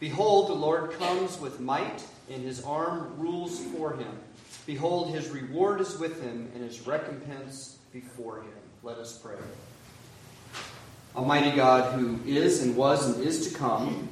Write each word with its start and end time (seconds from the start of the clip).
Behold, 0.00 0.48
the 0.48 0.54
Lord 0.54 0.92
comes 0.92 1.38
with 1.40 1.60
might, 1.60 2.04
and 2.30 2.42
his 2.42 2.62
arm 2.64 3.14
rules 3.16 3.60
for 3.66 3.94
him. 3.94 4.18
Behold, 4.66 5.14
his 5.14 5.28
reward 5.28 5.80
is 5.80 5.98
with 5.98 6.22
him, 6.22 6.50
and 6.54 6.62
his 6.64 6.86
recompense 6.86 7.78
before 7.92 8.38
him. 8.38 8.52
Let 8.82 8.98
us 8.98 9.18
pray. 9.18 9.36
Almighty 11.14 11.54
God, 11.54 11.98
who 11.98 12.18
is 12.26 12.62
and 12.62 12.76
was 12.76 13.06
and 13.08 13.24
is 13.24 13.48
to 13.48 13.56
come, 13.56 14.08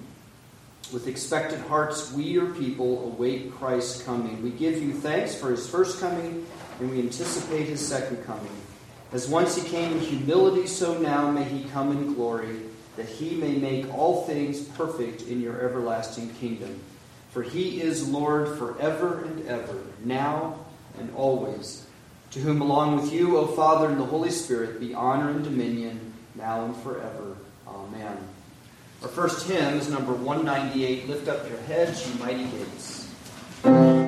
with 0.92 1.09
expectant 1.09 1.66
hearts, 1.66 2.12
we, 2.12 2.24
your 2.24 2.51
people, 2.54 3.04
await 3.04 3.52
Christ's 3.54 4.02
coming. 4.02 4.42
We 4.42 4.51
give 4.51 4.80
you 4.80 4.92
thanks 4.92 5.35
for 5.35 5.51
his 5.51 5.68
first 5.68 6.01
coming, 6.01 6.46
and 6.79 6.90
we 6.90 7.01
anticipate 7.01 7.66
his 7.66 7.87
second 7.87 8.24
coming. 8.24 8.52
As 9.12 9.29
once 9.29 9.57
he 9.57 9.68
came 9.68 9.92
in 9.92 10.01
humility, 10.01 10.66
so 10.66 10.98
now 10.98 11.30
may 11.30 11.45
he 11.45 11.64
come 11.70 11.92
in 11.92 12.14
glory, 12.14 12.60
that 12.96 13.07
he 13.07 13.35
may 13.37 13.57
make 13.57 13.93
all 13.95 14.24
things 14.24 14.62
perfect 14.62 15.23
in 15.23 15.40
your 15.40 15.60
everlasting 15.60 16.30
kingdom. 16.35 16.80
For 17.30 17.43
he 17.43 17.80
is 17.80 18.09
Lord 18.09 18.59
forever 18.59 19.24
and 19.24 19.46
ever, 19.46 19.80
now 20.04 20.66
and 20.98 21.15
always. 21.16 21.87
To 22.32 22.40
whom, 22.40 22.60
along 22.60 22.96
with 22.96 23.13
you, 23.13 23.38
O 23.38 23.46
Father 23.46 23.88
and 23.88 24.01
the 24.01 24.04
Holy 24.04 24.30
Spirit, 24.30 24.80
be 24.80 24.95
honor 24.95 25.30
and 25.30 25.45
dominion, 25.45 26.13
now 26.35 26.65
and 26.65 26.76
forever. 26.76 27.37
Amen. 27.66 28.16
Our 29.02 29.09
first 29.09 29.48
hymn 29.48 29.79
is 29.79 29.88
number 29.88 30.13
198 30.13 31.09
Lift 31.09 31.29
Up 31.29 31.48
Your 31.48 31.59
Heads, 31.63 32.09
You 32.09 32.18
Mighty 32.20 32.45
Gates. 32.45 34.01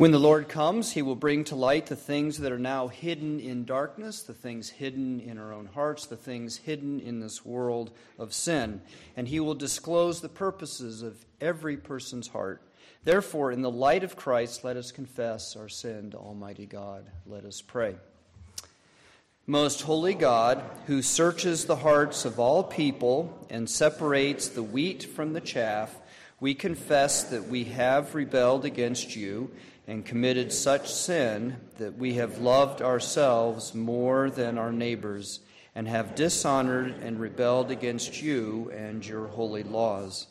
When 0.00 0.12
the 0.12 0.18
Lord 0.18 0.48
comes, 0.48 0.92
he 0.92 1.02
will 1.02 1.14
bring 1.14 1.44
to 1.44 1.54
light 1.54 1.84
the 1.84 1.94
things 1.94 2.38
that 2.38 2.50
are 2.50 2.58
now 2.58 2.88
hidden 2.88 3.38
in 3.38 3.66
darkness, 3.66 4.22
the 4.22 4.32
things 4.32 4.70
hidden 4.70 5.20
in 5.20 5.36
our 5.36 5.52
own 5.52 5.66
hearts, 5.66 6.06
the 6.06 6.16
things 6.16 6.56
hidden 6.56 7.00
in 7.00 7.20
this 7.20 7.44
world 7.44 7.90
of 8.18 8.32
sin. 8.32 8.80
And 9.14 9.28
he 9.28 9.40
will 9.40 9.52
disclose 9.52 10.22
the 10.22 10.30
purposes 10.30 11.02
of 11.02 11.26
every 11.38 11.76
person's 11.76 12.28
heart. 12.28 12.62
Therefore, 13.04 13.52
in 13.52 13.60
the 13.60 13.70
light 13.70 14.02
of 14.02 14.16
Christ, 14.16 14.64
let 14.64 14.78
us 14.78 14.90
confess 14.90 15.54
our 15.54 15.68
sin 15.68 16.12
to 16.12 16.16
Almighty 16.16 16.64
God. 16.64 17.04
Let 17.26 17.44
us 17.44 17.60
pray. 17.60 17.96
Most 19.46 19.82
holy 19.82 20.14
God, 20.14 20.62
who 20.86 21.02
searches 21.02 21.66
the 21.66 21.76
hearts 21.76 22.24
of 22.24 22.40
all 22.40 22.64
people 22.64 23.46
and 23.50 23.68
separates 23.68 24.48
the 24.48 24.62
wheat 24.62 25.02
from 25.02 25.34
the 25.34 25.42
chaff, 25.42 25.94
we 26.40 26.54
confess 26.54 27.24
that 27.24 27.48
we 27.48 27.64
have 27.64 28.14
rebelled 28.14 28.64
against 28.64 29.14
you 29.14 29.50
and 29.86 30.04
committed 30.04 30.52
such 30.52 30.92
sin 30.92 31.56
that 31.78 31.96
we 31.96 32.14
have 32.14 32.38
loved 32.38 32.82
ourselves 32.82 33.74
more 33.74 34.30
than 34.30 34.58
our 34.58 34.72
neighbors 34.72 35.40
and 35.74 35.88
have 35.88 36.14
dishonored 36.14 36.94
and 37.02 37.20
rebelled 37.20 37.70
against 37.70 38.22
you 38.22 38.70
and 38.74 39.06
your 39.06 39.26
holy 39.26 39.62
laws. 39.62 40.26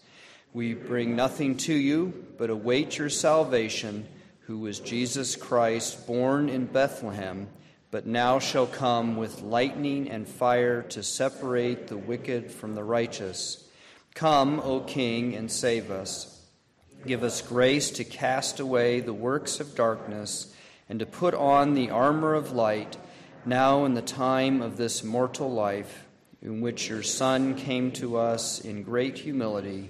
We 0.53 0.73
bring 0.73 1.15
nothing 1.15 1.57
to 1.57 1.73
you, 1.73 2.25
but 2.37 2.49
await 2.49 2.97
your 2.97 3.09
salvation, 3.09 4.07
who 4.41 4.59
was 4.59 4.79
Jesus 4.79 5.35
Christ, 5.35 6.07
born 6.07 6.49
in 6.49 6.65
Bethlehem, 6.65 7.47
but 7.91 8.05
now 8.05 8.39
shall 8.39 8.67
come 8.67 9.15
with 9.15 9.41
lightning 9.41 10.09
and 10.09 10.27
fire 10.27 10.81
to 10.83 11.03
separate 11.03 11.87
the 11.87 11.97
wicked 11.97 12.51
from 12.51 12.75
the 12.75 12.83
righteous. 12.83 13.63
Come, 14.15 14.59
O 14.59 14.81
King, 14.81 15.35
and 15.35 15.51
save 15.51 15.91
us. 15.91 16.38
Give 17.05 17.23
us 17.23 17.41
grace 17.41 17.91
to 17.91 18.03
cast 18.03 18.59
away 18.59 18.99
the 18.99 19.13
works 19.13 19.59
of 19.59 19.73
darkness 19.73 20.53
and 20.89 20.99
to 20.99 21.05
put 21.05 21.33
on 21.33 21.73
the 21.73 21.89
armor 21.89 22.33
of 22.33 22.51
light 22.51 22.97
now 23.45 23.85
in 23.85 23.93
the 23.93 24.01
time 24.01 24.61
of 24.61 24.75
this 24.75 25.03
mortal 25.03 25.49
life, 25.49 26.05
in 26.41 26.59
which 26.59 26.89
your 26.89 27.03
Son 27.03 27.55
came 27.55 27.91
to 27.93 28.17
us 28.17 28.59
in 28.59 28.83
great 28.83 29.17
humility, 29.17 29.89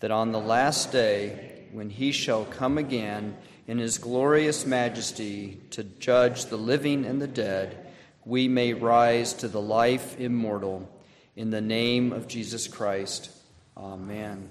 that 0.00 0.10
on 0.10 0.32
the 0.32 0.40
last 0.40 0.90
day, 0.90 1.66
when 1.72 1.88
he 1.88 2.10
shall 2.10 2.44
come 2.44 2.78
again 2.78 3.36
in 3.68 3.78
his 3.78 3.98
glorious 3.98 4.66
majesty 4.66 5.60
to 5.70 5.84
judge 5.84 6.46
the 6.46 6.58
living 6.58 7.04
and 7.04 7.22
the 7.22 7.28
dead, 7.28 7.86
we 8.24 8.48
may 8.48 8.72
rise 8.72 9.32
to 9.34 9.46
the 9.46 9.60
life 9.60 10.18
immortal. 10.18 10.90
In 11.36 11.50
the 11.50 11.60
name 11.60 12.12
of 12.12 12.26
Jesus 12.26 12.66
Christ. 12.66 13.30
Amen. 13.76 14.48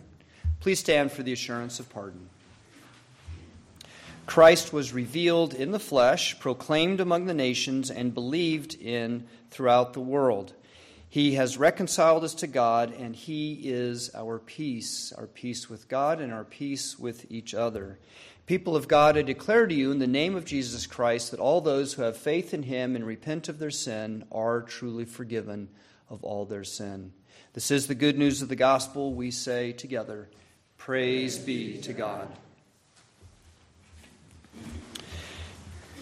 Please 0.59 0.79
stand 0.79 1.11
for 1.11 1.23
the 1.23 1.33
assurance 1.33 1.79
of 1.79 1.89
pardon. 1.89 2.29
Christ 4.25 4.73
was 4.73 4.94
revealed 4.94 5.53
in 5.53 5.71
the 5.71 5.79
flesh, 5.79 6.38
proclaimed 6.39 7.00
among 7.00 7.25
the 7.25 7.33
nations, 7.33 7.89
and 7.89 8.13
believed 8.13 8.75
in 8.75 9.25
throughout 9.50 9.94
the 9.94 10.01
world. 10.01 10.53
He 11.09 11.33
has 11.33 11.57
reconciled 11.57 12.23
us 12.23 12.35
to 12.35 12.47
God, 12.47 12.94
and 12.94 13.15
He 13.15 13.53
is 13.63 14.13
our 14.13 14.38
peace, 14.38 15.11
our 15.17 15.25
peace 15.25 15.69
with 15.69 15.88
God 15.88 16.21
and 16.21 16.31
our 16.31 16.44
peace 16.44 17.00
with 17.00 17.25
each 17.31 17.55
other. 17.55 17.97
People 18.45 18.75
of 18.75 18.88
God, 18.88 19.17
I 19.17 19.23
declare 19.23 19.65
to 19.65 19.73
you 19.73 19.91
in 19.91 20.00
the 20.00 20.07
name 20.07 20.35
of 20.35 20.45
Jesus 20.45 20.85
Christ 20.85 21.31
that 21.31 21.39
all 21.39 21.62
those 21.62 21.94
who 21.94 22.03
have 22.03 22.17
faith 22.17 22.53
in 22.53 22.63
Him 22.63 22.95
and 22.95 23.05
repent 23.07 23.50
of 23.50 23.59
their 23.59 23.71
sin 23.71 24.25
are 24.31 24.62
truly 24.62 25.05
forgiven 25.05 25.69
of 26.09 26.23
all 26.23 26.45
their 26.45 26.63
sin. 26.63 27.13
This 27.53 27.71
is 27.71 27.88
the 27.88 27.95
good 27.95 28.17
news 28.17 28.44
of 28.44 28.50
the 28.50 28.55
gospel. 28.55 29.13
We 29.13 29.31
say 29.31 29.71
together, 29.71 30.29
Praise 30.89 31.38
be 31.38 31.77
to 31.81 31.94
God. 31.94 32.27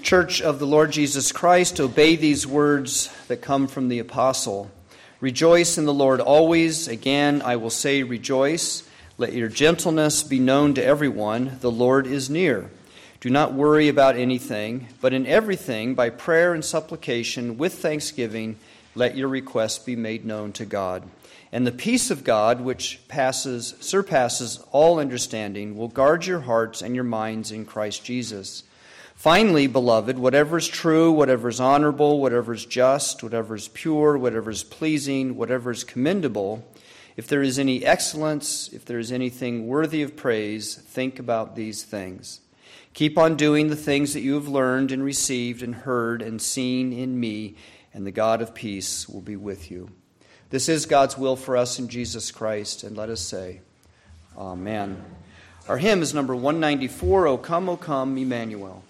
Church 0.01 0.42
of 0.42 0.60
the 0.60 0.66
Lord 0.66 0.92
Jesus 0.92 1.34
Christ, 1.34 1.81
obey 1.81 2.16
these 2.16 2.48
words 2.48 3.13
that 3.28 3.42
come 3.42 3.68
from 3.68 3.89
the 3.89 4.00
apostle. 4.00 4.72
Rejoice 5.19 5.78
in 5.78 5.84
the 5.84 5.94
Lord 5.94 6.22
always. 6.22 6.88
Again, 6.88 7.42
I 7.42 7.57
will 7.57 7.69
say, 7.69 8.04
rejoice. 8.04 8.88
Let 9.18 9.34
your 9.34 9.50
gentleness 9.50 10.24
be 10.24 10.39
known 10.39 10.74
to 10.75 10.86
everyone. 10.86 11.57
The 11.60 11.69
Lord 11.69 12.07
is 12.07 12.30
near. 12.30 12.69
Do 13.27 13.33
not 13.33 13.53
worry 13.53 13.89
about 13.89 14.15
anything, 14.15 14.88
but 15.01 15.12
in 15.12 15.27
everything, 15.27 15.95
by 15.95 16.09
prayer 16.12 16.53
and 16.53 16.63
supplication, 16.63 17.57
with 17.57 17.74
thanksgiving, 17.74 18.56
let 18.95 19.18
your 19.18 19.27
requests 19.27 19.79
be 19.79 19.97
made 19.97 20.24
known 20.24 20.53
to 20.53 20.65
God. 20.65 21.03
And 21.51 21.68
the 21.68 21.74
peace 21.74 22.09
of 22.09 22.24
God, 22.24 22.62
which 22.62 23.01
passes, 23.09 23.75
surpasses 23.81 24.63
all 24.71 24.97
understanding, 24.97 25.75
will 25.75 25.89
guard 25.89 26.25
your 26.25 26.39
hearts 26.39 26.81
and 26.81 26.95
your 26.95 27.03
minds 27.03 27.51
in 27.51 27.65
Christ 27.65 28.06
Jesus. 28.06 28.63
Finally, 29.13 29.68
beloved, 29.68 30.18
whatever 30.18 30.57
is 30.57 30.69
true, 30.69 31.12
whatever 31.12 31.50
is 31.50 31.59
honorable, 31.59 32.21
whatever 32.21 32.53
is 32.53 32.65
just, 32.65 33.24
whatever 33.24 33.56
is 33.56 33.68
pure, 33.68 34.18
whatever 34.18 34.50
is 34.50 34.63
pleasing, 34.63 35.35
whatever 35.35 35.71
is 35.71 35.83
commendable, 35.83 36.65
if 37.18 37.27
there 37.27 37.44
is 37.44 37.59
any 37.59 37.85
excellence, 37.85 38.71
if 38.71 38.85
there 38.85 39.00
is 39.00 39.12
anything 39.12 39.68
worthy 39.68 40.01
of 40.01 40.15
praise, 40.15 40.75
think 40.75 41.19
about 41.19 41.57
these 41.57 41.83
things. 41.83 42.39
Keep 42.98 43.20
on 43.20 43.36
doing 43.36 43.68
the 43.68 43.76
things 43.76 44.16
that 44.16 44.22
you 44.22 44.34
have 44.34 44.48
learned 44.48 44.92
and 44.92 45.04
received 45.04 45.62
and 45.62 45.76
heard 45.76 46.20
and 46.24 46.42
seen 46.42 46.92
in 46.92 47.20
me, 47.20 47.54
and 47.94 48.08
the 48.08 48.12
God 48.12 48.42
of 48.42 48.56
peace 48.56 49.08
will 49.08 49.22
be 49.22 49.36
with 49.36 49.70
you. 49.70 49.92
This 50.50 50.68
is 50.68 50.88
God's 50.88 51.16
will 51.16 51.36
for 51.36 51.56
us 51.56 51.78
in 51.78 51.90
Jesus 51.90 52.32
Christ, 52.32 52.84
and 52.84 52.98
let 52.98 53.10
us 53.10 53.22
say, 53.22 53.62
Amen. 54.36 55.00
Our 55.68 55.78
hymn 55.78 56.02
is 56.02 56.16
number 56.16 56.36
194, 56.36 57.28
O 57.28 57.38
come, 57.38 57.70
O 57.70 57.78
come, 57.78 58.18
Emmanuel. 58.18 58.84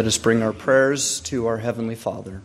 Let 0.00 0.06
us 0.06 0.16
bring 0.16 0.42
our 0.42 0.54
prayers 0.54 1.20
to 1.24 1.46
our 1.46 1.58
Heavenly 1.58 1.94
Father. 1.94 2.40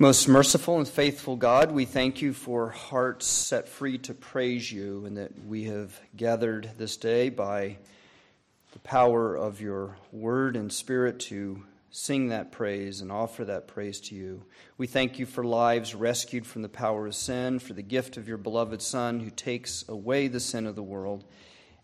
Most 0.00 0.26
merciful 0.26 0.78
and 0.78 0.88
faithful 0.88 1.36
God, 1.36 1.70
we 1.70 1.84
thank 1.84 2.20
you 2.20 2.32
for 2.32 2.70
hearts 2.70 3.24
set 3.26 3.68
free 3.68 3.98
to 3.98 4.14
praise 4.14 4.72
you, 4.72 5.06
and 5.06 5.16
that 5.16 5.30
we 5.46 5.66
have 5.66 5.96
gathered 6.16 6.72
this 6.76 6.96
day 6.96 7.28
by 7.28 7.76
the 8.72 8.80
power 8.80 9.36
of 9.36 9.60
your 9.60 9.96
word 10.10 10.56
and 10.56 10.72
spirit 10.72 11.20
to 11.20 11.62
sing 11.92 12.30
that 12.30 12.50
praise 12.50 13.00
and 13.00 13.12
offer 13.12 13.44
that 13.44 13.68
praise 13.68 14.00
to 14.00 14.16
you. 14.16 14.42
We 14.76 14.88
thank 14.88 15.20
you 15.20 15.24
for 15.24 15.44
lives 15.44 15.94
rescued 15.94 16.48
from 16.48 16.62
the 16.62 16.68
power 16.68 17.06
of 17.06 17.14
sin, 17.14 17.60
for 17.60 17.74
the 17.74 17.82
gift 17.82 18.16
of 18.16 18.26
your 18.26 18.38
beloved 18.38 18.82
Son 18.82 19.20
who 19.20 19.30
takes 19.30 19.88
away 19.88 20.26
the 20.26 20.40
sin 20.40 20.66
of 20.66 20.74
the 20.74 20.82
world 20.82 21.22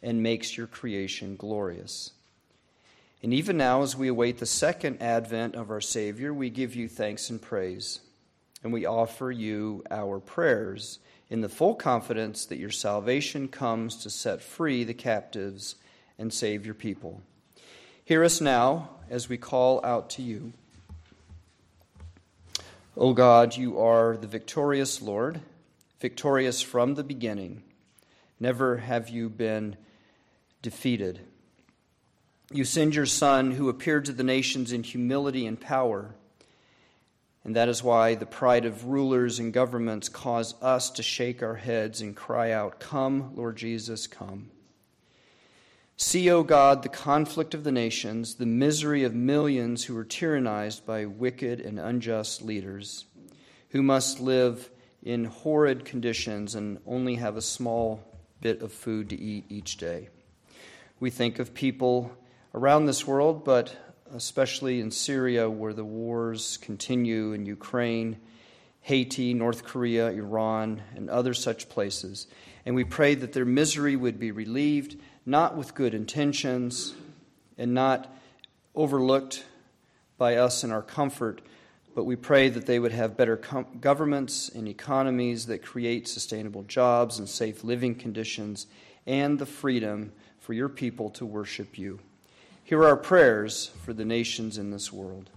and 0.02 0.24
makes 0.24 0.56
your 0.56 0.66
creation 0.66 1.36
glorious. 1.36 2.10
And 3.22 3.34
even 3.34 3.58
now, 3.58 3.82
as 3.82 3.96
we 3.96 4.08
await 4.08 4.38
the 4.38 4.46
second 4.46 5.02
advent 5.02 5.54
of 5.54 5.70
our 5.70 5.80
Savior, 5.80 6.32
we 6.32 6.48
give 6.48 6.74
you 6.74 6.88
thanks 6.88 7.28
and 7.28 7.40
praise. 7.40 8.00
And 8.62 8.72
we 8.72 8.86
offer 8.86 9.30
you 9.30 9.84
our 9.90 10.20
prayers 10.20 10.98
in 11.28 11.42
the 11.42 11.48
full 11.48 11.74
confidence 11.74 12.46
that 12.46 12.58
your 12.58 12.70
salvation 12.70 13.48
comes 13.48 13.96
to 13.96 14.10
set 14.10 14.42
free 14.42 14.84
the 14.84 14.94
captives 14.94 15.76
and 16.18 16.32
save 16.32 16.64
your 16.64 16.74
people. 16.74 17.22
Hear 18.04 18.24
us 18.24 18.40
now 18.40 18.90
as 19.08 19.28
we 19.28 19.36
call 19.36 19.84
out 19.84 20.10
to 20.10 20.22
you. 20.22 20.52
O 22.96 23.12
God, 23.12 23.56
you 23.56 23.78
are 23.78 24.16
the 24.16 24.26
victorious 24.26 25.00
Lord, 25.00 25.40
victorious 26.00 26.60
from 26.60 26.94
the 26.94 27.04
beginning. 27.04 27.62
Never 28.40 28.78
have 28.78 29.08
you 29.08 29.28
been 29.28 29.76
defeated. 30.62 31.20
You 32.52 32.64
send 32.64 32.96
your 32.96 33.06
Son, 33.06 33.52
who 33.52 33.68
appeared 33.68 34.06
to 34.06 34.12
the 34.12 34.24
nations 34.24 34.72
in 34.72 34.82
humility 34.82 35.46
and 35.46 35.60
power. 35.60 36.16
And 37.44 37.54
that 37.54 37.68
is 37.68 37.84
why 37.84 38.16
the 38.16 38.26
pride 38.26 38.64
of 38.64 38.86
rulers 38.86 39.38
and 39.38 39.52
governments 39.52 40.08
cause 40.08 40.60
us 40.60 40.90
to 40.90 41.02
shake 41.04 41.44
our 41.44 41.54
heads 41.54 42.00
and 42.00 42.16
cry 42.16 42.50
out, 42.50 42.80
Come, 42.80 43.36
Lord 43.36 43.56
Jesus, 43.56 44.08
come. 44.08 44.50
See, 45.96 46.28
O 46.28 46.42
God, 46.42 46.82
the 46.82 46.88
conflict 46.88 47.54
of 47.54 47.62
the 47.62 47.70
nations, 47.70 48.34
the 48.34 48.46
misery 48.46 49.04
of 49.04 49.14
millions 49.14 49.84
who 49.84 49.96
are 49.96 50.04
tyrannized 50.04 50.84
by 50.84 51.06
wicked 51.06 51.60
and 51.60 51.78
unjust 51.78 52.42
leaders, 52.42 53.04
who 53.68 53.80
must 53.80 54.18
live 54.18 54.70
in 55.04 55.26
horrid 55.26 55.84
conditions 55.84 56.56
and 56.56 56.80
only 56.84 57.14
have 57.14 57.36
a 57.36 57.42
small 57.42 58.02
bit 58.40 58.60
of 58.60 58.72
food 58.72 59.10
to 59.10 59.20
eat 59.20 59.44
each 59.48 59.76
day. 59.76 60.08
We 60.98 61.10
think 61.10 61.38
of 61.38 61.54
people 61.54 62.16
around 62.54 62.86
this 62.86 63.06
world, 63.06 63.44
but 63.44 63.74
especially 64.14 64.80
in 64.80 64.90
Syria, 64.90 65.48
where 65.48 65.72
the 65.72 65.84
wars 65.84 66.56
continue, 66.58 67.32
in 67.32 67.46
Ukraine, 67.46 68.16
Haiti, 68.80 69.34
North 69.34 69.64
Korea, 69.64 70.08
Iran, 70.08 70.82
and 70.96 71.08
other 71.08 71.34
such 71.34 71.68
places. 71.68 72.26
And 72.66 72.74
we 72.74 72.84
pray 72.84 73.14
that 73.14 73.32
their 73.32 73.44
misery 73.44 73.96
would 73.96 74.18
be 74.18 74.32
relieved, 74.32 74.96
not 75.24 75.56
with 75.56 75.74
good 75.74 75.94
intentions 75.94 76.94
and 77.56 77.74
not 77.74 78.12
overlooked 78.74 79.44
by 80.18 80.36
us 80.36 80.64
in 80.64 80.70
our 80.70 80.82
comfort, 80.82 81.40
but 81.94 82.04
we 82.04 82.16
pray 82.16 82.48
that 82.48 82.66
they 82.66 82.78
would 82.78 82.92
have 82.92 83.16
better 83.16 83.36
com- 83.36 83.66
governments 83.80 84.48
and 84.48 84.68
economies 84.68 85.46
that 85.46 85.62
create 85.62 86.08
sustainable 86.08 86.62
jobs 86.64 87.18
and 87.18 87.28
safe 87.28 87.64
living 87.64 87.94
conditions 87.94 88.66
and 89.06 89.38
the 89.38 89.46
freedom 89.46 90.12
for 90.38 90.52
your 90.52 90.68
people 90.68 91.10
to 91.10 91.26
worship 91.26 91.78
you. 91.78 92.00
Hear 92.70 92.84
our 92.84 92.96
prayers 92.96 93.72
for 93.82 93.92
the 93.92 94.04
nations 94.04 94.56
in 94.56 94.70
this 94.70 94.92
world. 94.92 95.28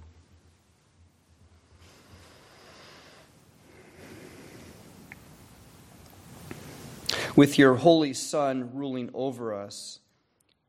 With 7.35 7.57
your 7.57 7.73
Holy 7.73 8.13
Son 8.13 8.69
ruling 8.75 9.09
over 9.15 9.51
us, 9.51 9.97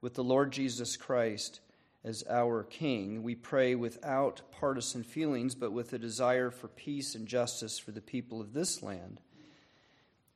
with 0.01 0.15
the 0.15 0.25
Lord 0.25 0.53
Jesus 0.53 0.97
Christ 0.97 1.61
as 2.03 2.25
our 2.31 2.63
King, 2.63 3.23
we 3.23 3.35
pray 3.35 3.75
without 3.75 4.41
partisan 4.51 5.03
feelings, 5.03 5.55
but 5.55 5.71
with 5.71 5.93
a 5.93 5.99
desire 5.99 6.51
for 6.51 6.69
peace 6.69 7.15
and 7.15 7.29
justice 7.29 7.79
for 7.79 7.91
the 7.91 8.01
people 8.01 8.41
of 8.41 8.55
this 8.55 8.83
land. 8.83 9.21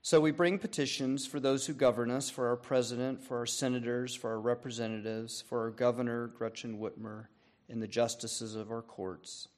So 0.01 0.21
we 0.21 0.31
bring 0.31 0.59
petitions 0.59 1.27
for 1.27 1.41
those 1.41 1.67
who 1.67 1.75
govern 1.75 2.11
us, 2.11 2.31
for 2.31 2.49
our 2.49 2.57
president, 2.57 3.23
for 3.23 3.39
our 3.39 3.47
senators, 3.47 4.15
for 4.15 4.31
our 4.31 4.41
representatives, 4.41 5.43
for 5.43 5.63
our 5.63 5.71
governor, 5.71 6.29
Gretchen 6.29 6.79
Whitmer, 6.79 7.27
and 7.69 7.83
the 7.83 7.89
justices 7.89 8.55
of 8.55 8.71
our 8.71 8.81
courts. 8.81 9.49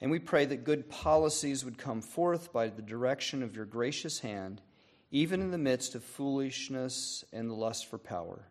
And 0.00 0.10
we 0.10 0.18
pray 0.18 0.46
that 0.46 0.64
good 0.64 0.88
policies 0.88 1.64
would 1.64 1.76
come 1.76 2.00
forth 2.00 2.52
by 2.52 2.68
the 2.68 2.82
direction 2.82 3.42
of 3.42 3.54
your 3.54 3.66
gracious 3.66 4.20
hand, 4.20 4.62
even 5.10 5.42
in 5.42 5.50
the 5.50 5.58
midst 5.58 5.94
of 5.94 6.02
foolishness 6.02 7.24
and 7.32 7.50
the 7.50 7.54
lust 7.54 7.86
for 7.86 7.98
power. 7.98 8.46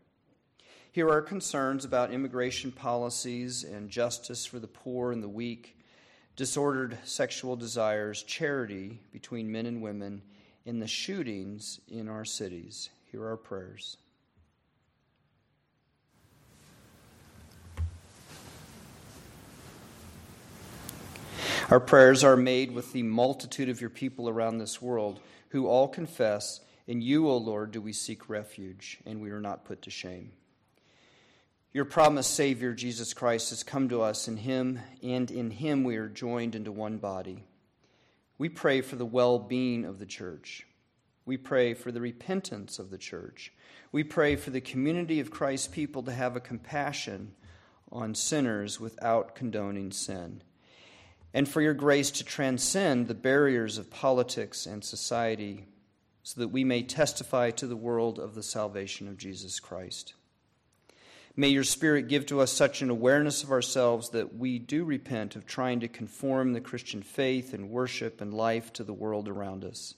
Here 0.92 1.10
are 1.10 1.22
concerns 1.22 1.86
about 1.86 2.12
immigration 2.12 2.72
policies 2.72 3.64
and 3.64 3.90
justice 3.90 4.46
for 4.46 4.60
the 4.60 4.68
poor 4.68 5.12
and 5.12 5.24
the 5.24 5.30
weak, 5.30 5.78
disordered 6.36 6.98
sexual 7.04 7.56
desires, 7.56 8.22
charity 8.24 9.00
between 9.12 9.52
men 9.52 9.66
and 9.66 9.82
women 9.82 10.22
in 10.66 10.80
the 10.80 10.88
shootings 10.88 11.80
in 11.88 12.08
our 12.08 12.26
cities. 12.26 12.90
Hear 13.12 13.28
our 13.28 13.38
prayers. 13.38 13.98
Our 21.70 21.80
prayers 21.80 22.24
are 22.24 22.36
made 22.36 22.72
with 22.72 22.94
the 22.94 23.04
multitude 23.04 23.70
of 23.70 23.80
your 23.80 23.92
people 23.92 24.28
around 24.28 24.58
this 24.58 24.82
world 24.82 25.20
who 25.50 25.68
all 25.68 25.88
confess, 25.88 26.62
In 26.88 27.02
you, 27.02 27.28
O 27.30 27.38
Lord, 27.38 27.72
do 27.72 27.80
we 27.80 27.94
seek 27.94 28.28
refuge, 28.28 28.98
and 29.06 29.22
we 29.22 29.30
are 29.30 29.40
not 29.40 29.66
put 29.66 29.84
to 29.84 29.92
shame. 29.92 30.32
Your 31.72 31.86
promised 31.86 32.34
Savior, 32.34 32.74
Jesus 32.74 33.14
Christ, 33.14 33.52
has 33.52 33.62
come 33.62 33.90
to 33.90 34.02
us 34.02 34.28
in 34.28 34.38
Him, 34.38 34.80
and 35.04 35.30
in 35.30 35.52
Him 35.52 35.84
we 35.84 35.98
are 35.98 36.10
joined 36.10 36.56
into 36.56 36.72
one 36.72 36.98
body. 36.98 37.44
We 38.40 38.50
pray 38.50 38.82
for 38.82 38.96
the 38.96 39.06
well 39.06 39.38
being 39.38 39.86
of 39.86 40.00
the 40.00 40.06
church. 40.08 40.66
We 41.26 41.38
pray 41.38 41.76
for 41.76 41.92
the 41.92 42.02
repentance 42.02 42.80
of 42.80 42.90
the 42.90 42.98
church. 42.98 43.54
We 43.92 44.04
pray 44.04 44.36
for 44.36 44.50
the 44.50 44.62
community 44.62 45.20
of 45.20 45.30
Christ's 45.30 45.68
people 45.68 46.02
to 46.04 46.12
have 46.12 46.36
a 46.36 46.40
compassion 46.40 47.34
on 47.92 48.16
sinners 48.16 48.80
without 48.80 49.36
condoning 49.36 49.92
sin. 49.92 50.42
And 51.34 51.48
for 51.48 51.62
your 51.62 51.74
grace 51.74 52.10
to 52.12 52.24
transcend 52.24 53.08
the 53.08 53.14
barriers 53.14 53.78
of 53.78 53.92
politics 53.92 54.66
and 54.66 54.84
society 54.84 55.68
so 56.24 56.40
that 56.40 56.48
we 56.48 56.64
may 56.64 56.82
testify 56.82 57.52
to 57.52 57.68
the 57.68 57.76
world 57.76 58.20
of 58.20 58.36
the 58.36 58.44
salvation 58.44 59.08
of 59.08 59.18
Jesus 59.18 59.60
Christ. 59.60 60.14
May 61.40 61.48
your 61.48 61.64
Spirit 61.64 62.10
give 62.10 62.26
to 62.26 62.42
us 62.42 62.52
such 62.52 62.82
an 62.82 62.90
awareness 62.90 63.44
of 63.44 63.52
ourselves 63.54 64.10
that 64.10 64.36
we 64.36 64.60
do 64.60 64.84
repent 64.84 65.38
of 65.38 65.46
trying 65.46 65.80
to 65.80 65.88
conform 65.88 66.52
the 66.52 66.60
Christian 66.60 67.02
faith 67.02 67.54
and 67.54 67.70
worship 67.70 68.20
and 68.20 68.34
life 68.34 68.74
to 68.74 68.84
the 68.84 68.92
world 68.92 69.30
around 69.30 69.64
us. 69.64 69.94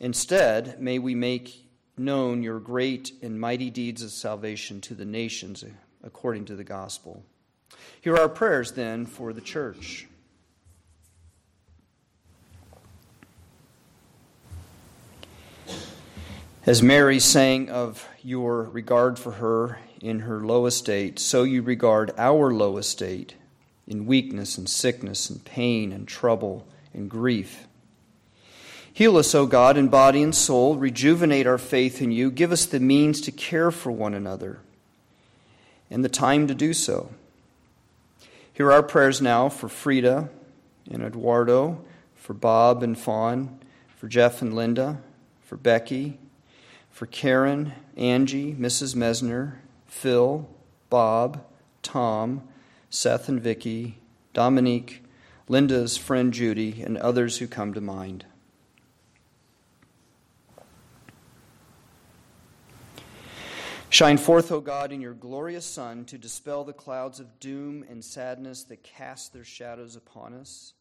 Instead, 0.00 0.80
may 0.80 0.98
we 0.98 1.14
make 1.14 1.68
known 1.96 2.42
your 2.42 2.58
great 2.58 3.12
and 3.22 3.38
mighty 3.38 3.70
deeds 3.70 4.02
of 4.02 4.10
salvation 4.10 4.80
to 4.80 4.94
the 4.96 5.04
nations 5.04 5.62
uh, 5.62 5.68
according 6.02 6.46
to 6.46 6.56
the 6.56 6.64
gospel. 6.64 7.22
Here 8.00 8.14
are 8.14 8.22
our 8.22 8.28
prayers 8.28 8.72
then 8.72 9.06
for 9.06 9.32
the 9.32 9.40
church. 9.40 10.08
As 16.66 16.82
Mary 16.82 17.20
sang 17.20 17.70
of 17.70 18.08
your 18.20 18.64
regard 18.64 19.16
for 19.16 19.30
her 19.30 19.78
in 20.04 20.20
her 20.20 20.40
low 20.40 20.66
estate, 20.66 21.18
so 21.18 21.44
you 21.44 21.62
regard 21.62 22.12
our 22.18 22.52
low 22.52 22.76
estate 22.76 23.34
in 23.86 24.04
weakness 24.04 24.58
and 24.58 24.68
sickness 24.68 25.30
and 25.30 25.42
pain 25.46 25.92
and 25.92 26.06
trouble 26.06 26.66
and 26.92 27.08
grief. 27.08 27.66
Heal 28.92 29.16
us, 29.16 29.34
O 29.34 29.46
God, 29.46 29.78
in 29.78 29.88
body 29.88 30.22
and 30.22 30.34
soul. 30.34 30.76
Rejuvenate 30.76 31.46
our 31.46 31.56
faith 31.56 32.02
in 32.02 32.12
you. 32.12 32.30
Give 32.30 32.52
us 32.52 32.66
the 32.66 32.80
means 32.80 33.22
to 33.22 33.32
care 33.32 33.70
for 33.70 33.90
one 33.90 34.12
another 34.12 34.60
and 35.90 36.04
the 36.04 36.10
time 36.10 36.48
to 36.48 36.54
do 36.54 36.74
so. 36.74 37.10
Here 38.52 38.66
are 38.66 38.72
our 38.72 38.82
prayers 38.82 39.22
now 39.22 39.48
for 39.48 39.70
Frida 39.70 40.28
and 40.90 41.02
Eduardo, 41.02 41.82
for 42.14 42.34
Bob 42.34 42.82
and 42.82 42.96
Fawn, 42.96 43.58
for 43.96 44.06
Jeff 44.06 44.42
and 44.42 44.54
Linda, 44.54 45.00
for 45.44 45.56
Becky, 45.56 46.18
for 46.90 47.06
Karen, 47.06 47.72
Angie, 47.96 48.54
Mrs. 48.54 48.94
Mesner, 48.94 49.54
Phil, 49.94 50.46
Bob, 50.90 51.42
Tom, 51.82 52.42
Seth 52.90 53.28
and 53.28 53.40
Vicky, 53.40 54.00
Dominique, 54.34 55.02
Linda's 55.48 55.96
friend 55.96 56.30
Judy, 56.34 56.82
and 56.82 56.98
others 56.98 57.38
who 57.38 57.46
come 57.46 57.72
to 57.72 57.80
mind. 57.80 58.26
Shine 63.88 64.18
forth, 64.18 64.52
O 64.52 64.60
God, 64.60 64.92
in 64.92 65.00
your 65.00 65.14
glorious 65.14 65.64
sun 65.64 66.04
to 66.06 66.18
dispel 66.18 66.64
the 66.64 66.72
clouds 66.72 67.20
of 67.20 67.38
doom 67.40 67.84
and 67.88 68.04
sadness 68.04 68.64
that 68.64 68.82
cast 68.82 69.32
their 69.32 69.44
shadows 69.44 69.96
upon 69.96 70.34
us. 70.34 70.74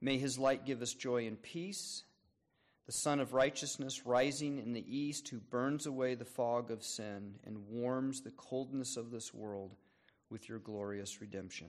May 0.00 0.18
his 0.18 0.36
light 0.36 0.66
give 0.66 0.82
us 0.82 0.92
joy 0.92 1.26
and 1.26 1.40
peace. 1.40 2.02
The 2.92 2.98
Sun 2.98 3.20
of 3.20 3.32
Righteousness 3.32 4.04
rising 4.04 4.58
in 4.58 4.74
the 4.74 4.84
east, 4.86 5.26
who 5.28 5.38
burns 5.38 5.86
away 5.86 6.14
the 6.14 6.26
fog 6.26 6.70
of 6.70 6.84
sin 6.84 7.36
and 7.42 7.66
warms 7.70 8.20
the 8.20 8.32
coldness 8.32 8.98
of 8.98 9.10
this 9.10 9.32
world 9.32 9.74
with 10.28 10.46
your 10.46 10.58
glorious 10.58 11.18
redemption. 11.18 11.68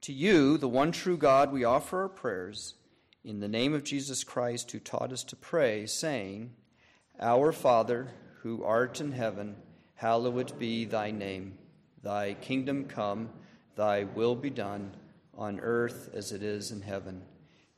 To 0.00 0.12
you, 0.14 0.56
the 0.56 0.70
one 0.70 0.90
true 0.90 1.18
God, 1.18 1.52
we 1.52 1.64
offer 1.64 2.00
our 2.00 2.08
prayers 2.08 2.76
in 3.22 3.40
the 3.40 3.46
name 3.46 3.74
of 3.74 3.84
Jesus 3.84 4.24
Christ, 4.24 4.70
who 4.70 4.78
taught 4.78 5.12
us 5.12 5.22
to 5.24 5.36
pray, 5.36 5.84
saying, 5.84 6.54
Our 7.20 7.52
Father, 7.52 8.08
who 8.40 8.64
art 8.64 9.02
in 9.02 9.12
heaven, 9.12 9.54
hallowed 9.96 10.58
be 10.58 10.86
thy 10.86 11.10
name. 11.10 11.58
Thy 12.02 12.32
kingdom 12.32 12.86
come, 12.86 13.28
thy 13.76 14.04
will 14.04 14.34
be 14.34 14.48
done, 14.48 14.92
on 15.36 15.60
earth 15.60 16.08
as 16.14 16.32
it 16.32 16.42
is 16.42 16.70
in 16.70 16.80
heaven. 16.80 17.20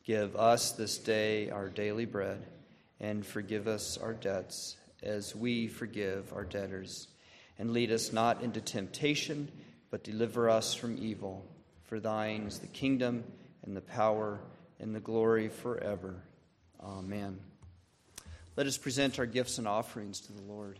Give 0.04 0.34
us 0.36 0.72
this 0.72 0.98
day 0.98 1.50
our 1.50 1.68
daily 1.68 2.06
bread, 2.06 2.46
and 2.98 3.24
forgive 3.24 3.68
us 3.68 3.98
our 3.98 4.14
debts, 4.14 4.76
as 5.02 5.34
we 5.34 5.68
forgive 5.68 6.32
our 6.32 6.44
debtors. 6.44 7.08
And 7.58 7.72
lead 7.72 7.92
us 7.92 8.12
not 8.12 8.42
into 8.42 8.60
temptation, 8.60 9.50
but 9.90 10.02
deliver 10.02 10.48
us 10.48 10.74
from 10.74 10.96
evil. 10.98 11.46
For 11.84 12.00
thine 12.00 12.42
is 12.42 12.58
the 12.58 12.66
kingdom, 12.66 13.24
and 13.64 13.76
the 13.76 13.82
power, 13.82 14.40
and 14.78 14.94
the 14.94 15.00
glory 15.00 15.48
forever. 15.48 16.22
Amen. 16.82 17.38
Let 18.56 18.66
us 18.66 18.78
present 18.78 19.18
our 19.18 19.26
gifts 19.26 19.58
and 19.58 19.68
offerings 19.68 20.20
to 20.22 20.32
the 20.32 20.42
Lord. 20.42 20.78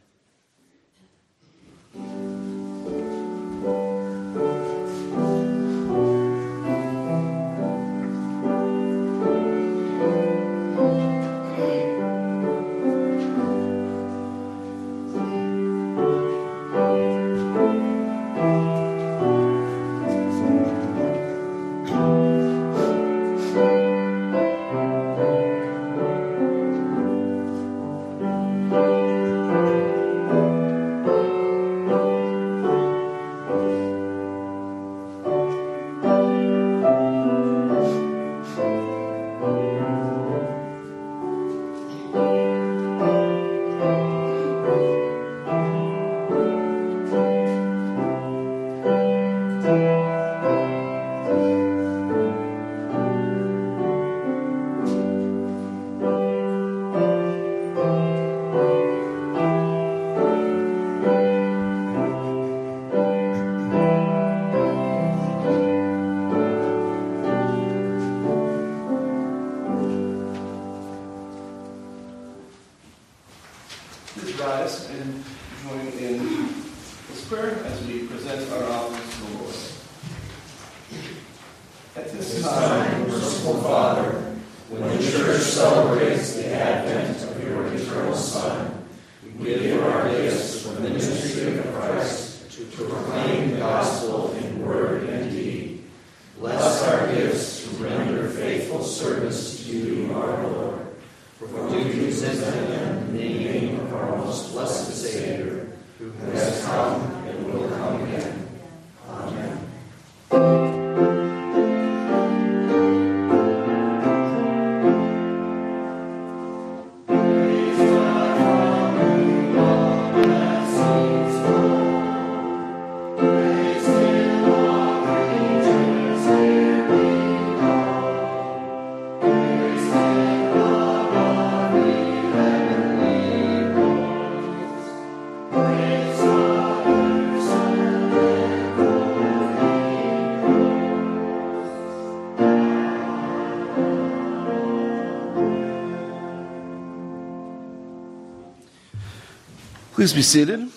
Please 150.01 150.15
be 150.15 150.23
seated. 150.23 150.71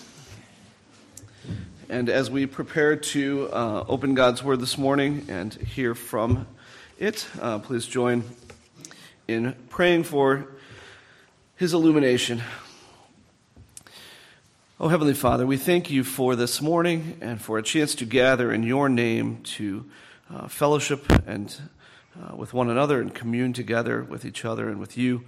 And 1.88 2.10
as 2.10 2.30
we 2.30 2.44
prepare 2.44 2.94
to 2.94 3.48
uh, 3.50 3.84
open 3.88 4.12
God's 4.12 4.44
Word 4.44 4.60
this 4.60 4.76
morning 4.76 5.24
and 5.30 5.54
hear 5.54 5.94
from 5.94 6.46
it, 6.98 7.26
uh, 7.40 7.58
please 7.60 7.86
join 7.86 8.24
in 9.26 9.54
praying 9.70 10.04
for 10.04 10.48
His 11.56 11.72
illumination. 11.72 12.42
Oh, 14.78 14.88
Heavenly 14.88 15.14
Father, 15.14 15.46
we 15.46 15.56
thank 15.56 15.90
you 15.90 16.04
for 16.04 16.36
this 16.36 16.60
morning 16.60 17.16
and 17.22 17.40
for 17.40 17.56
a 17.56 17.62
chance 17.62 17.94
to 17.94 18.04
gather 18.04 18.52
in 18.52 18.62
your 18.62 18.90
name 18.90 19.42
to 19.54 19.86
uh, 20.30 20.48
fellowship 20.48 21.10
and 21.26 21.56
uh, 22.22 22.36
with 22.36 22.52
one 22.52 22.68
another 22.68 23.00
and 23.00 23.14
commune 23.14 23.54
together 23.54 24.02
with 24.02 24.26
each 24.26 24.44
other 24.44 24.68
and 24.68 24.78
with 24.78 24.98
you. 24.98 25.24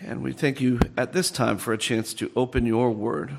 And 0.00 0.22
we 0.22 0.32
thank 0.32 0.60
you 0.60 0.78
at 0.96 1.12
this 1.12 1.28
time 1.28 1.58
for 1.58 1.72
a 1.72 1.78
chance 1.78 2.14
to 2.14 2.30
open 2.36 2.64
your 2.64 2.92
word. 2.92 3.32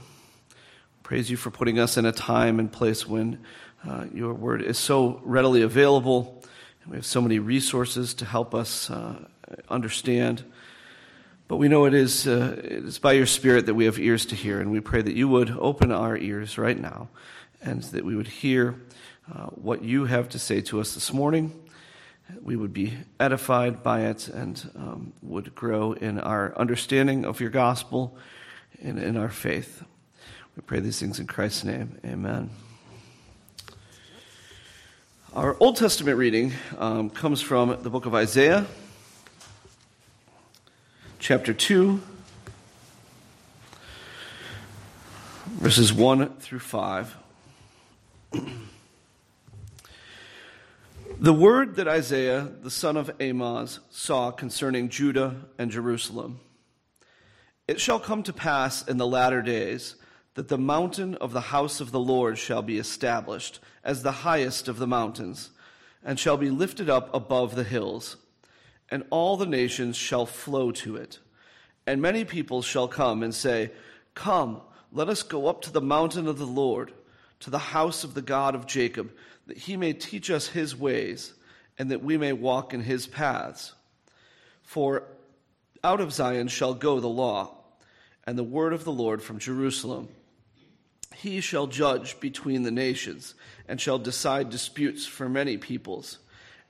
Praise 1.04 1.32
you 1.32 1.38
for 1.38 1.52
putting 1.52 1.80
us 1.80 1.96
in 1.96 2.06
a 2.06 2.12
time 2.12 2.60
and 2.60 2.70
place 2.70 3.08
when 3.08 3.40
uh, 3.88 4.08
your 4.14 4.34
word 4.34 4.62
is 4.62 4.78
so 4.78 5.22
readily 5.24 5.62
available. 5.62 6.44
And 6.84 6.92
we 6.92 6.98
have 6.98 7.06
so 7.06 7.22
many 7.22 7.40
resources 7.40 8.14
to 8.16 8.26
help 8.26 8.54
us 8.54 8.90
uh, 8.90 9.26
understand. 9.70 10.44
But 11.48 11.58
we 11.58 11.70
know 11.70 11.86
it 11.86 11.94
is, 11.94 12.28
uh, 12.28 12.60
it 12.62 12.84
is 12.84 13.00
by 13.00 13.14
your 13.14 13.26
Spirit 13.26 13.66
that 13.68 13.76
we 13.76 13.86
have 13.86 13.98
ears 13.98 14.26
to 14.26 14.36
hear. 14.36 14.60
And 14.60 14.70
we 14.70 14.82
pray 14.82 15.02
that 15.02 15.16
you 15.16 15.30
would 15.30 15.52
open 15.52 15.94
our 15.94 16.18
ears 16.18 16.58
right 16.58 16.78
now 16.78 17.08
and 17.62 17.84
that 17.84 18.04
we 18.04 18.18
would 18.18 18.28
hear 18.28 18.82
uh, 19.34 19.46
what 19.46 19.82
you 19.82 20.06
have 20.06 20.28
to 20.30 20.40
say 20.40 20.60
to 20.62 20.82
us 20.82 20.94
this 20.94 21.14
morning 21.14 21.69
we 22.42 22.56
would 22.56 22.74
be 22.74 22.94
edified 23.20 23.84
by 23.84 24.02
it 24.02 24.28
and 24.28 24.70
um, 24.76 25.14
would 25.22 25.54
grow 25.56 25.94
in 25.94 26.20
our 26.20 26.58
understanding 26.58 27.26
of 27.26 27.40
your 27.40 27.50
gospel 27.50 28.18
and 28.82 29.00
in 29.00 29.18
our 29.18 29.30
faith. 29.30 29.84
We 30.56 30.62
pray 30.62 30.80
these 30.80 31.00
things 31.00 31.20
in 31.20 31.28
Christ's 31.28 31.64
name. 31.64 32.00
Amen. 32.06 32.50
Our 35.34 35.56
Old 35.60 35.76
Testament 35.76 36.18
reading 36.18 36.54
um, 36.78 37.10
comes 37.10 37.42
from 37.42 37.78
the 37.84 37.90
book 37.90 38.06
of 38.06 38.16
Isaiah, 38.16 38.66
chapter 41.20 41.54
2, 41.54 42.02
verses 45.60 45.94
1 45.94 46.38
through 46.38 46.60
5. 46.60 47.18
The 51.22 51.34
word 51.34 51.76
that 51.76 51.88
Isaiah, 51.90 52.50
the 52.62 52.72
son 52.72 52.96
of 52.96 53.12
Amoz, 53.20 53.82
saw 53.90 54.32
concerning 54.32 54.88
Judah 54.88 55.36
and 55.58 55.70
Jerusalem. 55.70 56.40
It 57.68 57.82
shall 57.82 58.00
come 58.00 58.24
to 58.24 58.32
pass 58.32 58.88
in 58.88 58.96
the 58.96 59.06
latter 59.06 59.42
days 59.42 59.98
that 60.36 60.48
the 60.48 60.58
mountain 60.58 61.16
of 61.16 61.34
the 61.34 61.42
house 61.42 61.82
of 61.82 61.92
the 61.92 62.00
Lord 62.00 62.38
shall 62.38 62.62
be 62.62 62.78
established 62.78 63.60
as 63.84 64.02
the 64.02 64.24
highest 64.24 64.70
of 64.70 64.80
the 64.80 64.88
mountains, 64.88 65.50
and 66.06 66.18
shall 66.18 66.38
be 66.38 66.50
lifted 66.50 66.90
up 66.90 67.14
above 67.14 67.54
the 67.54 67.66
hills, 67.66 68.16
and 68.88 69.04
all 69.10 69.36
the 69.36 69.46
nations 69.46 69.98
shall 69.98 70.26
flow 70.26 70.72
to 70.72 70.96
it. 70.96 71.20
And 71.86 72.02
many 72.02 72.24
people 72.24 72.62
shall 72.62 72.88
come 72.88 73.24
and 73.24 73.36
say, 73.36 73.72
Come, 74.14 74.62
let 74.94 75.10
us 75.10 75.24
go 75.24 75.48
up 75.48 75.64
to 75.64 75.72
the 75.74 75.82
mountain 75.82 76.30
of 76.30 76.38
the 76.38 76.48
Lord, 76.48 76.94
to 77.42 77.50
the 77.50 77.58
house 77.58 78.06
of 78.06 78.14
the 78.14 78.22
God 78.22 78.56
of 78.56 78.68
Jacob, 78.68 79.12
that 79.50 79.58
he 79.58 79.76
may 79.78 79.94
teach 79.94 80.30
us 80.30 80.48
his 80.48 80.76
ways, 80.76 81.34
and 81.80 81.90
that 81.90 82.04
we 82.04 82.20
may 82.20 82.34
walk 82.34 82.72
in 82.72 82.82
his 82.82 83.08
paths. 83.08 83.74
For 84.62 85.02
out 85.84 86.00
of 86.00 86.14
Zion 86.14 86.50
shall 86.50 86.76
go 86.76 87.00
the 87.00 87.08
law, 87.08 87.56
and 88.28 88.38
the 88.38 88.44
word 88.44 88.74
of 88.74 88.84
the 88.84 88.92
Lord 88.92 89.24
from 89.24 89.40
Jerusalem. 89.40 90.08
He 91.16 91.42
shall 91.42 91.66
judge 91.66 92.20
between 92.20 92.62
the 92.62 92.70
nations, 92.70 93.34
and 93.68 93.82
shall 93.82 93.98
decide 93.98 94.52
disputes 94.52 95.08
for 95.08 95.28
many 95.28 95.58
peoples. 95.58 96.20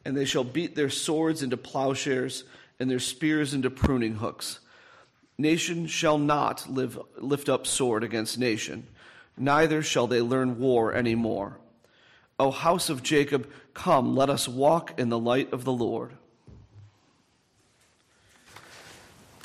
And 0.06 0.16
they 0.16 0.24
shall 0.24 0.46
beat 0.46 0.78
their 0.78 0.90
swords 0.90 1.44
into 1.44 1.58
plowshares, 1.58 2.46
and 2.80 2.90
their 2.90 3.00
spears 3.00 3.54
into 3.54 3.70
pruning 3.70 4.16
hooks. 4.16 4.62
Nation 5.38 5.86
shall 5.86 6.18
not 6.18 6.70
live, 6.70 6.98
lift 7.18 7.50
up 7.50 7.68
sword 7.68 8.06
against 8.06 8.40
nation, 8.40 8.88
neither 9.36 9.84
shall 9.84 10.08
they 10.08 10.22
learn 10.22 10.60
war 10.60 10.94
any 10.94 11.16
more. 11.16 11.60
O 12.40 12.52
house 12.52 12.90
of 12.90 13.04
Jacob, 13.04 13.50
come, 13.74 14.16
let 14.16 14.30
us 14.30 14.48
walk 14.48 14.98
in 14.98 15.10
the 15.10 15.20
light 15.20 15.52
of 15.52 15.66
the 15.66 15.74
Lord. 15.74 16.14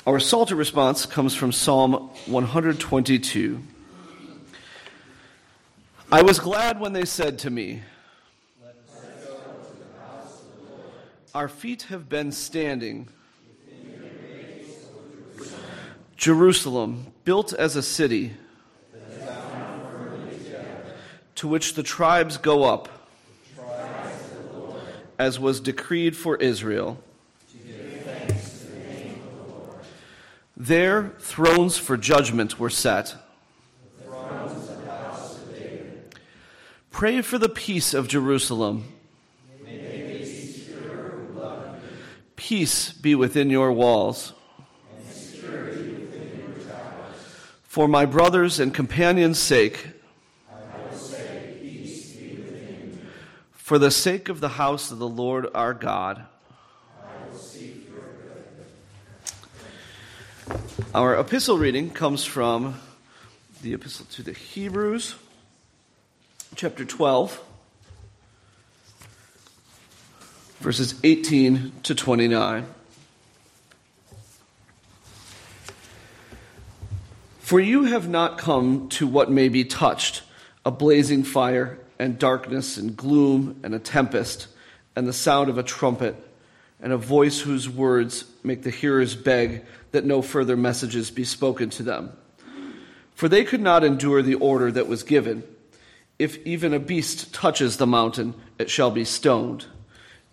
Our 0.07 0.19
Psalter 0.19 0.55
response 0.55 1.05
comes 1.05 1.35
from 1.35 1.51
Psalm 1.51 1.93
122. 2.27 3.61
I 6.11 6.21
was 6.21 6.39
glad 6.39 6.79
when 6.79 6.93
they 6.93 7.05
said 7.05 7.39
to 7.39 7.49
me, 7.49 7.81
Our 11.33 11.49
feet 11.49 11.83
have 11.83 12.07
been 12.07 12.31
standing 12.31 13.09
Jerusalem, 16.15 17.07
built 17.25 17.51
as 17.51 17.75
a 17.75 17.83
city, 17.83 18.33
to 21.35 21.47
which 21.47 21.73
the 21.73 21.83
tribes 21.83 22.37
go 22.37 22.63
up, 22.63 22.89
as 25.19 25.39
was 25.39 25.59
decreed 25.59 26.15
for 26.15 26.35
Israel. 26.37 26.97
There, 30.57 31.13
thrones 31.19 31.77
for 31.77 31.97
judgment 31.97 32.59
were 32.59 32.69
set. 32.69 33.15
Pray 36.91 37.21
for 37.21 37.37
the 37.37 37.49
peace 37.49 37.93
of 37.93 38.07
Jerusalem. 38.07 38.85
Peace 42.37 42.93
be 42.93 43.15
within 43.15 43.49
your 43.49 43.73
walls. 43.73 44.31
For 47.63 47.89
my 47.89 48.05
brothers 48.05 48.61
and 48.61 48.73
companions' 48.73 49.39
sake, 49.39 49.94
for 53.65 53.79
the 53.79 53.89
sake 53.89 54.29
of 54.29 54.41
the 54.41 54.49
house 54.49 54.91
of 54.91 54.99
the 54.99 55.07
Lord 55.07 55.47
our 55.55 55.73
God, 55.73 56.23
our 60.93 61.19
epistle 61.19 61.57
reading 61.57 61.89
comes 61.89 62.23
from 62.23 62.79
the 63.63 63.73
epistle 63.73 64.05
to 64.11 64.21
the 64.21 64.33
Hebrews, 64.33 65.15
chapter 66.53 66.85
12, 66.85 67.43
verses 70.59 70.99
18 71.03 71.71
to 71.81 71.95
29. 71.95 72.67
For 77.39 77.59
you 77.59 77.85
have 77.85 78.07
not 78.07 78.37
come 78.37 78.89
to 78.89 79.07
what 79.07 79.31
may 79.31 79.49
be 79.49 79.65
touched 79.65 80.21
a 80.63 80.69
blazing 80.69 81.23
fire, 81.23 81.79
and 81.99 82.19
darkness, 82.19 82.77
and 82.77 82.95
gloom, 82.95 83.59
and 83.63 83.73
a 83.73 83.79
tempest, 83.79 84.47
and 84.95 85.07
the 85.07 85.13
sound 85.13 85.49
of 85.49 85.57
a 85.57 85.63
trumpet, 85.63 86.15
and 86.81 86.91
a 86.91 86.97
voice 86.97 87.39
whose 87.39 87.69
words 87.69 88.25
make 88.43 88.63
the 88.63 88.69
hearers 88.69 89.15
beg 89.15 89.65
that 89.91 90.05
no 90.05 90.21
further 90.21 90.57
messages 90.57 91.11
be 91.11 91.23
spoken 91.23 91.69
to 91.69 91.83
them. 91.83 92.11
For 93.13 93.29
they 93.29 93.43
could 93.43 93.61
not 93.61 93.83
endure 93.83 94.21
the 94.21 94.35
order 94.35 94.71
that 94.71 94.87
was 94.87 95.03
given. 95.03 95.43
If 96.19 96.45
even 96.45 96.73
a 96.73 96.79
beast 96.79 97.33
touches 97.33 97.77
the 97.77 97.87
mountain, 97.87 98.35
it 98.59 98.69
shall 98.69 98.91
be 98.91 99.05
stoned. 99.05 99.65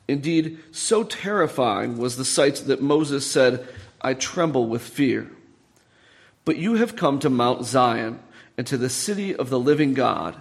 Indeed, 0.09 0.59
so 0.72 1.05
terrifying 1.05 1.96
was 1.96 2.16
the 2.16 2.25
sight 2.25 2.57
that 2.66 2.83
Moses 2.83 3.25
said, 3.25 3.66
I 4.01 4.14
tremble 4.14 4.66
with 4.66 4.83
fear. 4.83 5.31
But 6.44 6.57
you 6.57 6.75
have 6.75 6.96
come 6.96 7.20
to 7.20 7.31
Mount 7.31 7.64
Zion 7.64 8.18
and 8.59 8.66
to 8.66 8.77
the 8.77 8.90
city 8.90 9.35
of 9.35 9.48
the 9.48 9.61
living 9.61 9.94
God, 9.94 10.40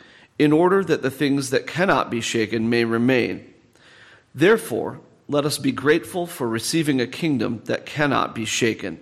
in 0.39 0.51
order 0.51 0.83
that 0.83 1.01
the 1.01 1.11
things 1.11 1.49
that 1.51 1.67
cannot 1.67 2.09
be 2.09 2.21
shaken 2.21 2.69
may 2.69 2.83
remain. 2.85 3.53
Therefore, 4.33 4.99
let 5.27 5.45
us 5.45 5.57
be 5.57 5.71
grateful 5.71 6.27
for 6.27 6.47
receiving 6.47 6.99
a 6.99 7.07
kingdom 7.07 7.61
that 7.65 7.85
cannot 7.85 8.33
be 8.35 8.45
shaken, 8.45 9.01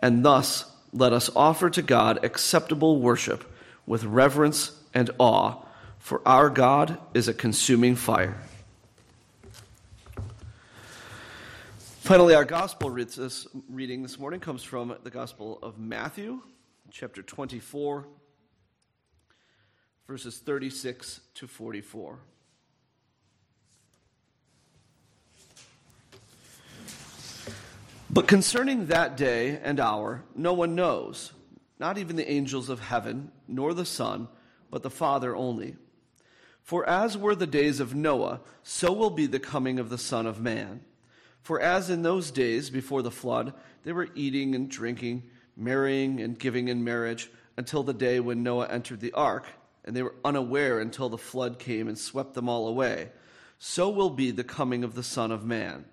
and 0.00 0.24
thus 0.24 0.70
let 0.92 1.12
us 1.12 1.30
offer 1.36 1.70
to 1.70 1.82
God 1.82 2.24
acceptable 2.24 3.00
worship 3.00 3.50
with 3.86 4.04
reverence 4.04 4.72
and 4.92 5.10
awe, 5.18 5.56
for 5.98 6.20
our 6.26 6.50
God 6.50 6.98
is 7.14 7.28
a 7.28 7.34
consuming 7.34 7.96
fire. 7.96 8.36
Finally, 12.00 12.34
our 12.34 12.44
gospel 12.44 12.90
reading 12.90 14.02
this 14.02 14.18
morning 14.18 14.40
comes 14.40 14.62
from 14.62 14.96
the 15.02 15.10
Gospel 15.10 15.58
of 15.62 15.78
Matthew, 15.78 16.40
chapter 16.90 17.20
24 17.20 18.06
verses 20.06 20.38
36 20.38 21.20
to 21.34 21.48
44. 21.48 22.18
But 28.08 28.28
concerning 28.28 28.86
that 28.86 29.16
day 29.16 29.58
and 29.62 29.80
hour, 29.80 30.22
no 30.34 30.52
one 30.52 30.76
knows, 30.76 31.32
not 31.78 31.98
even 31.98 32.14
the 32.16 32.30
angels 32.30 32.68
of 32.68 32.78
heaven, 32.78 33.32
nor 33.48 33.74
the 33.74 33.84
Son, 33.84 34.28
but 34.70 34.82
the 34.82 34.90
Father 34.90 35.34
only. 35.34 35.76
For 36.62 36.88
as 36.88 37.18
were 37.18 37.34
the 37.34 37.46
days 37.46 37.80
of 37.80 37.94
Noah, 37.94 38.40
so 38.62 38.92
will 38.92 39.10
be 39.10 39.26
the 39.26 39.40
coming 39.40 39.78
of 39.78 39.90
the 39.90 39.98
Son 39.98 40.24
of 40.26 40.40
Man. 40.40 40.82
For 41.42 41.60
as 41.60 41.90
in 41.90 42.02
those 42.02 42.30
days 42.30 42.70
before 42.70 43.02
the 43.02 43.10
flood, 43.10 43.52
they 43.82 43.92
were 43.92 44.08
eating 44.14 44.54
and 44.54 44.70
drinking, 44.70 45.24
marrying 45.56 46.20
and 46.20 46.38
giving 46.38 46.68
in 46.68 46.84
marriage, 46.84 47.28
until 47.56 47.82
the 47.82 47.94
day 47.94 48.20
when 48.20 48.42
Noah 48.42 48.68
entered 48.68 49.00
the 49.00 49.12
ark 49.12 49.46
and 49.86 49.94
they 49.94 50.02
were 50.02 50.14
unaware 50.24 50.80
until 50.80 51.08
the 51.08 51.16
flood 51.16 51.58
came 51.58 51.86
and 51.86 51.96
swept 51.96 52.34
them 52.34 52.48
all 52.48 52.66
away. 52.66 53.10
So 53.58 53.88
will 53.88 54.10
be 54.10 54.32
the 54.32 54.44
coming 54.44 54.84
of 54.84 54.94
the 54.94 55.02
Son 55.02 55.30
of 55.30 55.44
Man. 55.44 55.84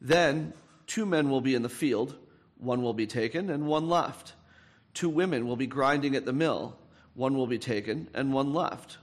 Then 0.00 0.52
two 0.86 1.06
men 1.06 1.30
will 1.30 1.40
be 1.40 1.54
in 1.54 1.62
the 1.62 1.68
field, 1.68 2.16
one 2.58 2.82
will 2.82 2.92
be 2.92 3.06
taken 3.06 3.48
and 3.48 3.66
one 3.66 3.88
left. 3.88 4.34
Two 4.92 5.08
women 5.08 5.46
will 5.46 5.56
be 5.56 5.68
grinding 5.68 6.16
at 6.16 6.24
the 6.24 6.32
mill, 6.32 6.76
one 7.14 7.36
will 7.36 7.46
be 7.46 7.58
taken 7.58 8.08
and 8.12 8.32
one 8.32 8.52
left. 8.52 8.98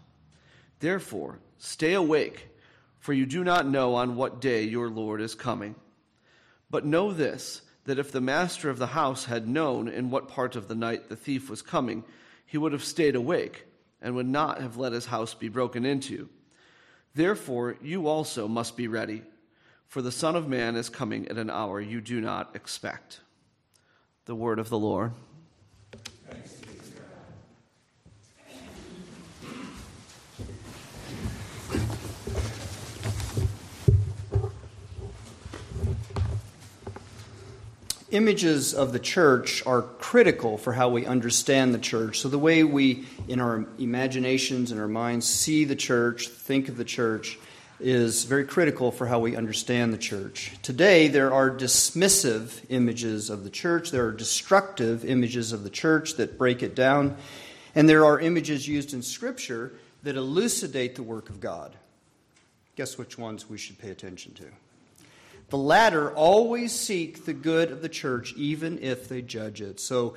Therefore, 0.80 1.40
stay 1.58 1.94
awake, 1.94 2.50
for 3.00 3.14
you 3.14 3.26
do 3.26 3.44
not 3.44 3.66
know 3.66 3.96
on 3.96 4.16
what 4.16 4.42
day 4.42 4.64
your 4.64 4.90
Lord 4.90 5.22
is 5.22 5.34
coming. 5.34 5.76
But 6.70 6.86
know 6.86 7.14
this 7.14 7.62
that 7.86 8.00
if 8.00 8.12
the 8.12 8.20
master 8.20 8.70
of 8.70 8.80
the 8.80 8.88
house 8.88 9.26
had 9.26 9.48
known 9.48 9.88
in 9.88 10.10
what 10.10 10.28
part 10.28 10.58
of 10.58 10.68
the 10.68 10.76
night 10.76 11.08
the 11.08 11.16
thief 11.16 11.50
was 11.50 11.62
coming, 11.62 12.04
he 12.46 12.58
would 12.58 12.74
have 12.74 12.84
stayed 12.84 13.16
awake 13.16 13.67
and 14.02 14.16
would 14.16 14.28
not 14.28 14.62
have 14.62 14.78
let 14.78 14.94
his 14.94 15.06
house 15.06 15.34
be 15.34 15.50
broken 15.50 15.86
into. 15.86 16.30
Therefore, 17.16 17.78
you 17.82 18.08
also 18.08 18.48
must 18.48 18.78
be 18.78 18.88
ready, 18.88 19.24
for 19.88 20.02
the 20.02 20.12
Son 20.12 20.36
of 20.36 20.48
Man 20.48 20.76
is 20.76 20.90
coming 20.90 21.28
at 21.28 21.38
an 21.38 21.50
hour 21.50 21.82
you 21.82 22.02
do 22.02 22.22
not 22.22 22.56
expect. 22.56 23.22
The 24.26 24.36
word 24.36 24.60
of 24.60 24.70
the 24.70 24.78
Lord. 24.78 25.14
Images 38.12 38.74
of 38.74 38.94
the 38.94 39.00
church 39.00 39.66
are 39.66 39.82
critical 39.82 40.58
for 40.58 40.74
how 40.74 40.90
we 40.90 41.06
understand 41.06 41.74
the 41.74 41.80
church. 41.80 42.20
So, 42.20 42.30
the 42.30 42.40
way 42.40 42.64
we, 42.64 43.06
in 43.28 43.40
our 43.40 43.66
imaginations 43.78 44.72
and 44.72 44.80
our 44.80 44.88
minds, 44.88 45.28
see 45.28 45.66
the 45.66 45.76
church, 45.76 46.28
think 46.28 46.70
of 46.70 46.78
the 46.78 46.86
church, 46.86 47.38
is 47.80 48.24
very 48.24 48.46
critical 48.46 48.92
for 48.92 49.06
how 49.06 49.20
we 49.20 49.36
understand 49.36 49.94
the 49.94 49.98
church. 49.98 50.54
Today, 50.64 51.08
there 51.08 51.34
are 51.34 51.52
dismissive 51.52 52.64
images 52.70 53.30
of 53.30 53.44
the 53.44 53.50
church, 53.50 53.92
there 53.92 54.06
are 54.06 54.12
destructive 54.12 55.06
images 55.06 55.52
of 55.52 55.64
the 55.64 55.70
church 55.70 56.16
that 56.16 56.38
break 56.38 56.64
it 56.64 56.76
down, 56.76 57.18
and 57.76 57.88
there 57.88 58.06
are 58.06 58.20
images 58.20 58.68
used 58.68 58.94
in 58.94 59.04
Scripture 59.04 59.74
that 60.04 60.16
elucidate 60.16 60.96
the 60.96 61.04
work 61.04 61.30
of 61.30 61.40
God. 61.40 61.76
Guess 62.76 62.98
which 62.98 63.18
ones 63.18 63.50
we 63.50 63.58
should 63.58 63.78
pay 63.78 63.90
attention 63.90 64.34
to? 64.36 64.46
The 65.50 65.58
latter 65.58 66.12
always 66.12 66.74
seek 66.74 67.26
the 67.26 67.34
good 67.34 67.72
of 67.72 67.82
the 67.82 67.90
church, 67.90 68.34
even 68.36 68.80
if 68.80 69.08
they 69.08 69.22
judge 69.22 69.62
it. 69.62 69.80
So, 69.80 70.16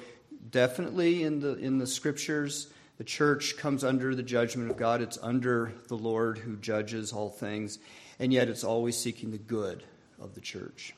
definitely 0.51 1.23
in 1.23 1.41
the, 1.41 1.55
in 1.57 1.79
the 1.79 1.87
scriptures, 1.87 2.69
the 2.99 3.05
church 3.05 3.57
comes 3.57 3.85
under 3.85 4.15
the 4.15 4.23
judgment 4.23 4.71
of 4.71 4.77
God. 4.77 5.01
It's 5.01 5.19
under 5.23 5.73
the 5.89 5.97
Lord 5.97 6.39
who 6.39 6.57
judges 6.57 7.13
all 7.13 7.31
things, 7.31 7.79
and 8.19 8.33
yet 8.33 8.49
it's 8.49 8.65
always 8.65 8.97
seeking 8.97 9.31
the 9.31 9.39
good 9.39 9.85
of 10.21 10.35
the 10.35 10.41
church. 10.41 10.95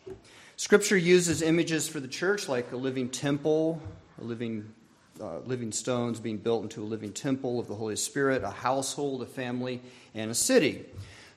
Scripture 0.56 0.96
uses 0.96 1.42
images 1.42 1.88
for 1.88 2.00
the 2.00 2.08
church 2.08 2.48
like 2.48 2.72
a 2.72 2.76
living 2.76 3.08
temple, 3.08 3.82
a 4.20 4.24
living 4.24 4.72
uh, 5.20 5.38
living 5.40 5.70
stones 5.70 6.18
being 6.18 6.38
built 6.38 6.62
into 6.62 6.82
a 6.82 6.84
living 6.84 7.12
temple 7.12 7.60
of 7.60 7.68
the 7.68 7.74
Holy 7.74 7.96
Spirit, 7.96 8.42
a 8.42 8.50
household, 8.50 9.22
a 9.22 9.26
family, 9.26 9.80
and 10.14 10.30
a 10.30 10.34
city. 10.34 10.84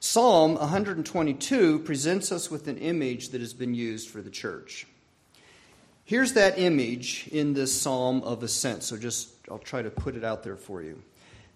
Psalm 0.07 0.53
122 0.53 1.79
presents 1.79 2.31
us 2.31 2.51
with 2.51 2.67
an 2.67 2.77
image 2.77 3.29
that 3.29 3.41
has 3.41 3.55
been 3.55 3.73
used 3.73 4.07
for 4.07 4.21
the 4.21 4.29
church. 4.29 4.85
Here's 6.03 6.33
that 6.33 6.59
image 6.59 7.27
in 7.31 7.55
this 7.55 7.81
psalm 7.81 8.21
of 8.21 8.43
ascent. 8.43 8.83
So 8.83 8.97
just 8.97 9.29
I'll 9.49 9.57
try 9.57 9.81
to 9.81 9.89
put 9.89 10.15
it 10.15 10.23
out 10.23 10.43
there 10.43 10.57
for 10.57 10.83
you. 10.83 11.01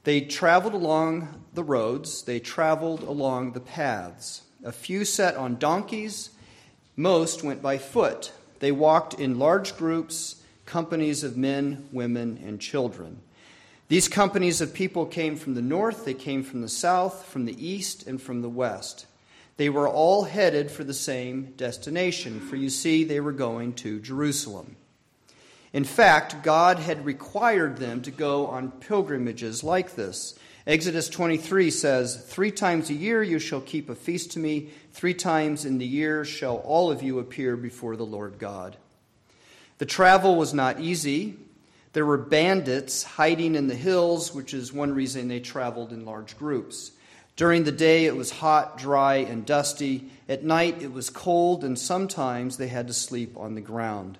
They 0.03 0.21
traveled 0.21 0.73
along 0.73 1.45
the 1.53 1.63
roads, 1.63 2.23
they 2.23 2.39
traveled 2.39 3.03
along 3.03 3.51
the 3.51 3.59
paths. 3.59 4.41
A 4.65 4.71
few 4.71 5.05
sat 5.05 5.35
on 5.35 5.57
donkeys, 5.57 6.31
most 6.95 7.43
went 7.43 7.61
by 7.61 7.77
foot. 7.77 8.31
They 8.61 8.71
walked 8.71 9.13
in 9.13 9.37
large 9.37 9.77
groups, 9.77 10.41
companies 10.65 11.23
of 11.23 11.37
men, 11.37 11.87
women, 11.91 12.41
and 12.43 12.59
children. 12.59 13.21
These 13.89 14.07
companies 14.07 14.61
of 14.61 14.75
people 14.75 15.07
came 15.07 15.35
from 15.35 15.55
the 15.55 15.63
north, 15.63 16.05
they 16.05 16.13
came 16.13 16.43
from 16.43 16.61
the 16.61 16.69
south, 16.69 17.25
from 17.25 17.45
the 17.45 17.67
east, 17.67 18.05
and 18.05 18.21
from 18.21 18.43
the 18.43 18.49
west. 18.49 19.07
They 19.57 19.67
were 19.67 19.89
all 19.89 20.25
headed 20.25 20.69
for 20.69 20.83
the 20.83 20.93
same 20.93 21.53
destination, 21.57 22.39
for 22.39 22.55
you 22.55 22.69
see, 22.69 23.03
they 23.03 23.19
were 23.19 23.31
going 23.31 23.73
to 23.73 23.99
Jerusalem. 23.99 24.75
In 25.73 25.83
fact, 25.83 26.43
God 26.43 26.77
had 26.77 27.03
required 27.03 27.77
them 27.77 28.03
to 28.03 28.11
go 28.11 28.45
on 28.45 28.71
pilgrimages 28.71 29.63
like 29.63 29.95
this. 29.95 30.37
Exodus 30.67 31.09
23 31.09 31.71
says, 31.71 32.15
Three 32.27 32.51
times 32.51 32.91
a 32.91 32.93
year 32.93 33.23
you 33.23 33.39
shall 33.39 33.61
keep 33.61 33.89
a 33.89 33.95
feast 33.95 34.31
to 34.33 34.39
me, 34.39 34.69
three 34.91 35.15
times 35.15 35.65
in 35.65 35.79
the 35.79 35.85
year 35.85 36.23
shall 36.23 36.57
all 36.57 36.91
of 36.91 37.01
you 37.01 37.17
appear 37.17 37.57
before 37.57 37.95
the 37.95 38.05
Lord 38.05 38.37
God. 38.37 38.77
The 39.79 39.87
travel 39.87 40.35
was 40.35 40.53
not 40.53 40.79
easy. 40.79 41.37
There 41.93 42.05
were 42.05 42.17
bandits 42.17 43.03
hiding 43.03 43.55
in 43.55 43.67
the 43.67 43.75
hills, 43.75 44.33
which 44.33 44.53
is 44.53 44.71
one 44.71 44.93
reason 44.93 45.27
they 45.27 45.39
traveled 45.39 45.91
in 45.91 46.05
large 46.05 46.37
groups. 46.37 46.91
During 47.35 47.63
the 47.63 47.71
day, 47.71 48.05
it 48.05 48.15
was 48.15 48.29
hot, 48.31 48.77
dry, 48.77 49.15
and 49.15 49.45
dusty. 49.45 50.11
At 50.27 50.43
night, 50.43 50.81
it 50.81 50.91
was 50.91 51.09
cold, 51.09 51.63
and 51.63 51.79
sometimes 51.79 52.57
they 52.57 52.67
had 52.67 52.87
to 52.87 52.93
sleep 52.93 53.35
on 53.37 53.55
the 53.55 53.61
ground. 53.61 54.19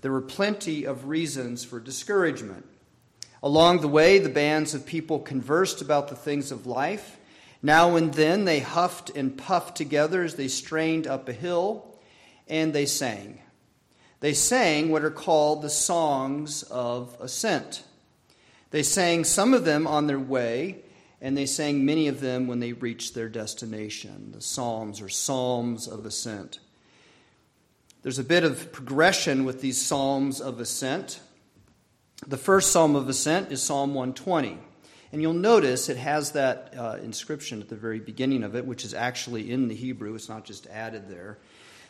There 0.00 0.12
were 0.12 0.20
plenty 0.20 0.84
of 0.84 1.08
reasons 1.08 1.64
for 1.64 1.80
discouragement. 1.80 2.66
Along 3.42 3.80
the 3.80 3.88
way, 3.88 4.18
the 4.18 4.28
bands 4.28 4.74
of 4.74 4.86
people 4.86 5.18
conversed 5.18 5.80
about 5.80 6.08
the 6.08 6.14
things 6.14 6.52
of 6.52 6.66
life. 6.66 7.16
Now 7.62 7.96
and 7.96 8.14
then, 8.14 8.44
they 8.44 8.60
huffed 8.60 9.10
and 9.10 9.36
puffed 9.36 9.76
together 9.76 10.22
as 10.22 10.36
they 10.36 10.48
strained 10.48 11.08
up 11.08 11.28
a 11.28 11.32
hill, 11.32 11.98
and 12.46 12.72
they 12.72 12.86
sang 12.86 13.40
they 14.20 14.34
sang 14.34 14.90
what 14.90 15.04
are 15.04 15.10
called 15.10 15.62
the 15.62 15.70
songs 15.70 16.62
of 16.64 17.16
ascent. 17.20 17.84
They 18.70 18.82
sang 18.82 19.24
some 19.24 19.54
of 19.54 19.64
them 19.64 19.86
on 19.86 20.06
their 20.06 20.18
way, 20.18 20.80
and 21.20 21.36
they 21.36 21.46
sang 21.46 21.84
many 21.84 22.08
of 22.08 22.20
them 22.20 22.46
when 22.46 22.60
they 22.60 22.72
reached 22.72 23.14
their 23.14 23.28
destination. 23.28 24.32
The 24.32 24.40
psalms 24.40 25.00
or 25.00 25.08
psalms 25.08 25.86
of 25.86 26.04
ascent. 26.04 26.58
There's 28.02 28.18
a 28.18 28.24
bit 28.24 28.44
of 28.44 28.72
progression 28.72 29.44
with 29.44 29.60
these 29.60 29.80
psalms 29.80 30.40
of 30.40 30.60
ascent. 30.60 31.20
The 32.26 32.36
first 32.36 32.72
psalm 32.72 32.96
of 32.96 33.08
ascent 33.08 33.52
is 33.52 33.62
Psalm 33.62 33.94
120. 33.94 34.58
And 35.12 35.22
you'll 35.22 35.32
notice 35.32 35.88
it 35.88 35.96
has 35.96 36.32
that 36.32 36.74
uh, 36.76 36.98
inscription 37.02 37.62
at 37.62 37.68
the 37.68 37.76
very 37.76 37.98
beginning 37.98 38.42
of 38.42 38.54
it, 38.54 38.66
which 38.66 38.84
is 38.84 38.92
actually 38.92 39.50
in 39.50 39.68
the 39.68 39.74
Hebrew. 39.74 40.14
It's 40.14 40.28
not 40.28 40.44
just 40.44 40.66
added 40.66 41.08
there. 41.08 41.38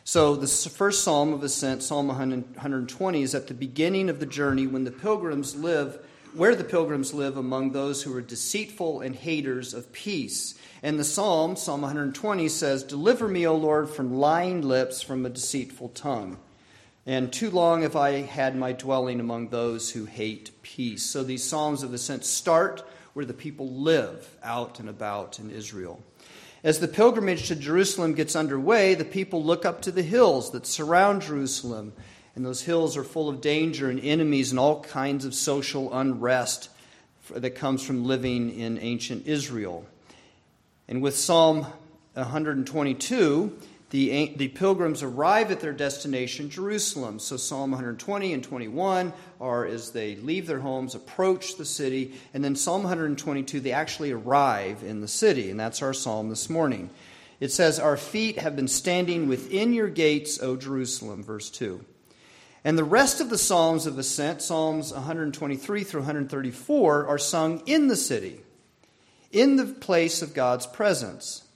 So, 0.08 0.36
the 0.36 0.46
first 0.46 1.04
psalm 1.04 1.34
of 1.34 1.42
ascent, 1.42 1.82
Psalm 1.82 2.08
120, 2.08 3.22
is 3.22 3.34
at 3.34 3.46
the 3.46 3.52
beginning 3.52 4.08
of 4.08 4.20
the 4.20 4.24
journey 4.24 4.66
when 4.66 4.84
the 4.84 4.90
pilgrims 4.90 5.54
live, 5.54 5.98
where 6.32 6.56
the 6.56 6.64
pilgrims 6.64 7.12
live 7.12 7.36
among 7.36 7.72
those 7.72 8.02
who 8.02 8.16
are 8.16 8.22
deceitful 8.22 9.02
and 9.02 9.14
haters 9.14 9.74
of 9.74 9.92
peace. 9.92 10.54
And 10.82 10.98
the 10.98 11.04
psalm, 11.04 11.56
Psalm 11.56 11.82
120, 11.82 12.48
says, 12.48 12.84
Deliver 12.84 13.28
me, 13.28 13.46
O 13.46 13.54
Lord, 13.54 13.90
from 13.90 14.14
lying 14.14 14.62
lips, 14.62 15.02
from 15.02 15.26
a 15.26 15.28
deceitful 15.28 15.90
tongue. 15.90 16.38
And 17.04 17.30
too 17.30 17.50
long 17.50 17.82
have 17.82 17.94
I 17.94 18.22
had 18.22 18.56
my 18.56 18.72
dwelling 18.72 19.20
among 19.20 19.50
those 19.50 19.90
who 19.90 20.06
hate 20.06 20.52
peace. 20.62 21.02
So, 21.02 21.22
these 21.22 21.44
psalms 21.44 21.82
of 21.82 21.92
ascent 21.92 22.24
start 22.24 22.82
where 23.12 23.26
the 23.26 23.34
people 23.34 23.68
live 23.68 24.38
out 24.42 24.80
and 24.80 24.88
about 24.88 25.38
in 25.38 25.50
Israel. 25.50 26.02
As 26.68 26.80
the 26.80 26.86
pilgrimage 26.86 27.48
to 27.48 27.56
Jerusalem 27.56 28.12
gets 28.12 28.36
underway, 28.36 28.94
the 28.94 29.02
people 29.02 29.42
look 29.42 29.64
up 29.64 29.80
to 29.80 29.90
the 29.90 30.02
hills 30.02 30.50
that 30.50 30.66
surround 30.66 31.22
Jerusalem. 31.22 31.94
And 32.36 32.44
those 32.44 32.60
hills 32.60 32.94
are 32.94 33.04
full 33.04 33.30
of 33.30 33.40
danger 33.40 33.88
and 33.88 33.98
enemies 33.98 34.50
and 34.50 34.60
all 34.60 34.82
kinds 34.82 35.24
of 35.24 35.32
social 35.34 35.90
unrest 35.94 36.68
that 37.30 37.52
comes 37.52 37.82
from 37.82 38.04
living 38.04 38.54
in 38.54 38.78
ancient 38.80 39.26
Israel. 39.26 39.86
And 40.88 41.00
with 41.00 41.16
Psalm 41.16 41.64
122, 42.12 43.58
the, 43.90 44.34
the 44.36 44.48
pilgrims 44.48 45.02
arrive 45.02 45.50
at 45.50 45.60
their 45.60 45.72
destination, 45.72 46.50
Jerusalem. 46.50 47.18
So 47.18 47.38
Psalm 47.38 47.70
120 47.70 48.34
and 48.34 48.44
21 48.44 49.14
are 49.40 49.64
as 49.64 49.92
they 49.92 50.16
leave 50.16 50.46
their 50.46 50.60
homes, 50.60 50.94
approach 50.94 51.56
the 51.56 51.64
city, 51.64 52.14
and 52.34 52.44
then 52.44 52.54
Psalm 52.54 52.82
122, 52.82 53.60
they 53.60 53.72
actually 53.72 54.12
arrive 54.12 54.82
in 54.82 55.00
the 55.00 55.08
city, 55.08 55.50
and 55.50 55.58
that's 55.58 55.80
our 55.80 55.94
psalm 55.94 56.28
this 56.28 56.50
morning. 56.50 56.90
It 57.40 57.50
says, 57.50 57.78
Our 57.78 57.96
feet 57.96 58.38
have 58.38 58.56
been 58.56 58.68
standing 58.68 59.26
within 59.26 59.72
your 59.72 59.88
gates, 59.88 60.38
O 60.42 60.56
Jerusalem, 60.56 61.22
verse 61.22 61.48
2. 61.48 61.82
And 62.64 62.76
the 62.76 62.84
rest 62.84 63.22
of 63.22 63.30
the 63.30 63.38
Psalms 63.38 63.86
of 63.86 63.98
Ascent, 63.98 64.42
Psalms 64.42 64.92
123 64.92 65.84
through 65.84 66.00
134, 66.00 67.06
are 67.06 67.18
sung 67.18 67.62
in 67.64 67.88
the 67.88 67.96
city, 67.96 68.40
in 69.32 69.56
the 69.56 69.64
place 69.64 70.20
of 70.20 70.34
God's 70.34 70.66
presence. 70.66 71.47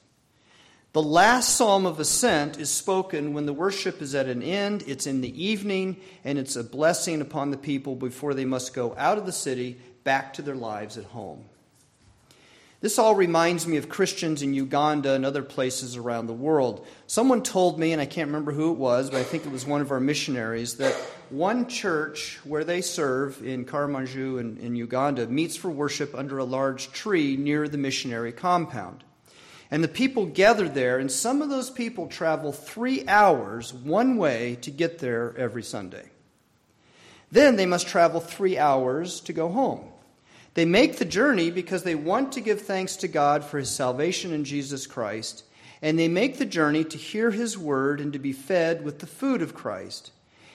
The 0.92 1.02
last 1.02 1.57
psalm 1.57 1.87
of 1.87 2.00
ascent 2.00 2.59
is 2.59 2.68
spoken 2.68 3.33
when 3.33 3.46
the 3.46 3.55
worship 3.55 4.02
is 4.02 4.14
at 4.14 4.26
an 4.26 4.42
end. 4.42 4.85
It's 4.87 5.07
in 5.07 5.22
the 5.22 5.42
evening, 5.42 5.96
and 6.22 6.38
it's 6.38 6.55
a 6.55 6.62
blessing 6.62 7.22
upon 7.22 7.50
the 7.50 7.57
people 7.57 7.96
before 7.96 8.35
they 8.35 8.44
must 8.44 8.74
go 8.74 8.94
out 8.98 9.16
of 9.16 9.24
the 9.24 9.33
city 9.33 9.78
back 10.05 10.35
to 10.35 10.42
their 10.42 10.55
lives 10.55 10.98
at 10.98 11.05
home. 11.05 11.46
This 12.83 12.98
all 12.98 13.14
reminds 13.14 13.66
me 13.66 13.78
of 13.78 13.88
Christians 13.88 14.42
in 14.42 14.52
Uganda 14.52 15.14
and 15.14 15.24
other 15.24 15.42
places 15.42 15.96
around 15.96 16.26
the 16.26 16.35
world. 16.35 16.87
Someone 17.07 17.42
told 17.42 17.78
me, 17.78 17.92
and 17.92 18.02
I 18.02 18.07
can't 18.07 18.26
remember 18.26 18.52
who 18.52 18.72
it 18.72 18.76
was, 18.76 19.09
but 19.09 19.20
I 19.20 19.22
think 19.22 19.46
it 19.46 19.52
was 19.52 19.64
one 19.64 19.81
of 19.81 19.92
our 19.92 20.00
missionaries, 20.00 20.76
that 20.76 20.92
one 21.31 21.68
church 21.68 22.38
where 22.44 22.64
they 22.64 22.83
serve 22.83 23.42
in 23.42 23.64
Karamoja 23.64 24.40
in, 24.40 24.59
in 24.59 24.76
Uganda 24.76 25.26
meets 25.26 25.57
for 25.57 25.70
worship 25.70 26.14
under 26.14 26.37
a 26.37 26.44
large 26.44 26.92
tree 26.92 27.38
near 27.38 27.66
the 27.66 27.78
missionary 27.78 28.33
compound. 28.33 29.05
And 29.72 29.82
the 29.82 29.88
people 29.88 30.26
gathered 30.26 30.74
there, 30.74 30.98
and 30.98 31.11
some 31.11 31.40
of 31.40 31.48
those 31.48 31.70
people 31.70 32.06
travel 32.06 32.52
three 32.52 33.08
hours 33.08 33.72
one 33.72 34.18
way 34.18 34.58
to 34.61 34.70
get 34.70 34.98
there 34.98 35.35
every 35.38 35.62
Sunday. 35.62 36.11
Then 37.30 37.56
they 37.56 37.64
must 37.64 37.88
travel 37.88 38.20
three 38.20 38.58
hours 38.58 39.20
to 39.22 39.32
go 39.32 39.48
home. 39.48 39.87
They 40.52 40.66
make 40.66 40.98
the 40.98 41.06
journey 41.06 41.50
because 41.50 41.85
they 41.85 41.94
want 41.94 42.32
to 42.32 42.42
give 42.42 42.61
thanks 42.61 42.96
to 42.96 43.08
God 43.08 43.44
for 43.44 43.58
his 43.58 43.70
salvation 43.70 44.35
in 44.35 44.44
Jesus 44.44 44.87
Christ, 44.87 45.44
and 45.80 45.98
they 45.98 46.06
make 46.06 46.37
the 46.37 46.44
journey 46.44 46.85
to 46.85 46.98
hear 46.98 47.30
his 47.30 47.56
word 47.56 47.98
and 47.98 48.12
to 48.12 48.18
be 48.18 48.35
fed 48.35 48.85
with 48.85 48.98
the 48.98 49.06
food 49.06 49.40
of 49.40 49.54
Christ. 49.54 50.12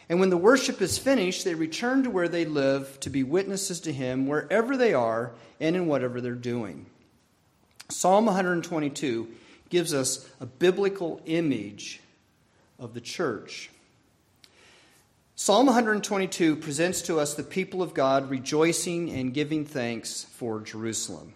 And 0.10 0.20
when 0.20 0.30
the 0.30 0.38
worship 0.38 0.80
is 0.80 1.00
finished, 1.00 1.44
they 1.44 1.56
return 1.56 2.04
to 2.04 2.12
where 2.12 2.30
they 2.30 2.46
live 2.46 3.00
to 3.00 3.10
be 3.10 3.24
witnesses 3.24 3.80
to 3.80 3.92
him 3.92 4.28
wherever 4.28 4.78
they 4.78 4.94
are 4.94 5.32
and 5.60 5.76
in 5.76 5.88
whatever 5.88 6.22
they're 6.22 6.36
doing. 6.36 6.86
Psalm 7.90 8.26
122 8.26 9.30
gives 9.70 9.94
us 9.94 10.30
a 10.42 10.46
biblical 10.46 11.22
image 11.26 12.02
of 12.80 12.94
the 12.94 13.02
church. 13.02 13.70
Psalm 15.36 15.68
122 15.68 16.56
presents 16.58 17.02
to 17.04 17.20
us 17.20 17.36
the 17.36 17.44
people 17.44 17.82
of 17.82 17.94
God 17.94 18.30
rejoicing 18.30 19.12
and 19.12 19.34
giving 19.34 19.66
thanks 19.66 20.24
for 20.24 20.60
Jerusalem. 20.60 21.34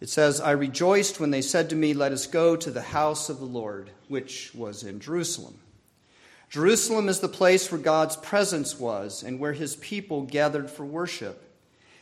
It 0.00 0.08
says, 0.08 0.40
I 0.40 0.52
rejoiced 0.52 1.20
when 1.20 1.30
they 1.30 1.42
said 1.42 1.70
to 1.70 1.76
me, 1.76 1.94
Let 1.94 2.12
us 2.12 2.26
go 2.26 2.54
to 2.56 2.70
the 2.70 2.82
house 2.82 3.28
of 3.28 3.38
the 3.38 3.44
Lord, 3.44 3.90
which 4.08 4.54
was 4.54 4.84
in 4.84 5.00
Jerusalem. 5.00 5.58
Jerusalem 6.48 7.08
is 7.08 7.20
the 7.20 7.28
place 7.28 7.70
where 7.72 7.80
God's 7.80 8.16
presence 8.16 8.78
was 8.78 9.22
and 9.22 9.40
where 9.40 9.52
his 9.52 9.76
people 9.76 10.22
gathered 10.22 10.70
for 10.70 10.84
worship. 10.84 11.42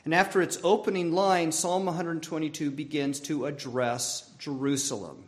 And 0.04 0.14
after 0.14 0.42
its 0.42 0.58
opening 0.62 1.12
line, 1.12 1.50
Psalm 1.50 1.86
122 1.86 2.70
begins 2.70 3.20
to 3.20 3.46
address 3.46 4.30
Jerusalem. 4.38 5.24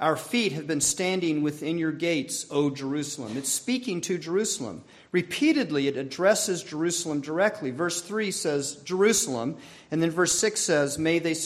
Our 0.00 0.16
feet 0.16 0.52
have 0.52 0.66
been 0.66 0.80
standing 0.80 1.42
within 1.42 1.78
your 1.78 1.92
gates, 1.92 2.46
O 2.50 2.68
Jerusalem. 2.68 3.36
It's 3.36 3.48
speaking 3.48 4.00
to 4.02 4.18
Jerusalem. 4.18 4.82
Repeatedly, 5.12 5.86
it 5.86 5.96
addresses 5.96 6.64
Jerusalem 6.64 7.20
directly. 7.20 7.70
Verse 7.70 8.02
3 8.02 8.32
says, 8.32 8.74
Jerusalem. 8.84 9.56
And 9.92 10.02
then 10.02 10.10
verse 10.10 10.36
6 10.36 10.60
says, 10.60 10.98
May 10.98 11.20
they 11.20 11.36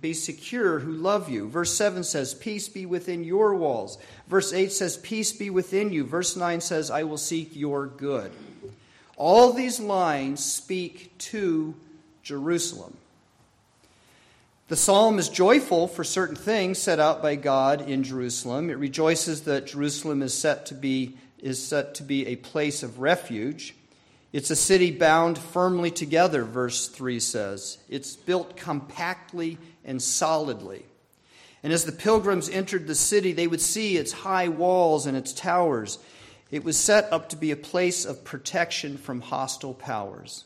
be 0.00 0.14
secure 0.14 0.78
who 0.78 0.92
love 0.92 1.28
you. 1.28 1.48
Verse 1.48 1.74
7 1.74 2.02
says, 2.02 2.32
Peace 2.32 2.68
be 2.68 2.86
within 2.86 3.24
your 3.24 3.54
walls. 3.54 3.98
Verse 4.26 4.54
8 4.54 4.72
says, 4.72 4.96
Peace 4.96 5.32
be 5.32 5.50
within 5.50 5.92
you. 5.92 6.04
Verse 6.04 6.34
9 6.34 6.62
says, 6.62 6.90
I 6.90 7.02
will 7.02 7.18
seek 7.18 7.54
your 7.54 7.86
good. 7.86 8.32
All 9.16 9.52
these 9.52 9.78
lines 9.78 10.42
speak 10.42 11.16
to 11.18 11.74
Jerusalem. 12.28 12.94
The 14.68 14.76
psalm 14.76 15.18
is 15.18 15.30
joyful 15.30 15.88
for 15.88 16.04
certain 16.04 16.36
things 16.36 16.78
set 16.78 17.00
out 17.00 17.22
by 17.22 17.36
God 17.36 17.88
in 17.88 18.02
Jerusalem. 18.02 18.68
It 18.68 18.76
rejoices 18.76 19.44
that 19.44 19.68
Jerusalem 19.68 20.20
is 20.20 20.34
set 20.34 20.66
to 20.66 20.74
be, 20.74 21.16
is 21.38 21.66
set 21.66 21.94
to 21.94 22.02
be 22.02 22.26
a 22.26 22.36
place 22.36 22.82
of 22.82 22.98
refuge. 22.98 23.74
It's 24.30 24.50
a 24.50 24.56
city 24.56 24.90
bound 24.90 25.38
firmly 25.38 25.90
together, 25.90 26.44
verse 26.44 26.88
3 26.88 27.18
says. 27.18 27.78
It's 27.88 28.14
built 28.14 28.58
compactly 28.58 29.56
and 29.82 30.02
solidly. 30.02 30.84
And 31.62 31.72
as 31.72 31.86
the 31.86 31.92
pilgrims 31.92 32.50
entered 32.50 32.86
the 32.86 32.94
city, 32.94 33.32
they 33.32 33.46
would 33.46 33.62
see 33.62 33.96
its 33.96 34.12
high 34.12 34.48
walls 34.48 35.06
and 35.06 35.16
its 35.16 35.32
towers. 35.32 35.98
It 36.50 36.62
was 36.62 36.76
set 36.76 37.10
up 37.10 37.30
to 37.30 37.36
be 37.36 37.52
a 37.52 37.56
place 37.56 38.04
of 38.04 38.22
protection 38.22 38.98
from 38.98 39.22
hostile 39.22 39.72
powers. 39.72 40.44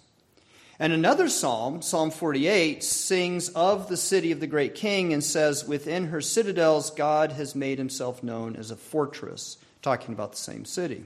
And 0.82 0.92
another 0.92 1.28
psalm, 1.28 1.80
Psalm 1.80 2.10
48, 2.10 2.82
sings 2.82 3.50
of 3.50 3.88
the 3.88 3.96
city 3.96 4.32
of 4.32 4.40
the 4.40 4.48
great 4.48 4.74
king 4.74 5.12
and 5.12 5.22
says, 5.22 5.64
Within 5.64 6.06
her 6.08 6.20
citadels, 6.20 6.90
God 6.90 7.30
has 7.30 7.54
made 7.54 7.78
himself 7.78 8.24
known 8.24 8.56
as 8.56 8.72
a 8.72 8.76
fortress, 8.76 9.58
talking 9.80 10.12
about 10.12 10.32
the 10.32 10.38
same 10.38 10.64
city. 10.64 11.04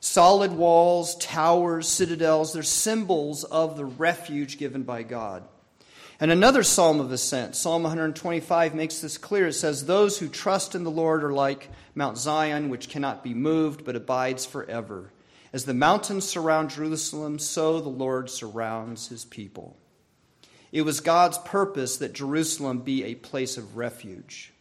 Solid 0.00 0.52
walls, 0.52 1.16
towers, 1.16 1.88
citadels, 1.88 2.52
they're 2.52 2.62
symbols 2.62 3.44
of 3.44 3.78
the 3.78 3.86
refuge 3.86 4.58
given 4.58 4.82
by 4.82 5.04
God. 5.04 5.42
And 6.20 6.30
another 6.30 6.62
psalm 6.62 7.00
of 7.00 7.10
ascent, 7.12 7.56
Psalm 7.56 7.84
125, 7.84 8.74
makes 8.74 8.98
this 8.98 9.16
clear. 9.16 9.46
It 9.46 9.54
says, 9.54 9.86
Those 9.86 10.18
who 10.18 10.28
trust 10.28 10.74
in 10.74 10.84
the 10.84 10.90
Lord 10.90 11.24
are 11.24 11.32
like 11.32 11.70
Mount 11.94 12.18
Zion, 12.18 12.68
which 12.68 12.90
cannot 12.90 13.24
be 13.24 13.32
moved, 13.32 13.86
but 13.86 13.96
abides 13.96 14.44
forever. 14.44 15.10
As 15.52 15.64
the 15.66 15.74
mountains 15.74 16.24
surround 16.26 16.70
Jerusalem, 16.70 17.38
so 17.38 17.80
the 17.80 17.88
Lord 17.88 18.30
surrounds 18.30 19.08
his 19.08 19.24
people. 19.24 19.76
It 20.72 20.82
was 20.82 21.00
God's 21.00 21.36
purpose 21.38 21.98
that 21.98 22.14
Jerusalem 22.14 22.78
be 22.78 23.04
a 23.04 23.14
place 23.14 23.58
of 23.58 23.76
refuge. 23.76 24.52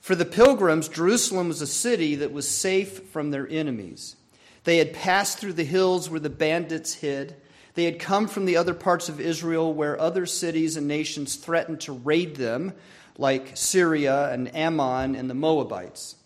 For 0.00 0.14
the 0.14 0.24
pilgrims, 0.24 0.88
Jerusalem 0.88 1.48
was 1.48 1.60
a 1.60 1.66
city 1.66 2.14
that 2.16 2.32
was 2.32 2.48
safe 2.48 3.08
from 3.10 3.30
their 3.30 3.48
enemies. 3.48 4.16
They 4.64 4.78
had 4.78 4.94
passed 4.94 5.38
through 5.38 5.54
the 5.54 5.64
hills 5.64 6.08
where 6.08 6.20
the 6.20 6.30
bandits 6.30 6.94
hid. 6.94 7.36
They 7.74 7.84
had 7.84 7.98
come 7.98 8.28
from 8.28 8.46
the 8.46 8.56
other 8.56 8.74
parts 8.74 9.10
of 9.10 9.20
Israel 9.20 9.72
where 9.72 10.00
other 10.00 10.24
cities 10.24 10.76
and 10.76 10.88
nations 10.88 11.36
threatened 11.36 11.82
to 11.82 11.92
raid 11.92 12.36
them, 12.36 12.72
like 13.18 13.56
Syria 13.56 14.30
and 14.30 14.54
Ammon 14.54 15.14
and 15.14 15.28
the 15.28 15.34
Moabites. 15.34 16.16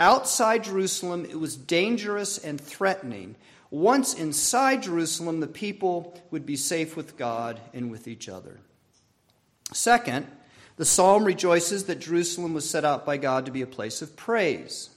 Outside 0.00 0.64
Jerusalem, 0.64 1.24
it 1.24 1.38
was 1.38 1.56
dangerous 1.56 2.38
and 2.38 2.60
threatening. 2.60 3.36
Once 3.70 4.14
inside 4.14 4.82
Jerusalem, 4.82 5.40
the 5.40 5.46
people 5.46 6.20
would 6.30 6.44
be 6.44 6.56
safe 6.56 6.96
with 6.96 7.16
God 7.16 7.60
and 7.72 7.90
with 7.90 8.08
each 8.08 8.28
other. 8.28 8.60
Second, 9.72 10.26
the 10.76 10.84
psalm 10.84 11.24
rejoices 11.24 11.84
that 11.84 12.00
Jerusalem 12.00 12.54
was 12.54 12.68
set 12.68 12.84
out 12.84 13.06
by 13.06 13.16
God 13.16 13.46
to 13.46 13.52
be 13.52 13.62
a 13.62 13.66
place 13.66 14.02
of 14.02 14.16
praise. 14.16 14.90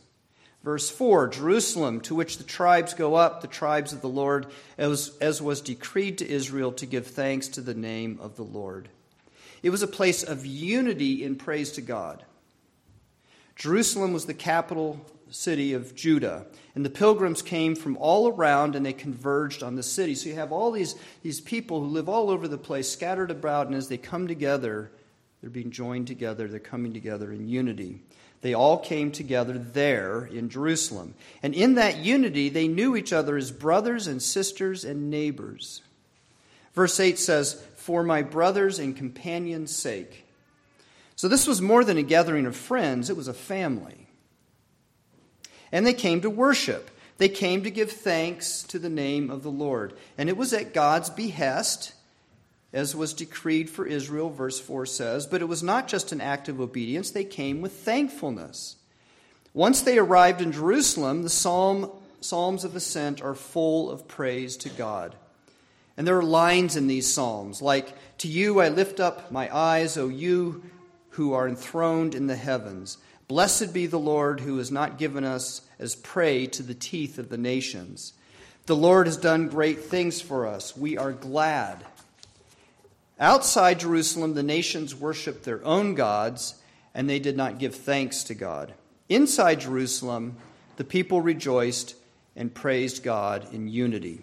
Verse 0.64 0.90
4 0.90 1.28
Jerusalem, 1.28 2.02
to 2.02 2.16
which 2.16 2.38
the 2.38 2.44
tribes 2.44 2.94
go 2.94 3.16
up, 3.16 3.42
the 3.42 3.48
tribes 3.48 3.94
of 3.94 4.02
the 4.02 4.10
Lord, 4.10 4.48
as, 4.78 5.16
as 5.22 5.42
was 5.42 5.62
decreed 5.62 6.18
to 6.18 6.30
Israel 6.30 6.72
to 6.74 6.86
give 6.86 7.08
thanks 7.08 7.48
to 7.50 7.62
the 7.62 7.76
name 7.76 8.18
of 8.22 8.36
the 8.36 8.44
Lord. 8.44 8.90
It 9.62 9.70
was 9.70 9.82
a 9.82 9.88
place 9.88 10.24
of 10.24 10.46
unity 10.46 11.24
in 11.24 11.36
praise 11.36 11.72
to 11.74 11.82
God. 11.82 12.24
Jerusalem 13.58 14.14
was 14.14 14.26
the 14.26 14.36
capital 14.36 15.04
city 15.30 15.74
of 15.74 15.96
Judah. 15.96 16.46
And 16.76 16.86
the 16.86 16.92
pilgrims 16.92 17.42
came 17.42 17.76
from 17.76 17.98
all 17.98 18.28
around 18.28 18.76
and 18.76 18.86
they 18.86 18.94
converged 18.94 19.64
on 19.64 19.76
the 19.76 19.84
city. 19.84 20.14
So 20.16 20.30
you 20.30 20.36
have 20.36 20.52
all 20.52 20.72
these, 20.72 20.96
these 21.24 21.42
people 21.42 21.82
who 21.82 21.88
live 21.88 22.08
all 22.08 22.30
over 22.30 22.48
the 22.48 22.58
place, 22.58 22.90
scattered 22.90 23.32
about, 23.32 23.68
and 23.68 23.76
as 23.76 23.88
they 23.90 23.98
come 23.98 24.28
together, 24.28 24.92
they're 25.42 25.50
being 25.50 25.72
joined 25.72 26.08
together, 26.08 26.48
they're 26.48 26.60
coming 26.60 26.94
together 26.94 27.32
in 27.32 27.48
unity. 27.48 28.02
They 28.42 28.54
all 28.54 28.78
came 28.78 29.12
together 29.12 29.58
there 29.58 30.26
in 30.26 30.50
Jerusalem. 30.50 31.16
And 31.42 31.56
in 31.56 31.76
that 31.76 31.98
unity, 31.98 32.50
they 32.50 32.68
knew 32.68 32.96
each 32.96 33.12
other 33.12 33.36
as 33.38 33.52
brothers 33.52 34.06
and 34.06 34.22
sisters 34.22 34.86
and 34.86 35.10
neighbors. 35.10 35.82
Verse 36.76 37.00
8 37.00 37.18
says, 37.18 37.64
For 37.76 38.04
my 38.04 38.22
brothers 38.22 38.78
and 38.78 38.96
companions' 38.96 39.76
sake. 39.76 40.27
So 41.18 41.28
this 41.28 41.48
was 41.48 41.62
more 41.62 41.84
than 41.84 41.98
a 41.98 42.04
gathering 42.04 42.46
of 42.46 42.56
friends, 42.56 43.10
it 43.10 43.18
was 43.18 43.28
a 43.28 43.34
family. 43.34 44.08
And 45.72 45.86
they 45.86 45.96
came 45.96 46.22
to 46.22 46.30
worship. 46.30 46.92
They 47.18 47.28
came 47.28 47.64
to 47.64 47.72
give 47.72 47.92
thanks 47.92 48.62
to 48.64 48.78
the 48.78 48.90
name 48.90 49.32
of 49.32 49.42
the 49.42 49.50
Lord. 49.50 49.94
And 50.18 50.30
it 50.30 50.38
was 50.38 50.54
at 50.54 50.76
God's 50.76 51.10
behest, 51.10 51.94
as 52.72 52.96
was 52.96 53.16
decreed 53.16 53.68
for 53.68 53.88
Israel, 53.88 54.30
verse 54.30 54.60
4 54.60 54.86
says. 54.86 55.26
But 55.26 55.42
it 55.42 55.48
was 55.48 55.64
not 55.64 55.88
just 55.88 56.12
an 56.12 56.22
act 56.22 56.48
of 56.48 56.62
obedience, 56.62 57.10
they 57.10 57.26
came 57.26 57.62
with 57.62 57.74
thankfulness. 57.74 58.76
Once 59.56 59.82
they 59.82 59.98
arrived 59.98 60.40
in 60.40 60.52
Jerusalem, 60.52 61.24
the 61.24 61.30
psalm, 61.30 61.92
Psalms 62.22 62.64
of 62.64 62.76
Ascent 62.76 63.24
are 63.24 63.34
full 63.34 63.90
of 63.90 64.08
praise 64.08 64.56
to 64.58 64.70
God. 64.70 65.16
And 65.98 66.06
there 66.06 66.18
are 66.18 66.24
lines 66.24 66.76
in 66.76 66.86
these 66.86 67.12
Psalms 67.12 67.60
like, 67.60 67.96
To 68.20 68.28
you 68.28 68.60
I 68.62 68.70
lift 68.70 69.00
up 69.00 69.32
my 69.32 69.54
eyes, 69.56 69.98
O 69.98 70.10
you 70.10 70.64
who 71.18 71.34
are 71.34 71.48
enthroned 71.48 72.14
in 72.14 72.28
the 72.28 72.36
heavens. 72.36 73.00
Blessed 73.28 73.74
be 73.74 73.88
the 73.88 73.98
Lord 73.98 74.40
who 74.40 74.60
has 74.60 74.72
not 74.72 75.00
given 75.00 75.24
us 75.24 75.64
as 75.80 75.96
prey 75.96 76.46
to 76.46 76.62
the 76.62 76.76
teeth 76.76 77.18
of 77.18 77.30
the 77.30 77.40
nations. 77.40 78.14
The 78.68 78.76
Lord 78.76 79.08
has 79.08 79.18
done 79.18 79.48
great 79.48 79.80
things 79.80 80.22
for 80.22 80.46
us. 80.46 80.78
We 80.78 80.96
are 80.96 81.12
glad. 81.12 81.84
Outside 83.20 83.80
Jerusalem, 83.80 84.36
the 84.36 84.44
nations 84.44 84.94
worshiped 84.94 85.44
their 85.44 85.66
own 85.66 85.96
gods, 85.96 86.54
and 86.94 87.10
they 87.10 87.18
did 87.18 87.36
not 87.36 87.58
give 87.58 87.74
thanks 87.74 88.24
to 88.26 88.36
God. 88.36 88.76
Inside 89.10 89.62
Jerusalem, 89.62 90.38
the 90.76 90.84
people 90.84 91.22
rejoiced 91.22 91.96
and 92.36 92.54
praised 92.54 93.02
God 93.02 93.52
in 93.52 93.68
unity. 93.68 94.22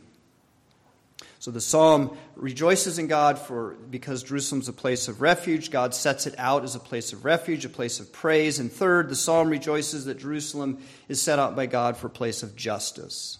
So 1.44 1.50
the 1.50 1.60
psalm 1.60 2.16
rejoices 2.36 2.98
in 2.98 3.06
God 3.06 3.38
for 3.38 3.74
because 3.90 4.22
Jerusalem's 4.22 4.70
a 4.70 4.72
place 4.72 5.08
of 5.08 5.20
refuge. 5.20 5.70
God 5.70 5.94
sets 5.94 6.26
it 6.26 6.34
out 6.38 6.64
as 6.64 6.74
a 6.74 6.80
place 6.80 7.12
of 7.12 7.26
refuge, 7.26 7.66
a 7.66 7.68
place 7.68 8.00
of 8.00 8.10
praise. 8.14 8.58
And 8.58 8.72
third, 8.72 9.10
the 9.10 9.14
psalm 9.14 9.50
rejoices 9.50 10.06
that 10.06 10.18
Jerusalem 10.18 10.78
is 11.06 11.20
set 11.20 11.38
out 11.38 11.54
by 11.54 11.66
God 11.66 11.98
for 11.98 12.06
a 12.06 12.10
place 12.10 12.42
of 12.42 12.56
justice. 12.56 13.36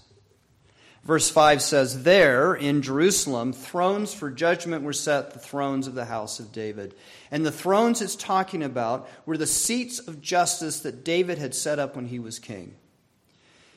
Verse 1.02 1.30
5 1.30 1.62
says, 1.62 2.02
There 2.02 2.54
in 2.54 2.82
Jerusalem, 2.82 3.54
thrones 3.54 4.12
for 4.12 4.30
judgment 4.30 4.84
were 4.84 4.92
set, 4.92 5.32
the 5.32 5.38
thrones 5.38 5.86
of 5.86 5.94
the 5.94 6.04
house 6.04 6.38
of 6.38 6.52
David. 6.52 6.94
And 7.30 7.46
the 7.46 7.50
thrones 7.50 8.02
it's 8.02 8.16
talking 8.16 8.62
about 8.62 9.08
were 9.24 9.38
the 9.38 9.46
seats 9.46 9.98
of 9.98 10.20
justice 10.20 10.80
that 10.80 11.06
David 11.06 11.38
had 11.38 11.54
set 11.54 11.78
up 11.78 11.96
when 11.96 12.08
he 12.08 12.18
was 12.18 12.38
king. 12.38 12.74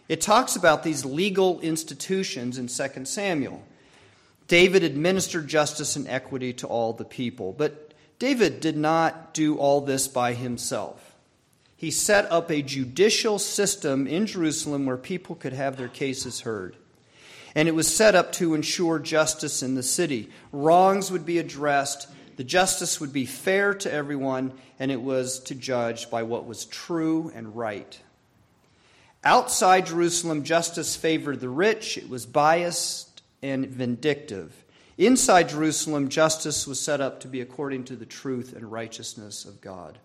It 0.10 0.20
talks 0.20 0.58
about 0.58 0.84
these 0.84 1.06
legal 1.06 1.62
institutions 1.62 2.58
in 2.58 2.68
2 2.68 3.06
Samuel. 3.06 3.64
David 4.48 4.84
administered 4.84 5.48
justice 5.48 5.96
and 5.96 6.08
equity 6.08 6.54
to 6.54 6.68
all 6.68 6.94
the 6.94 7.06
people. 7.06 7.54
But 7.54 7.94
David 8.20 8.60
did 8.60 8.78
not 8.78 9.34
do 9.34 9.58
all 9.58 9.82
this 9.82 10.08
by 10.08 10.34
himself. 10.34 11.16
He 11.76 11.92
set 11.92 12.32
up 12.32 12.50
a 12.50 12.62
judicial 12.62 13.38
system 13.38 14.08
in 14.08 14.26
Jerusalem 14.26 14.86
where 14.86 14.98
people 14.98 15.36
could 15.36 15.54
have 15.54 15.78
their 15.78 15.88
cases 15.88 16.42
heard 16.42 16.76
and 17.58 17.68
it 17.68 17.74
was 17.74 17.94
set 17.94 18.14
up 18.14 18.32
to 18.34 18.54
ensure 18.54 19.00
justice 19.00 19.64
in 19.64 19.74
the 19.74 19.82
city. 19.82 20.30
Wrongs 20.52 21.10
would 21.10 21.26
be 21.26 21.40
addressed, 21.40 22.08
the 22.36 22.44
justice 22.44 23.02
would 23.02 23.12
be 23.12 23.26
fair 23.26 23.74
to 23.74 23.92
everyone, 23.92 24.54
and 24.78 24.92
it 24.92 25.02
was 25.02 25.40
to 25.40 25.56
judge 25.56 26.12
by 26.12 26.22
what 26.22 26.46
was 26.46 26.66
true 26.66 27.32
and 27.34 27.58
right. 27.58 28.00
Outside 29.24 29.88
Jerusalem, 29.88 30.44
justice 30.44 30.96
favored 30.96 31.40
the 31.40 31.50
rich, 31.50 31.98
it 31.98 32.08
was 32.08 32.28
biased 32.28 33.07
and 33.42 33.68
vindictive. 33.68 34.64
Inside 34.98 35.50
Jerusalem, 35.50 36.10
justice 36.10 36.66
was 36.66 36.80
set 36.80 37.02
up 37.02 37.20
to 37.20 37.28
be 37.28 37.42
according 37.42 37.84
to 37.86 37.96
the 37.96 38.06
truth 38.06 38.54
and 38.56 38.72
righteousness 38.72 39.46
of 39.46 39.62
God. 39.62 40.00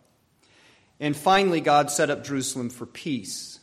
And 1.01 1.17
finally, 1.17 1.61
God 1.61 1.91
set 1.91 2.11
up 2.11 2.25
Jerusalem 2.25 2.71
for 2.71 2.87
peace. 2.87 3.59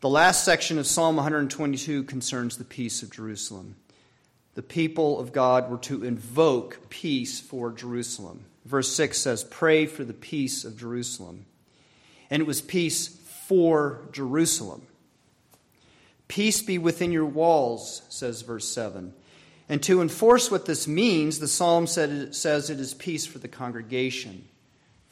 The 0.00 0.08
last 0.08 0.44
section 0.44 0.78
of 0.78 0.86
Psalm 0.86 1.16
122 1.16 2.04
concerns 2.04 2.56
the 2.56 2.64
peace 2.64 3.02
of 3.02 3.10
Jerusalem. 3.10 3.76
The 4.54 4.62
people 4.62 5.18
of 5.18 5.32
God 5.32 5.68
were 5.68 5.78
to 5.78 6.04
invoke 6.04 6.88
peace 6.88 7.40
for 7.40 7.72
Jerusalem. 7.72 8.44
Verse 8.64 8.92
6 8.94 9.18
says, 9.18 9.44
Pray 9.44 9.86
for 9.86 10.04
the 10.04 10.14
peace 10.14 10.64
of 10.64 10.78
Jerusalem. 10.78 11.46
And 12.30 12.40
it 12.40 12.46
was 12.46 12.62
peace 12.62 13.08
for 13.46 14.08
Jerusalem. 14.12 14.86
Peace 16.28 16.62
be 16.62 16.78
within 16.78 17.12
your 17.12 17.26
walls, 17.26 18.02
says 18.08 18.42
verse 18.42 18.68
7. 18.68 19.12
And 19.68 19.82
to 19.84 20.00
enforce 20.00 20.50
what 20.50 20.66
this 20.66 20.86
means, 20.86 21.38
the 21.38 21.48
psalm 21.48 21.86
says 21.86 22.70
it 22.70 22.80
is 22.80 22.94
peace 22.94 23.26
for 23.26 23.38
the 23.38 23.48
congregation 23.48 24.46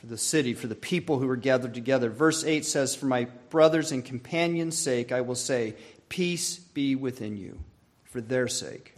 for 0.05 0.11
the 0.11 0.19
city, 0.19 0.53
for 0.53 0.67
the 0.67 0.75
people 0.75 1.19
who 1.19 1.29
are 1.31 1.37
gathered 1.37 1.73
together. 1.73 2.11
Verse 2.11 2.45
8 2.45 2.67
says, 2.67 2.95
For 2.95 3.07
my 3.07 3.25
brothers 3.49 3.91
and 3.91 4.05
companions' 4.05 4.77
sake, 4.77 5.13
I 5.13 5.23
will 5.23 5.35
say, 5.35 5.77
Peace 6.11 6.59
be 6.59 6.95
within 6.95 7.39
you, 7.39 7.59
for 8.05 8.21
their 8.21 8.47
sake. 8.47 8.95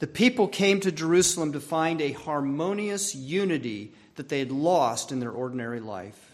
The 0.00 0.08
people 0.08 0.48
came 0.48 0.80
to 0.80 0.90
Jerusalem 0.90 1.52
to 1.52 1.60
find 1.60 2.00
a 2.00 2.10
harmonious 2.10 3.14
unity 3.14 3.92
that 4.16 4.28
they 4.28 4.40
had 4.40 4.50
lost 4.50 5.12
in 5.12 5.20
their 5.20 5.30
ordinary 5.30 5.78
life. 5.78 6.33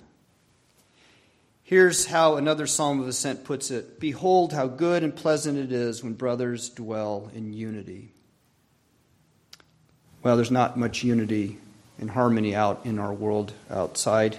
Here's 1.70 2.06
how 2.06 2.34
another 2.34 2.66
psalm 2.66 2.98
of 2.98 3.06
ascent 3.06 3.44
puts 3.44 3.70
it 3.70 4.00
Behold, 4.00 4.52
how 4.52 4.66
good 4.66 5.04
and 5.04 5.14
pleasant 5.14 5.56
it 5.56 5.70
is 5.70 6.02
when 6.02 6.14
brothers 6.14 6.68
dwell 6.68 7.30
in 7.32 7.52
unity. 7.52 8.10
Well, 10.24 10.34
there's 10.34 10.50
not 10.50 10.76
much 10.76 11.04
unity 11.04 11.58
and 12.00 12.10
harmony 12.10 12.56
out 12.56 12.80
in 12.82 12.98
our 12.98 13.12
world 13.12 13.52
outside 13.70 14.36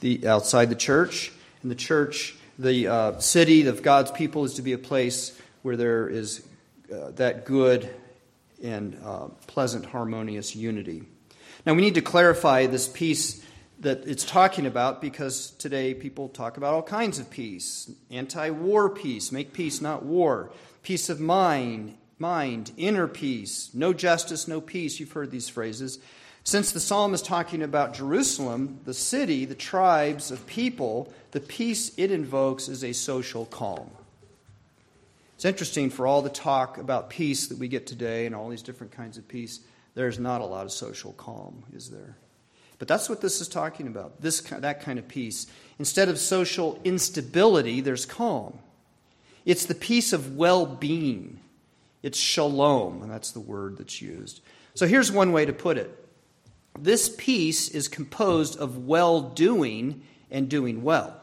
the 0.00 0.28
outside 0.28 0.68
the 0.68 0.74
church. 0.74 1.32
And 1.62 1.70
the 1.70 1.76
church, 1.76 2.36
the 2.58 2.88
uh, 2.88 3.20
city 3.20 3.66
of 3.68 3.82
God's 3.82 4.10
people, 4.10 4.44
is 4.44 4.52
to 4.56 4.62
be 4.62 4.74
a 4.74 4.78
place 4.78 5.34
where 5.62 5.78
there 5.78 6.06
is 6.10 6.46
uh, 6.92 7.12
that 7.12 7.46
good 7.46 7.88
and 8.62 9.00
uh, 9.02 9.28
pleasant, 9.46 9.86
harmonious 9.86 10.54
unity. 10.54 11.04
Now 11.64 11.72
we 11.72 11.80
need 11.80 11.94
to 11.94 12.02
clarify 12.02 12.66
this 12.66 12.86
peace 12.86 13.42
that 13.80 14.06
it's 14.06 14.24
talking 14.24 14.66
about 14.66 15.00
because 15.00 15.50
today 15.52 15.94
people 15.94 16.28
talk 16.28 16.56
about 16.56 16.74
all 16.74 16.82
kinds 16.82 17.18
of 17.18 17.30
peace 17.30 17.90
anti-war 18.10 18.88
peace 18.90 19.30
make 19.30 19.52
peace 19.52 19.80
not 19.80 20.04
war 20.04 20.50
peace 20.82 21.08
of 21.08 21.20
mind 21.20 21.96
mind 22.18 22.72
inner 22.76 23.06
peace 23.06 23.70
no 23.74 23.92
justice 23.92 24.48
no 24.48 24.60
peace 24.60 24.98
you've 24.98 25.12
heard 25.12 25.30
these 25.30 25.48
phrases 25.48 25.98
since 26.46 26.70
the 26.70 26.78
psalm 26.78 27.12
is 27.12 27.22
talking 27.22 27.60
about 27.60 27.92
Jerusalem, 27.92 28.78
the 28.84 28.94
city, 28.94 29.46
the 29.46 29.56
tribes 29.56 30.30
of 30.30 30.46
people, 30.46 31.12
the 31.32 31.40
peace 31.40 31.90
it 31.96 32.12
invokes 32.12 32.68
is 32.68 32.84
a 32.84 32.92
social 32.92 33.46
calm. 33.46 33.90
It's 35.34 35.44
interesting 35.44 35.90
for 35.90 36.06
all 36.06 36.22
the 36.22 36.30
talk 36.30 36.78
about 36.78 37.10
peace 37.10 37.48
that 37.48 37.58
we 37.58 37.66
get 37.66 37.88
today 37.88 38.26
and 38.26 38.34
all 38.34 38.48
these 38.48 38.62
different 38.62 38.92
kinds 38.92 39.18
of 39.18 39.26
peace, 39.26 39.58
there's 39.96 40.20
not 40.20 40.40
a 40.40 40.44
lot 40.44 40.64
of 40.64 40.70
social 40.70 41.14
calm, 41.14 41.64
is 41.74 41.90
there? 41.90 42.16
But 42.78 42.88
that's 42.88 43.08
what 43.08 43.20
this 43.20 43.40
is 43.40 43.48
talking 43.48 43.86
about, 43.86 44.20
this, 44.20 44.40
that 44.42 44.82
kind 44.82 44.98
of 44.98 45.08
peace. 45.08 45.46
Instead 45.78 46.08
of 46.08 46.18
social 46.18 46.78
instability, 46.84 47.80
there's 47.80 48.04
calm. 48.04 48.58
It's 49.44 49.66
the 49.66 49.74
peace 49.74 50.12
of 50.12 50.36
well 50.36 50.66
being. 50.66 51.40
It's 52.02 52.18
shalom, 52.18 53.02
and 53.02 53.10
that's 53.10 53.30
the 53.30 53.40
word 53.40 53.78
that's 53.78 54.02
used. 54.02 54.40
So 54.74 54.86
here's 54.86 55.10
one 55.10 55.32
way 55.32 55.46
to 55.46 55.52
put 55.52 55.78
it 55.78 56.06
this 56.78 57.08
peace 57.16 57.68
is 57.68 57.88
composed 57.88 58.58
of 58.58 58.86
well 58.86 59.22
doing 59.22 60.02
and 60.30 60.48
doing 60.48 60.82
well. 60.82 61.20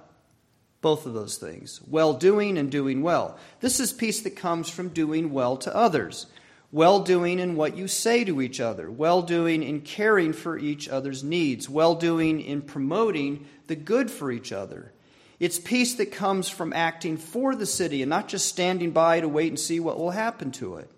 Both 0.82 1.06
of 1.06 1.14
those 1.14 1.38
things. 1.38 1.82
Well 1.88 2.14
doing 2.14 2.58
and 2.58 2.72
doing 2.72 3.02
well. 3.04 3.38
This 3.62 3.80
is 3.80 3.94
peace 3.94 4.22
that 4.22 4.36
comes 4.36 4.70
from 4.70 4.90
doing 4.90 5.32
well 5.32 5.56
to 5.58 5.76
others. 5.76 6.26
Well 6.74 7.02
doing 7.02 7.38
in 7.38 7.56
what 7.56 7.78
you 7.78 7.88
say 7.88 8.24
to 8.24 8.42
each 8.42 8.60
other. 8.60 8.90
Well 8.90 9.22
doing 9.22 9.62
in 9.62 9.82
caring 9.82 10.34
for 10.34 10.58
each 10.58 10.90
other's 10.90 11.24
needs. 11.24 11.70
Well 11.70 11.94
doing 11.94 12.42
in 12.42 12.64
promoting 12.64 13.46
the 13.68 13.76
good 13.76 14.10
for 14.10 14.32
each 14.32 14.52
other. 14.52 14.92
It's 15.40 15.60
peace 15.60 15.94
that 15.96 16.08
comes 16.08 16.50
from 16.50 16.74
acting 16.74 17.18
for 17.18 17.54
the 17.54 17.68
city 17.68 18.02
and 18.02 18.10
not 18.10 18.28
just 18.28 18.48
standing 18.48 18.90
by 18.90 19.22
to 19.22 19.30
wait 19.30 19.50
and 19.50 19.60
see 19.60 19.80
what 19.80 20.00
will 20.00 20.10
happen 20.10 20.50
to 20.54 20.78
it. 20.78 20.90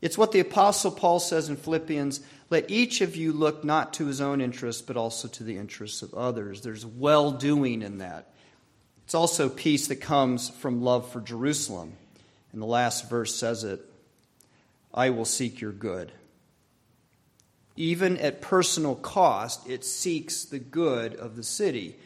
It's 0.00 0.16
what 0.16 0.30
the 0.30 0.38
Apostle 0.38 0.92
Paul 0.92 1.18
says 1.18 1.48
in 1.48 1.56
Philippians 1.56 2.20
let 2.48 2.70
each 2.70 3.00
of 3.00 3.16
you 3.16 3.32
look 3.32 3.64
not 3.64 3.94
to 3.94 4.06
his 4.06 4.20
own 4.20 4.40
interests, 4.40 4.80
but 4.82 4.96
also 4.96 5.26
to 5.26 5.42
the 5.42 5.56
interests 5.56 6.02
of 6.02 6.14
others. 6.14 6.60
There's 6.60 6.86
well 6.86 7.32
doing 7.32 7.82
in 7.82 7.98
that. 7.98 8.32
It's 9.06 9.14
also 9.14 9.48
peace 9.48 9.88
that 9.88 9.96
comes 9.96 10.50
from 10.50 10.84
love 10.84 11.10
for 11.10 11.20
Jerusalem. 11.20 11.94
And 12.52 12.62
the 12.62 12.66
last 12.66 13.10
verse 13.10 13.34
says 13.34 13.64
it 13.64 13.80
I 14.94 15.10
will 15.10 15.24
seek 15.24 15.60
your 15.60 15.72
good. 15.72 16.12
Even 17.76 18.16
at 18.18 18.40
personal 18.40 18.94
cost, 18.94 19.68
it 19.68 19.84
seeks 19.84 20.44
the 20.44 20.60
good 20.60 21.14
of 21.16 21.34
the 21.34 21.42
city. 21.42 21.96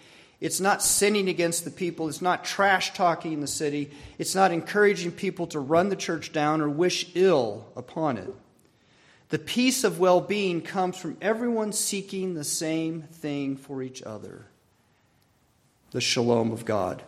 It's 0.40 0.60
not 0.60 0.82
sinning 0.82 1.28
against 1.28 1.64
the 1.64 1.70
people. 1.70 2.08
It's 2.08 2.22
not 2.22 2.44
trash 2.44 2.94
talking 2.94 3.40
the 3.40 3.46
city. 3.46 3.90
It's 4.18 4.34
not 4.34 4.52
encouraging 4.52 5.12
people 5.12 5.46
to 5.48 5.60
run 5.60 5.90
the 5.90 5.96
church 5.96 6.32
down 6.32 6.62
or 6.62 6.70
wish 6.70 7.10
ill 7.14 7.66
upon 7.76 8.16
it. 8.16 8.32
The 9.28 9.38
peace 9.38 9.84
of 9.84 10.00
well 10.00 10.22
being 10.22 10.62
comes 10.62 10.96
from 10.96 11.18
everyone 11.20 11.72
seeking 11.72 12.32
the 12.32 12.44
same 12.44 13.02
thing 13.02 13.56
for 13.56 13.82
each 13.82 14.02
other 14.02 14.46
the 15.90 16.00
shalom 16.00 16.52
of 16.52 16.64
God. 16.66 17.02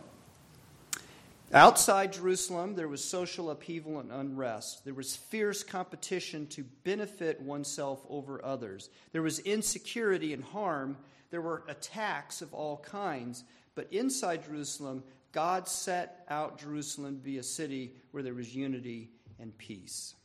Outside 1.53 2.13
Jerusalem, 2.13 2.75
there 2.75 2.87
was 2.87 3.03
social 3.03 3.49
upheaval 3.49 3.99
and 3.99 4.11
unrest. 4.11 4.85
There 4.85 4.93
was 4.93 5.17
fierce 5.17 5.63
competition 5.63 6.47
to 6.47 6.63
benefit 6.83 7.41
oneself 7.41 8.05
over 8.09 8.43
others. 8.43 8.89
There 9.11 9.21
was 9.21 9.39
insecurity 9.39 10.33
and 10.33 10.43
harm. 10.43 10.97
There 11.29 11.41
were 11.41 11.63
attacks 11.67 12.41
of 12.41 12.53
all 12.53 12.77
kinds. 12.77 13.43
But 13.75 13.91
inside 13.91 14.45
Jerusalem, 14.45 15.03
God 15.33 15.67
set 15.67 16.25
out 16.29 16.59
Jerusalem 16.59 17.17
to 17.17 17.23
be 17.23 17.37
a 17.37 17.43
city 17.43 17.95
where 18.11 18.23
there 18.23 18.33
was 18.33 18.55
unity 18.55 19.09
and 19.37 19.57
peace. 19.57 20.15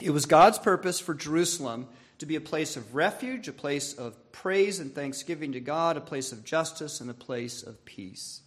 It 0.00 0.10
was 0.10 0.26
God's 0.26 0.58
purpose 0.58 1.00
for 1.00 1.14
Jerusalem 1.14 1.88
to 2.18 2.26
be 2.26 2.36
a 2.36 2.40
place 2.40 2.76
of 2.76 2.94
refuge, 2.94 3.48
a 3.48 3.52
place 3.52 3.94
of 3.94 4.30
praise 4.30 4.78
and 4.78 4.94
thanksgiving 4.94 5.52
to 5.52 5.60
God, 5.60 5.96
a 5.96 6.00
place 6.00 6.32
of 6.32 6.44
justice, 6.44 7.00
and 7.00 7.10
a 7.10 7.14
place 7.14 7.62
of 7.62 7.84
peace. 7.84 8.42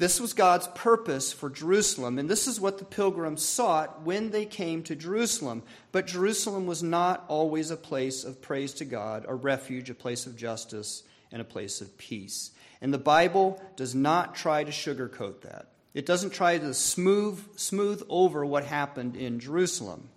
This 0.00 0.18
was 0.18 0.32
God's 0.32 0.66
purpose 0.68 1.30
for 1.30 1.50
Jerusalem, 1.50 2.18
and 2.18 2.26
this 2.26 2.46
is 2.46 2.58
what 2.58 2.78
the 2.78 2.86
pilgrims 2.86 3.44
sought 3.44 4.00
when 4.00 4.30
they 4.30 4.46
came 4.46 4.82
to 4.84 4.96
Jerusalem. 4.96 5.62
But 5.92 6.06
Jerusalem 6.06 6.66
was 6.66 6.82
not 6.82 7.26
always 7.28 7.70
a 7.70 7.76
place 7.76 8.24
of 8.24 8.40
praise 8.40 8.72
to 8.74 8.86
God, 8.86 9.26
a 9.28 9.34
refuge, 9.34 9.90
a 9.90 9.94
place 9.94 10.24
of 10.24 10.38
justice, 10.38 11.02
and 11.30 11.42
a 11.42 11.44
place 11.44 11.82
of 11.82 11.98
peace. 11.98 12.52
And 12.80 12.94
the 12.94 12.98
Bible 12.98 13.62
does 13.76 13.94
not 13.94 14.34
try 14.34 14.64
to 14.64 14.70
sugarcoat 14.70 15.42
that. 15.42 15.66
It 15.92 16.06
doesn't 16.06 16.30
try 16.30 16.56
to 16.56 16.72
smooth, 16.72 17.58
smooth 17.58 18.02
over 18.08 18.42
what 18.42 18.64
happened 18.64 19.16
in 19.16 19.38
Jerusalem. 19.38 20.08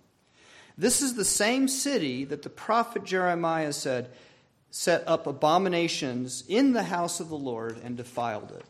This 0.78 1.02
is 1.02 1.12
the 1.12 1.26
same 1.26 1.68
city 1.68 2.24
that 2.24 2.40
the 2.40 2.48
prophet 2.48 3.04
Jeremiah 3.04 3.74
said 3.74 4.08
set 4.70 5.06
up 5.06 5.26
abominations 5.26 6.42
in 6.48 6.72
the 6.72 6.84
house 6.84 7.20
of 7.20 7.28
the 7.28 7.36
Lord 7.36 7.78
and 7.84 7.98
defiled 7.98 8.50
it. 8.50 8.64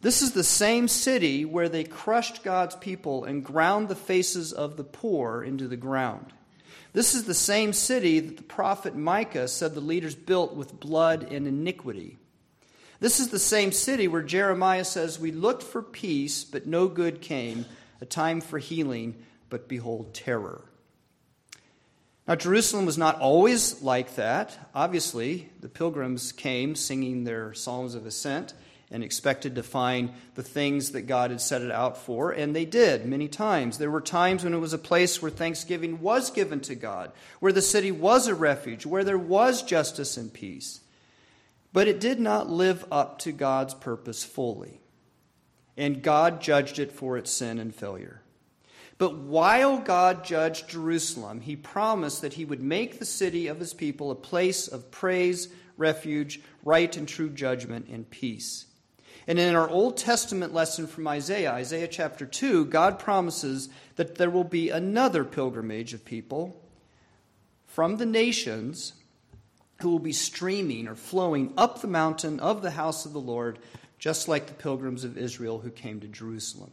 This 0.00 0.22
is 0.22 0.32
the 0.32 0.44
same 0.44 0.86
city 0.86 1.44
where 1.44 1.68
they 1.68 1.84
crushed 1.84 2.44
God's 2.44 2.76
people 2.76 3.24
and 3.24 3.44
ground 3.44 3.88
the 3.88 3.96
faces 3.96 4.52
of 4.52 4.76
the 4.76 4.84
poor 4.84 5.42
into 5.42 5.66
the 5.66 5.76
ground. 5.76 6.32
This 6.92 7.14
is 7.14 7.24
the 7.24 7.34
same 7.34 7.72
city 7.72 8.20
that 8.20 8.36
the 8.36 8.42
prophet 8.42 8.96
Micah 8.96 9.48
said 9.48 9.74
the 9.74 9.80
leaders 9.80 10.14
built 10.14 10.54
with 10.54 10.80
blood 10.80 11.28
and 11.30 11.46
iniquity. 11.46 12.16
This 13.00 13.20
is 13.20 13.28
the 13.28 13.38
same 13.38 13.72
city 13.72 14.08
where 14.08 14.22
Jeremiah 14.22 14.84
says, 14.84 15.18
We 15.18 15.32
looked 15.32 15.62
for 15.62 15.82
peace, 15.82 16.44
but 16.44 16.66
no 16.66 16.88
good 16.88 17.20
came, 17.20 17.66
a 18.00 18.06
time 18.06 18.40
for 18.40 18.58
healing, 18.58 19.16
but 19.50 19.68
behold, 19.68 20.14
terror. 20.14 20.62
Now, 22.26 22.34
Jerusalem 22.34 22.86
was 22.86 22.98
not 22.98 23.20
always 23.20 23.82
like 23.82 24.16
that. 24.16 24.68
Obviously, 24.74 25.48
the 25.60 25.68
pilgrims 25.68 26.32
came 26.32 26.74
singing 26.74 27.24
their 27.24 27.54
psalms 27.54 27.94
of 27.94 28.06
ascent 28.06 28.52
and 28.90 29.04
expected 29.04 29.54
to 29.54 29.62
find 29.62 30.12
the 30.34 30.42
things 30.42 30.92
that 30.92 31.02
God 31.02 31.30
had 31.30 31.40
set 31.40 31.62
it 31.62 31.70
out 31.70 31.98
for, 31.98 32.30
and 32.30 32.56
they 32.56 32.64
did 32.64 33.04
many 33.04 33.28
times. 33.28 33.78
There 33.78 33.90
were 33.90 34.00
times 34.00 34.44
when 34.44 34.54
it 34.54 34.58
was 34.58 34.72
a 34.72 34.78
place 34.78 35.20
where 35.20 35.30
thanksgiving 35.30 36.00
was 36.00 36.30
given 36.30 36.60
to 36.60 36.74
God, 36.74 37.12
where 37.40 37.52
the 37.52 37.60
city 37.60 37.90
was 37.90 38.28
a 38.28 38.34
refuge, 38.34 38.86
where 38.86 39.04
there 39.04 39.18
was 39.18 39.62
justice 39.62 40.16
and 40.16 40.32
peace. 40.32 40.80
But 41.72 41.86
it 41.86 42.00
did 42.00 42.18
not 42.18 42.48
live 42.48 42.86
up 42.90 43.18
to 43.20 43.32
God's 43.32 43.74
purpose 43.74 44.24
fully, 44.24 44.80
and 45.76 46.02
God 46.02 46.40
judged 46.40 46.78
it 46.78 46.92
for 46.92 47.18
its 47.18 47.30
sin 47.30 47.58
and 47.58 47.74
failure. 47.74 48.22
But 48.96 49.16
while 49.16 49.78
God 49.78 50.24
judged 50.24 50.70
Jerusalem, 50.70 51.42
he 51.42 51.54
promised 51.54 52.22
that 52.22 52.32
he 52.32 52.44
would 52.44 52.62
make 52.62 52.98
the 52.98 53.04
city 53.04 53.46
of 53.46 53.60
his 53.60 53.74
people 53.74 54.10
a 54.10 54.16
place 54.16 54.66
of 54.66 54.90
praise, 54.90 55.48
refuge, 55.76 56.40
right 56.64 56.96
and 56.96 57.06
true 57.06 57.30
judgment, 57.30 57.86
and 57.88 58.10
peace. 58.10 58.64
And 59.28 59.38
in 59.38 59.54
our 59.54 59.68
Old 59.68 59.98
Testament 59.98 60.54
lesson 60.54 60.86
from 60.86 61.06
Isaiah, 61.06 61.52
Isaiah 61.52 61.86
chapter 61.86 62.24
2, 62.24 62.64
God 62.64 62.98
promises 62.98 63.68
that 63.96 64.14
there 64.14 64.30
will 64.30 64.42
be 64.42 64.70
another 64.70 65.22
pilgrimage 65.22 65.92
of 65.92 66.02
people 66.02 66.58
from 67.66 67.98
the 67.98 68.06
nations 68.06 68.94
who 69.82 69.90
will 69.90 69.98
be 69.98 70.14
streaming 70.14 70.88
or 70.88 70.94
flowing 70.94 71.52
up 71.58 71.82
the 71.82 71.86
mountain 71.86 72.40
of 72.40 72.62
the 72.62 72.70
house 72.70 73.04
of 73.04 73.12
the 73.12 73.20
Lord, 73.20 73.58
just 73.98 74.28
like 74.28 74.46
the 74.46 74.54
pilgrims 74.54 75.04
of 75.04 75.18
Israel 75.18 75.58
who 75.58 75.70
came 75.70 76.00
to 76.00 76.08
Jerusalem. 76.08 76.72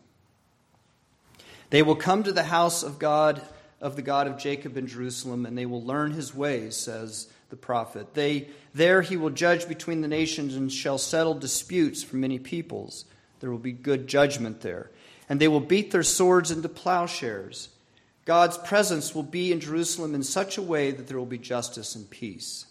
They 1.72 1.84
will 1.84 1.97
come 1.97 2.24
to 2.24 2.32
the 2.32 2.43
house 2.43 2.84
of 2.84 2.99
God, 2.99 3.41
of 3.82 3.97
the 3.97 4.01
God 4.01 4.28
of 4.28 4.38
Jacob 4.38 4.78
in 4.78 4.88
Jerusalem, 4.88 5.45
and 5.45 5.58
they 5.58 5.66
will 5.66 5.84
learn 5.84 6.12
his 6.12 6.34
ways, 6.34 6.78
says 6.78 7.28
the 7.50 7.56
prophet. 7.56 8.14
They, 8.14 8.50
there 8.74 9.02
he 9.02 9.18
will 9.18 9.30
judge 9.30 9.68
between 9.68 10.02
the 10.02 10.08
nations 10.08 10.56
and 10.56 10.72
shall 10.72 10.98
settle 10.98 11.34
disputes 11.34 12.04
for 12.04 12.16
many 12.16 12.39
peoples. 12.39 13.06
There 13.39 13.52
will 13.52 13.58
be 13.58 13.72
good 13.72 14.08
judgment 14.08 14.62
there. 14.62 14.91
And 15.30 15.39
they 15.39 15.48
will 15.48 15.60
beat 15.60 15.91
their 15.91 16.04
swords 16.04 16.52
into 16.52 16.70
plowshares. 16.70 17.70
God's 18.26 18.58
presence 18.58 19.14
will 19.14 19.24
be 19.24 19.52
in 19.52 19.60
Jerusalem 19.60 20.16
in 20.16 20.24
such 20.24 20.58
a 20.58 20.62
way 20.62 20.91
that 20.91 21.08
there 21.08 21.18
will 21.18 21.26
be 21.26 21.38
justice 21.38 21.96
and 21.96 22.10
peace. 22.10 22.66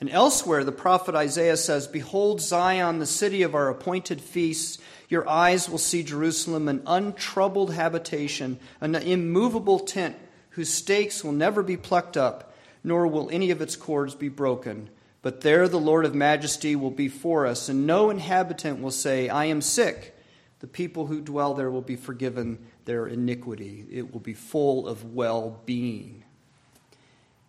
And 0.00 0.08
elsewhere, 0.10 0.64
the 0.64 0.72
prophet 0.72 1.14
Isaiah 1.14 1.56
says, 1.58 1.86
Behold, 1.86 2.40
Zion, 2.40 2.98
the 2.98 3.06
city 3.06 3.42
of 3.42 3.54
our 3.54 3.68
appointed 3.68 4.20
feasts. 4.20 4.78
Your 5.08 5.28
eyes 5.28 5.68
will 5.68 5.78
see 5.78 6.02
Jerusalem, 6.02 6.68
an 6.68 6.82
untroubled 6.86 7.74
habitation, 7.74 8.58
an 8.80 8.94
immovable 8.94 9.78
tent 9.78 10.16
whose 10.50 10.72
stakes 10.72 11.22
will 11.22 11.32
never 11.32 11.62
be 11.62 11.76
plucked 11.76 12.16
up 12.16 12.49
nor 12.82 13.06
will 13.06 13.28
any 13.30 13.50
of 13.50 13.60
its 13.60 13.76
cords 13.76 14.14
be 14.14 14.28
broken. 14.28 14.90
But 15.22 15.42
there 15.42 15.68
the 15.68 15.78
Lord 15.78 16.04
of 16.04 16.14
majesty 16.14 16.74
will 16.74 16.90
be 16.90 17.08
for 17.08 17.46
us, 17.46 17.68
and 17.68 17.86
no 17.86 18.10
inhabitant 18.10 18.80
will 18.80 18.90
say, 18.90 19.28
I 19.28 19.46
am 19.46 19.60
sick. 19.60 20.16
The 20.60 20.66
people 20.66 21.06
who 21.06 21.20
dwell 21.20 21.54
there 21.54 21.70
will 21.70 21.82
be 21.82 21.96
forgiven 21.96 22.58
their 22.84 23.06
iniquity. 23.06 23.86
It 23.90 24.12
will 24.12 24.20
be 24.20 24.34
full 24.34 24.86
of 24.86 25.14
well 25.14 25.60
being. 25.66 26.24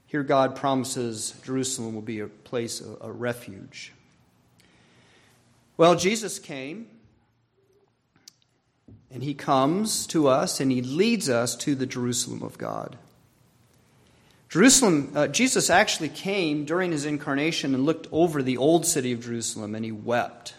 Here, 0.07 0.23
God 0.23 0.57
promises 0.57 1.33
Jerusalem 1.43 1.93
will 1.93 2.01
be 2.01 2.19
a 2.19 2.27
place, 2.27 2.81
a, 3.01 3.11
refuge. 3.11 3.93
Well, 5.77 5.95
Jesus 5.95 6.37
came, 6.37 6.87
and 9.09 9.23
he 9.23 9.33
comes 9.33 10.05
to 10.07 10.27
us, 10.27 10.59
and 10.59 10.69
he 10.69 10.81
leads 10.81 11.29
us 11.29 11.55
to 11.57 11.75
the 11.75 11.85
Jerusalem 11.85 12.43
of 12.43 12.57
God. 12.57 12.97
Jerusalem, 14.51 15.13
uh, 15.15 15.27
Jesus 15.27 15.69
actually 15.69 16.09
came 16.09 16.65
during 16.65 16.91
his 16.91 17.05
incarnation 17.05 17.73
and 17.73 17.85
looked 17.85 18.07
over 18.11 18.43
the 18.43 18.57
old 18.57 18.85
city 18.85 19.13
of 19.13 19.23
Jerusalem 19.23 19.75
and 19.75 19.85
he 19.85 19.93
wept. 19.93 20.55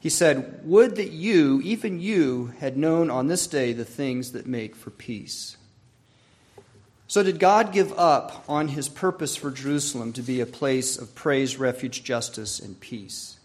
He 0.00 0.10
said, 0.10 0.60
Would 0.64 0.96
that 0.96 1.12
you, 1.12 1.62
even 1.64 1.98
you, 1.98 2.52
had 2.58 2.76
known 2.76 3.08
on 3.08 3.28
this 3.28 3.46
day 3.46 3.72
the 3.72 3.86
things 3.86 4.32
that 4.32 4.46
make 4.46 4.76
for 4.76 4.90
peace. 4.90 5.56
So, 7.06 7.22
did 7.22 7.38
God 7.38 7.72
give 7.72 7.98
up 7.98 8.44
on 8.46 8.68
his 8.68 8.86
purpose 8.86 9.34
for 9.34 9.50
Jerusalem 9.50 10.12
to 10.12 10.22
be 10.22 10.40
a 10.40 10.46
place 10.46 10.98
of 10.98 11.14
praise, 11.14 11.56
refuge, 11.56 12.04
justice, 12.04 12.60
and 12.60 12.78
peace? 12.78 13.38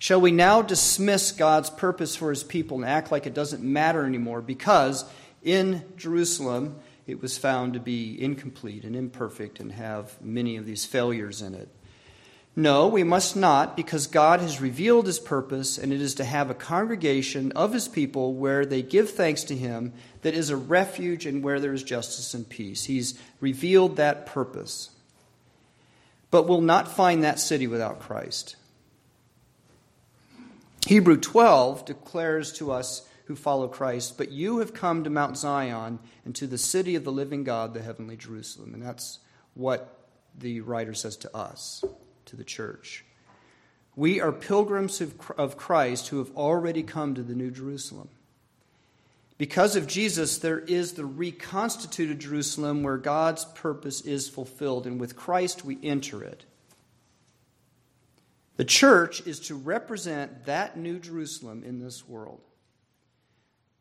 Shall 0.00 0.20
we 0.20 0.32
now 0.32 0.60
dismiss 0.60 1.30
God's 1.30 1.70
purpose 1.70 2.16
for 2.16 2.30
his 2.30 2.42
people 2.42 2.78
and 2.78 2.86
act 2.86 3.12
like 3.12 3.26
it 3.26 3.34
doesn't 3.34 3.62
matter 3.62 4.04
anymore 4.04 4.40
because 4.40 5.04
in 5.40 5.84
Jerusalem 5.96 6.80
it 7.08 7.22
was 7.22 7.38
found 7.38 7.72
to 7.72 7.80
be 7.80 8.22
incomplete 8.22 8.84
and 8.84 8.94
imperfect 8.94 9.58
and 9.58 9.72
have 9.72 10.20
many 10.22 10.56
of 10.56 10.66
these 10.66 10.84
failures 10.84 11.40
in 11.40 11.54
it. 11.54 11.68
No, 12.54 12.88
we 12.88 13.02
must 13.02 13.34
not, 13.34 13.76
because 13.76 14.06
God 14.06 14.40
has 14.40 14.60
revealed 14.60 15.06
his 15.06 15.18
purpose, 15.18 15.78
and 15.78 15.92
it 15.92 16.02
is 16.02 16.14
to 16.16 16.24
have 16.24 16.50
a 16.50 16.54
congregation 16.54 17.52
of 17.52 17.72
his 17.72 17.88
people 17.88 18.34
where 18.34 18.66
they 18.66 18.82
give 18.82 19.10
thanks 19.10 19.44
to 19.44 19.56
him 19.56 19.92
that 20.22 20.34
is 20.34 20.50
a 20.50 20.56
refuge 20.56 21.24
and 21.24 21.42
where 21.42 21.60
there 21.60 21.72
is 21.72 21.82
justice 21.82 22.34
and 22.34 22.48
peace. 22.48 22.84
He's 22.84 23.18
revealed 23.40 23.96
that 23.96 24.26
purpose. 24.26 24.90
But 26.30 26.46
we'll 26.46 26.60
not 26.60 26.94
find 26.94 27.22
that 27.22 27.38
city 27.38 27.66
without 27.66 28.00
Christ. 28.00 28.56
Hebrew 30.86 31.16
12 31.16 31.86
declares 31.86 32.52
to 32.54 32.72
us 32.72 33.08
who 33.28 33.36
follow 33.36 33.68
Christ, 33.68 34.18
but 34.18 34.32
you 34.32 34.58
have 34.58 34.74
come 34.74 35.04
to 35.04 35.10
Mount 35.10 35.36
Zion 35.36 36.00
and 36.24 36.34
to 36.34 36.46
the 36.46 36.58
city 36.58 36.96
of 36.96 37.04
the 37.04 37.12
living 37.12 37.44
God, 37.44 37.74
the 37.74 37.82
heavenly 37.82 38.16
Jerusalem. 38.16 38.74
And 38.74 38.82
that's 38.82 39.20
what 39.54 40.08
the 40.36 40.62
writer 40.62 40.94
says 40.94 41.16
to 41.18 41.36
us, 41.36 41.84
to 42.24 42.36
the 42.36 42.44
church. 42.44 43.04
We 43.94 44.20
are 44.20 44.32
pilgrims 44.32 45.00
of 45.00 45.56
Christ 45.56 46.08
who 46.08 46.18
have 46.18 46.34
already 46.36 46.82
come 46.82 47.14
to 47.14 47.22
the 47.22 47.34
New 47.34 47.50
Jerusalem. 47.50 48.08
Because 49.36 49.76
of 49.76 49.86
Jesus, 49.86 50.38
there 50.38 50.60
is 50.60 50.94
the 50.94 51.04
reconstituted 51.04 52.18
Jerusalem 52.18 52.82
where 52.82 52.96
God's 52.96 53.44
purpose 53.44 54.00
is 54.00 54.28
fulfilled, 54.28 54.86
and 54.86 54.98
with 54.98 55.16
Christ 55.16 55.64
we 55.64 55.78
enter 55.82 56.24
it. 56.24 56.44
The 58.56 58.64
church 58.64 59.24
is 59.26 59.38
to 59.40 59.54
represent 59.54 60.46
that 60.46 60.76
New 60.76 60.98
Jerusalem 60.98 61.62
in 61.62 61.78
this 61.78 62.08
world. 62.08 62.40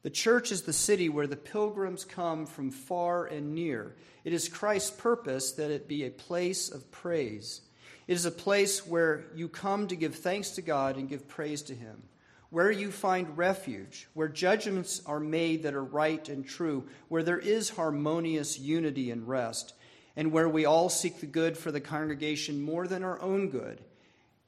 The 0.04 0.10
church 0.10 0.52
is 0.52 0.62
the 0.62 0.74
city 0.74 1.10
where 1.10 1.28
the 1.28 1.36
pilgrims 1.36 2.06
come 2.06 2.46
from 2.46 2.72
far 2.72 3.26
and 3.26 3.56
near. 3.56 3.96
It 4.24 4.32
is 4.32 4.48
Christ's 4.48 4.92
purpose 4.92 5.54
that 5.54 5.72
it 5.72 5.88
be 5.88 6.06
a 6.06 6.12
place 6.12 6.70
of 6.70 6.92
praise. 6.92 7.62
It 8.08 8.14
is 8.14 8.26
a 8.26 8.32
place 8.32 8.86
where 8.86 9.26
you 9.36 9.50
come 9.50 9.88
to 9.88 9.96
give 9.96 10.16
thanks 10.16 10.52
to 10.52 10.62
God 10.62 10.98
and 10.98 11.10
give 11.10 11.28
praise 11.28 11.62
to 11.64 11.76
Him, 11.76 12.04
where 12.52 12.72
you 12.72 12.92
find 12.92 13.38
refuge, 13.38 14.08
where 14.14 14.30
judgments 14.30 15.02
are 15.06 15.20
made 15.20 15.64
that 15.64 15.74
are 15.74 15.84
right 15.84 16.30
and 16.30 16.46
true, 16.46 16.88
where 17.10 17.24
there 17.24 17.40
is 17.40 17.72
harmonious 17.72 18.58
unity 18.60 19.12
and 19.12 19.28
rest, 19.28 19.74
and 20.16 20.32
where 20.32 20.48
we 20.48 20.66
all 20.66 20.90
seek 20.90 21.20
the 21.20 21.26
good 21.26 21.58
for 21.58 21.72
the 21.72 21.82
congregation 21.82 22.62
more 22.62 22.88
than 22.88 23.04
our 23.04 23.22
own 23.22 23.50
good 23.50 23.82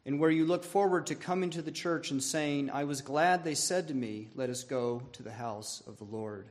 and 0.10 0.20
where 0.20 0.32
you 0.32 0.44
look 0.44 0.64
forward 0.64 1.06
to 1.06 1.14
coming 1.14 1.52
to 1.52 1.62
the 1.62 1.72
church 1.72 2.10
and 2.10 2.24
saying, 2.24 2.72
I 2.72 2.86
was 2.86 3.04
glad 3.04 3.44
they 3.44 3.54
said 3.54 3.90
to 3.90 3.94
me, 3.94 4.30
Let 4.34 4.50
us 4.50 4.64
go 4.64 5.04
to 5.12 5.22
the 5.22 5.32
house 5.32 5.84
of 5.86 6.00
the 6.00 6.04
Lord. 6.04 6.48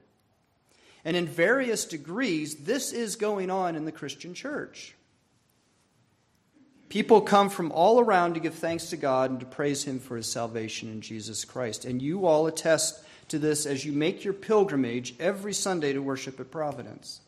And 1.05 1.17
in 1.17 1.27
various 1.27 1.85
degrees, 1.85 2.55
this 2.55 2.93
is 2.93 3.17
going 3.17 3.51
on 3.51 3.75
in 3.75 3.85
the 3.85 3.91
Christian 3.91 4.33
church. 4.33 4.95
People 6.89 7.21
come 7.21 7.51
from 7.51 7.73
all 7.73 7.99
around 7.99 8.35
to 8.35 8.41
give 8.41 8.55
thanks 8.55 8.91
to 8.91 8.97
God 8.97 9.33
and 9.33 9.41
to 9.41 9.47
praise 9.47 9.83
Him 9.83 9.99
for 9.99 10.17
His 10.17 10.31
salvation 10.31 10.89
in 10.89 11.01
Jesus 11.01 11.45
Christ. 11.45 11.85
And 11.85 12.01
you 12.01 12.27
all 12.27 12.47
attest 12.47 13.03
to 13.27 13.41
this 13.41 13.67
as 13.67 13.85
you 13.85 13.91
make 13.91 14.23
your 14.23 14.35
pilgrimage 14.35 15.17
every 15.19 15.53
Sunday 15.53 15.93
to 15.95 15.99
worship 15.99 16.39
at 16.39 16.53
Providence. 16.53 17.23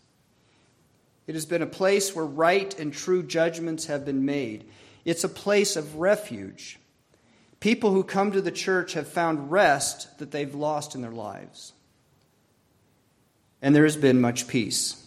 It 1.26 1.34
has 1.34 1.44
been 1.44 1.62
a 1.62 1.66
place 1.66 2.14
where 2.14 2.24
right 2.24 2.72
and 2.78 2.92
true 2.92 3.24
judgments 3.24 3.86
have 3.86 4.04
been 4.04 4.24
made. 4.24 4.70
It's 5.04 5.24
a 5.24 5.28
place 5.28 5.76
of 5.76 5.96
refuge. 5.96 6.78
People 7.60 7.92
who 7.92 8.02
come 8.02 8.32
to 8.32 8.40
the 8.40 8.50
church 8.50 8.94
have 8.94 9.08
found 9.08 9.50
rest 9.50 10.18
that 10.18 10.30
they've 10.30 10.54
lost 10.54 10.94
in 10.94 11.02
their 11.02 11.10
lives. 11.10 11.72
And 13.60 13.74
there 13.74 13.84
has 13.84 13.96
been 13.96 14.20
much 14.20 14.48
peace. 14.48 15.06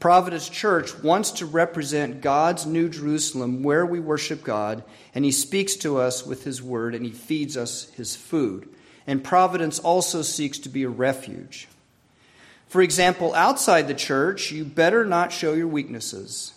Providence 0.00 0.48
Church 0.48 0.98
wants 1.00 1.30
to 1.32 1.46
represent 1.46 2.22
God's 2.22 2.66
New 2.66 2.88
Jerusalem 2.88 3.62
where 3.62 3.86
we 3.86 4.00
worship 4.00 4.42
God, 4.42 4.82
and 5.14 5.24
He 5.24 5.30
speaks 5.30 5.76
to 5.76 5.98
us 5.98 6.26
with 6.26 6.42
His 6.42 6.60
word 6.60 6.94
and 6.94 7.04
He 7.04 7.12
feeds 7.12 7.56
us 7.56 7.88
His 7.90 8.16
food. 8.16 8.68
And 9.06 9.22
Providence 9.22 9.78
also 9.78 10.22
seeks 10.22 10.58
to 10.60 10.68
be 10.68 10.82
a 10.82 10.88
refuge. 10.88 11.68
For 12.66 12.82
example, 12.82 13.34
outside 13.34 13.86
the 13.86 13.94
church, 13.94 14.50
you 14.50 14.64
better 14.64 15.04
not 15.04 15.30
show 15.30 15.52
your 15.52 15.68
weaknesses, 15.68 16.54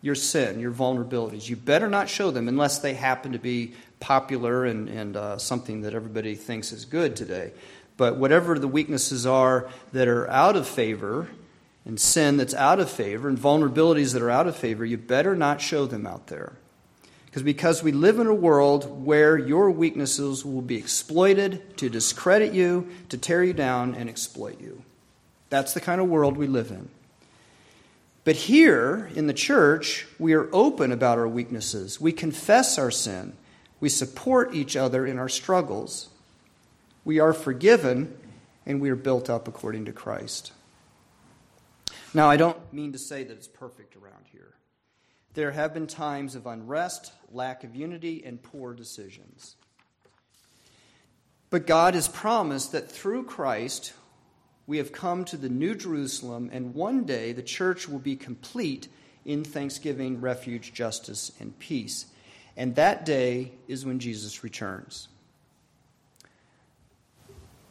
your 0.00 0.14
sin, 0.14 0.60
your 0.60 0.72
vulnerabilities. 0.72 1.48
You 1.48 1.56
better 1.56 1.88
not 1.88 2.08
show 2.08 2.30
them 2.30 2.48
unless 2.48 2.78
they 2.78 2.94
happen 2.94 3.32
to 3.32 3.38
be 3.38 3.74
popular 4.00 4.64
and, 4.64 4.88
and 4.88 5.16
uh, 5.16 5.38
something 5.38 5.82
that 5.82 5.94
everybody 5.94 6.34
thinks 6.34 6.72
is 6.72 6.84
good 6.84 7.16
today. 7.16 7.52
But 7.96 8.16
whatever 8.16 8.58
the 8.58 8.68
weaknesses 8.68 9.26
are 9.26 9.68
that 9.92 10.06
are 10.06 10.28
out 10.30 10.56
of 10.56 10.68
favor, 10.68 11.28
and 11.88 11.98
sin 11.98 12.36
that's 12.36 12.54
out 12.54 12.78
of 12.78 12.90
favor 12.90 13.28
and 13.28 13.38
vulnerabilities 13.38 14.12
that 14.12 14.22
are 14.22 14.30
out 14.30 14.46
of 14.46 14.54
favor, 14.54 14.84
you 14.84 14.98
better 14.98 15.34
not 15.34 15.60
show 15.60 15.86
them 15.86 16.06
out 16.06 16.26
there. 16.26 16.52
Because 17.24 17.42
because 17.42 17.82
we 17.82 17.92
live 17.92 18.18
in 18.18 18.26
a 18.26 18.34
world 18.34 19.04
where 19.04 19.38
your 19.38 19.70
weaknesses 19.70 20.44
will 20.44 20.62
be 20.62 20.76
exploited 20.76 21.76
to 21.78 21.88
discredit 21.88 22.52
you, 22.52 22.88
to 23.08 23.16
tear 23.16 23.42
you 23.42 23.54
down 23.54 23.94
and 23.94 24.08
exploit 24.08 24.60
you. 24.60 24.82
That's 25.48 25.72
the 25.72 25.80
kind 25.80 26.00
of 26.00 26.08
world 26.08 26.36
we 26.36 26.46
live 26.46 26.70
in. 26.70 26.90
But 28.28 28.36
here 28.36 29.10
in 29.14 29.26
the 29.26 29.32
church, 29.32 30.06
we 30.18 30.34
are 30.34 30.50
open 30.52 30.92
about 30.92 31.16
our 31.16 31.26
weaknesses. 31.26 31.98
We 31.98 32.12
confess 32.12 32.78
our 32.78 32.90
sin. 32.90 33.32
We 33.80 33.88
support 33.88 34.54
each 34.54 34.76
other 34.76 35.06
in 35.06 35.18
our 35.18 35.30
struggles. 35.30 36.10
We 37.06 37.20
are 37.20 37.32
forgiven 37.32 38.14
and 38.66 38.82
we 38.82 38.90
are 38.90 38.96
built 38.96 39.30
up 39.30 39.48
according 39.48 39.86
to 39.86 39.92
Christ. 39.92 40.52
Now, 42.12 42.28
I 42.28 42.36
don't 42.36 42.70
mean 42.70 42.92
to 42.92 42.98
say 42.98 43.24
that 43.24 43.32
it's 43.32 43.48
perfect 43.48 43.96
around 43.96 44.26
here. 44.30 44.52
There 45.32 45.52
have 45.52 45.72
been 45.72 45.86
times 45.86 46.34
of 46.34 46.46
unrest, 46.46 47.14
lack 47.32 47.64
of 47.64 47.74
unity, 47.74 48.22
and 48.26 48.42
poor 48.42 48.74
decisions. 48.74 49.56
But 51.48 51.66
God 51.66 51.94
has 51.94 52.08
promised 52.08 52.72
that 52.72 52.92
through 52.92 53.24
Christ, 53.24 53.94
we 54.68 54.76
have 54.76 54.92
come 54.92 55.24
to 55.24 55.38
the 55.38 55.48
New 55.48 55.74
Jerusalem, 55.74 56.50
and 56.52 56.74
one 56.74 57.04
day 57.04 57.32
the 57.32 57.42
church 57.42 57.88
will 57.88 57.98
be 57.98 58.14
complete 58.14 58.86
in 59.24 59.42
thanksgiving, 59.42 60.20
refuge, 60.20 60.74
justice, 60.74 61.32
and 61.40 61.58
peace. 61.58 62.04
And 62.54 62.74
that 62.74 63.06
day 63.06 63.52
is 63.66 63.86
when 63.86 63.98
Jesus 63.98 64.44
returns. 64.44 65.08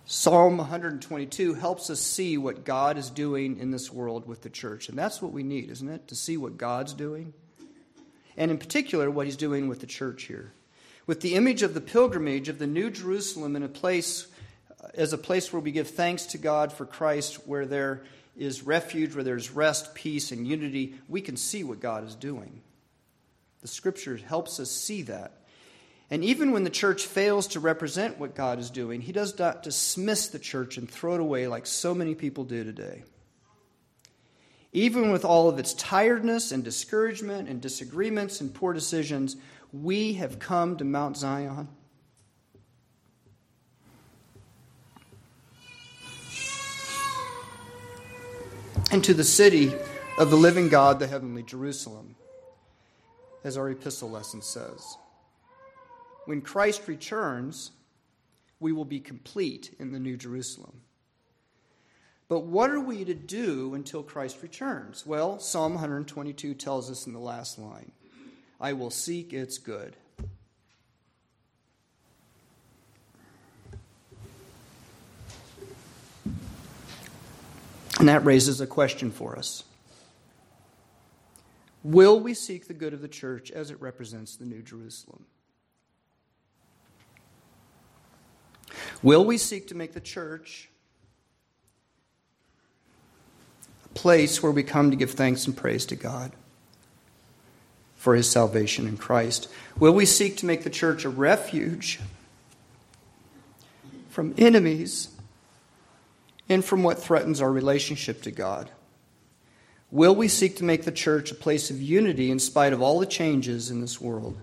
Psalm 0.06 0.58
122 0.58 1.54
helps 1.54 1.92
us 1.92 2.00
see 2.00 2.36
what 2.36 2.66
God 2.66 2.98
is 2.98 3.12
doing 3.12 3.60
in 3.60 3.70
this 3.70 3.94
world 3.94 4.28
with 4.28 4.42
the 4.42 4.50
church. 4.50 4.90
And 4.90 4.98
that's 4.98 5.22
what 5.22 5.34
we 5.34 5.44
need, 5.44 5.70
isn't 5.70 5.90
it? 5.90 6.08
To 6.08 6.16
see 6.16 6.36
what 6.36 6.58
God's 6.58 6.94
doing. 6.94 7.34
And 8.38 8.50
in 8.50 8.58
particular, 8.58 9.12
what 9.12 9.28
he's 9.28 9.38
doing 9.38 9.68
with 9.68 9.82
the 9.82 9.88
church 9.88 10.24
here. 10.24 10.52
With 11.06 11.22
the 11.22 11.36
image 11.36 11.62
of 11.62 11.76
the 11.76 11.82
pilgrimage 11.82 12.50
of 12.50 12.58
the 12.58 12.66
New 12.66 12.90
Jerusalem 12.90 13.56
in 13.56 13.62
a 13.62 13.68
place 13.68 14.28
as 14.98 15.14
a 15.14 15.18
place 15.18 15.54
where 15.54 15.62
we 15.62 15.72
give 15.72 15.90
thanks 15.90 16.26
to 16.28 16.38
God 16.38 16.74
for 16.74 16.86
Christ, 16.86 17.48
where 17.48 17.66
there 17.66 18.04
is 18.36 18.64
refuge, 18.64 19.16
where 19.16 19.24
there's 19.24 19.52
rest, 19.52 19.96
peace, 19.96 20.32
and 20.32 20.48
unity, 20.48 20.96
we 21.08 21.22
can 21.22 21.38
see 21.38 21.64
what 21.64 21.80
God 21.80 22.06
is 22.06 22.16
doing. 22.16 22.62
The 23.62 23.68
scripture 23.68 24.18
helps 24.18 24.60
us 24.60 24.70
see 24.70 25.04
that. 25.04 25.34
And 26.10 26.24
even 26.24 26.52
when 26.52 26.64
the 26.64 26.70
church 26.70 27.06
fails 27.06 27.48
to 27.48 27.60
represent 27.60 28.18
what 28.18 28.36
God 28.36 28.60
is 28.60 28.70
doing, 28.70 29.02
he 29.02 29.12
does 29.12 29.38
not 29.38 29.64
dismiss 29.64 30.28
the 30.28 30.40
church 30.40 30.78
and 30.78 30.90
throw 30.90 31.16
it 31.16 31.20
away 31.20 31.48
like 31.48 31.66
so 31.66 31.94
many 31.94 32.16
people 32.16 32.44
do 32.44 32.64
today. 32.64 33.04
Even 34.72 35.12
with 35.12 35.26
all 35.26 35.50
of 35.50 35.60
its 35.60 35.74
tiredness 35.74 36.52
and 36.52 36.64
discouragement 36.64 37.50
and 37.50 37.60
disagreements 37.62 38.40
and 38.40 38.54
poor 38.54 38.74
decisions, 38.74 39.36
we 39.74 40.14
have 40.14 40.40
come 40.40 40.78
to 40.78 40.86
Mount 40.86 41.18
Zion. 41.18 41.68
And 48.90 49.04
to 49.04 49.14
the 49.14 49.24
city 49.24 49.74
of 50.18 50.30
the 50.30 50.38
living 50.38 50.70
God, 50.70 51.00
the 51.00 51.08
heavenly 51.08 51.44
Jerusalem, 51.44 52.16
as 53.44 53.58
our 53.58 53.70
epistle 53.70 54.10
lesson 54.10 54.42
says 54.42 54.98
when 56.26 56.42
Christ 56.42 56.88
returns, 56.88 57.72
we 58.60 58.72
will 58.72 58.86
be 58.86 59.00
complete 59.00 59.76
in 59.80 59.92
the 59.92 60.00
New 60.00 60.18
Jerusalem. 60.18 60.82
But 62.30 62.42
what 62.42 62.70
are 62.70 62.82
we 62.82 63.06
to 63.06 63.14
do 63.14 63.74
until 63.74 64.04
Christ 64.04 64.42
returns? 64.42 65.06
Well, 65.06 65.40
Psalm 65.40 65.74
122 65.74 66.54
tells 66.54 66.92
us 66.92 67.08
in 67.08 67.14
the 67.14 67.20
last 67.20 67.58
line 67.60 67.92
I 68.60 68.74
will 68.74 68.90
seek 68.90 69.34
its 69.34 69.58
good. 69.58 69.96
And 78.00 78.10
that 78.10 78.24
raises 78.26 78.62
a 78.62 78.68
question 78.68 79.12
for 79.12 79.38
us. 79.38 79.64
Will 81.84 82.20
we 82.20 82.34
seek 82.34 82.68
the 82.68 82.74
good 82.74 82.94
of 82.94 83.02
the 83.02 83.08
church 83.08 83.50
as 83.50 83.72
it 83.72 83.82
represents 83.82 84.36
the 84.36 84.46
New 84.46 84.62
Jerusalem? 84.62 85.26
Will 89.02 89.26
we 89.26 89.38
seek 89.38 89.68
to 89.68 89.76
make 89.76 89.94
the 89.94 90.02
church 90.02 90.70
a 93.86 93.90
place 93.90 94.44
where 94.44 94.52
we 94.52 94.64
come 94.64 94.92
to 94.92 94.98
give 94.98 95.12
thanks 95.12 95.46
and 95.46 95.56
praise 95.56 95.86
to 95.88 95.96
God 95.96 96.32
for 97.96 98.16
his 98.16 98.30
salvation 98.30 98.88
in 98.88 98.98
Christ? 98.98 99.48
Will 99.80 99.94
we 99.94 100.06
seek 100.06 100.38
to 100.38 100.46
make 100.46 100.64
the 100.64 100.70
church 100.70 101.06
a 101.06 101.10
refuge 101.10 102.00
from 104.10 104.34
enemies 104.38 105.10
and 106.50 106.64
from 106.64 106.84
what 106.84 107.02
threatens 107.02 107.42
our 107.42 107.52
relationship 107.52 108.22
to 108.24 108.32
God? 108.32 108.72
Will 109.90 110.16
we 110.16 110.28
seek 110.28 110.58
to 110.58 110.64
make 110.64 110.84
the 110.84 110.92
church 110.92 111.32
a 111.32 111.36
place 111.36 111.70
of 111.70 111.82
unity 111.82 112.30
in 112.30 112.40
spite 112.40 112.74
of 112.74 112.82
all 112.82 113.00
the 113.00 113.06
changes 113.06 113.70
in 113.72 113.82
this 113.82 114.02
world? 114.02 114.38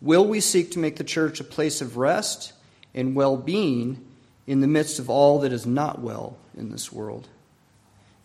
Will 0.00 0.26
we 0.26 0.40
seek 0.40 0.70
to 0.72 0.78
make 0.78 0.96
the 0.96 1.04
church 1.04 1.40
a 1.40 1.44
place 1.44 1.80
of 1.80 1.96
rest 1.96 2.52
and 2.96 3.14
well 3.14 3.36
being 3.36 4.04
in 4.46 4.60
the 4.60 4.66
midst 4.66 4.98
of 4.98 5.10
all 5.10 5.40
that 5.40 5.52
is 5.52 5.66
not 5.66 6.00
well 6.00 6.36
in 6.56 6.70
this 6.70 6.92
world. 6.92 7.28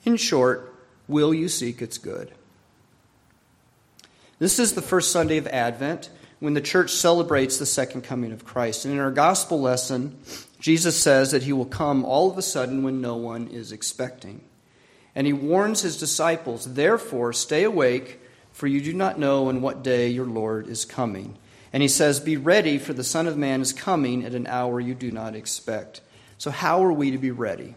In 0.06 0.18
short, 0.18 0.74
will 1.08 1.34
you 1.34 1.50
seek 1.50 1.82
its 1.82 1.98
good? 1.98 2.32
This 4.40 4.58
is 4.58 4.74
the 4.74 4.82
first 4.82 5.12
Sunday 5.12 5.38
of 5.38 5.48
Advent 5.48 6.10
when 6.40 6.54
the 6.54 6.62
church 6.62 6.92
celebrates 6.92 7.58
the 7.58 7.66
second 7.66 8.04
coming 8.04 8.32
of 8.32 8.46
Christ. 8.46 8.86
And 8.86 8.94
in 8.94 9.00
our 9.00 9.12
gospel 9.12 9.62
lesson, 9.62 10.18
Jesus 10.62 10.98
says 10.98 11.32
that 11.32 11.44
he 11.44 11.52
will 11.52 11.66
come 11.66 12.06
all 12.06 12.32
of 12.32 12.38
a 12.38 12.44
sudden 12.44 12.84
when 12.84 13.02
no 13.02 13.16
one 13.16 13.48
is 13.48 13.72
expecting. 13.72 14.42
And 15.16 15.26
he 15.26 15.34
warns 15.34 15.82
his 15.82 16.00
disciples, 16.00 16.76
therefore, 16.76 17.34
stay 17.34 17.64
awake, 17.64 18.20
for 18.54 18.68
you 18.68 18.80
do 18.80 18.94
not 18.94 19.20
know 19.20 19.50
on 19.50 19.62
what 19.62 19.84
day 19.84 20.08
your 20.08 20.28
Lord 20.28 20.68
is 20.68 20.86
coming. 20.86 21.36
And 21.74 21.82
he 21.82 21.90
says, 21.90 22.20
Be 22.20 22.38
ready, 22.38 22.78
for 22.78 22.94
the 22.94 23.04
Son 23.04 23.28
of 23.28 23.38
Man 23.38 23.62
is 23.62 23.74
coming 23.74 24.24
at 24.24 24.36
an 24.36 24.46
hour 24.46 24.80
you 24.80 24.94
do 24.94 25.10
not 25.10 25.36
expect. 25.36 26.02
So, 26.38 26.52
how 26.52 26.84
are 26.84 26.94
we 26.94 27.12
to 27.12 27.18
be 27.18 27.32
ready? 27.32 27.76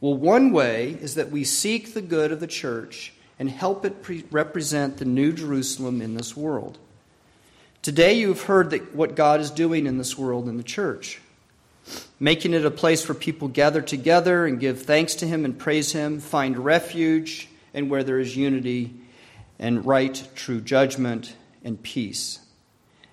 Well, 0.00 0.14
one 0.14 0.52
way 0.52 0.96
is 1.00 1.16
that 1.16 1.30
we 1.30 1.44
seek 1.44 1.92
the 1.92 2.02
good 2.02 2.32
of 2.32 2.40
the 2.40 2.46
church 2.46 3.12
and 3.38 3.50
help 3.50 3.84
it 3.84 4.02
pre- 4.02 4.24
represent 4.30 4.96
the 4.96 5.04
new 5.04 5.32
Jerusalem 5.32 6.00
in 6.00 6.14
this 6.14 6.36
world. 6.36 6.78
Today, 7.82 8.14
you 8.14 8.28
have 8.28 8.42
heard 8.42 8.70
that 8.70 8.94
what 8.94 9.16
God 9.16 9.40
is 9.40 9.50
doing 9.50 9.86
in 9.86 9.98
this 9.98 10.16
world 10.16 10.48
in 10.48 10.56
the 10.56 10.62
church, 10.62 11.20
making 12.18 12.54
it 12.54 12.64
a 12.64 12.70
place 12.70 13.08
where 13.08 13.14
people 13.14 13.48
gather 13.48 13.82
together 13.82 14.46
and 14.46 14.60
give 14.60 14.82
thanks 14.82 15.14
to 15.16 15.26
Him 15.26 15.44
and 15.44 15.58
praise 15.58 15.92
Him, 15.92 16.20
find 16.20 16.58
refuge, 16.58 17.48
and 17.74 17.90
where 17.90 18.04
there 18.04 18.18
is 18.18 18.36
unity 18.36 18.94
and 19.58 19.84
right, 19.86 20.28
true 20.34 20.60
judgment 20.60 21.34
and 21.64 21.82
peace. 21.82 22.40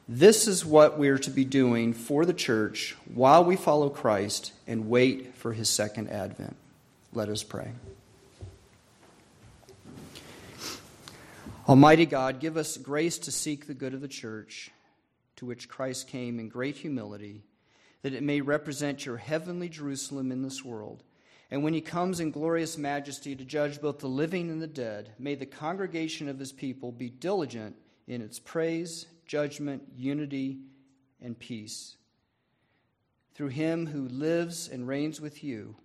This 0.07 0.47
is 0.47 0.65
what 0.65 0.99
we're 0.99 1.17
to 1.19 1.29
be 1.29 1.45
doing 1.45 1.93
for 1.93 2.25
the 2.25 2.33
church 2.33 2.95
while 3.13 3.45
we 3.45 3.55
follow 3.55 3.89
Christ 3.89 4.51
and 4.67 4.89
wait 4.89 5.35
for 5.35 5.53
his 5.53 5.69
second 5.69 6.09
advent. 6.09 6.57
Let 7.13 7.29
us 7.29 7.43
pray. 7.43 7.71
Almighty 11.69 12.05
God, 12.05 12.41
give 12.41 12.57
us 12.57 12.75
grace 12.75 13.17
to 13.19 13.31
seek 13.31 13.67
the 13.67 13.73
good 13.73 13.93
of 13.93 14.01
the 14.01 14.09
church 14.09 14.71
to 15.37 15.45
which 15.45 15.69
Christ 15.69 16.09
came 16.09 16.37
in 16.37 16.49
great 16.49 16.75
humility, 16.75 17.41
that 18.03 18.13
it 18.13 18.21
may 18.21 18.41
represent 18.41 19.05
your 19.05 19.17
heavenly 19.17 19.69
Jerusalem 19.69 20.31
in 20.31 20.43
this 20.43 20.63
world. 20.63 21.03
And 21.49 21.63
when 21.63 21.73
he 21.73 21.81
comes 21.81 22.19
in 22.19 22.31
glorious 22.31 22.77
majesty 22.77 23.35
to 23.35 23.45
judge 23.45 23.81
both 23.81 23.99
the 23.99 24.07
living 24.07 24.49
and 24.49 24.61
the 24.61 24.67
dead, 24.67 25.13
may 25.17 25.35
the 25.35 25.45
congregation 25.45 26.29
of 26.29 26.39
his 26.39 26.51
people 26.51 26.91
be 26.91 27.09
diligent 27.09 27.75
in 28.07 28.21
its 28.21 28.39
praise 28.39 29.07
judgment, 29.25 29.83
unity, 29.95 30.59
and 31.21 31.39
peace. 31.39 31.95
Through 33.35 33.47
him 33.47 33.87
who 33.87 34.07
lives 34.09 34.67
and 34.67 34.87
reigns 34.87 35.19
with 35.19 35.43
you 35.43 35.75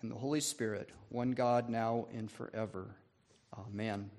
and 0.00 0.10
the 0.10 0.16
Holy 0.16 0.40
Spirit, 0.40 0.88
one 1.10 1.32
God 1.32 1.68
now 1.68 2.06
and 2.14 2.30
forever. 2.30 2.96
Amen. 3.56 4.10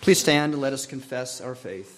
Please 0.00 0.18
stand 0.18 0.52
and 0.52 0.60
let 0.60 0.72
us 0.72 0.84
confess 0.84 1.40
our 1.40 1.54
faith. 1.54 1.97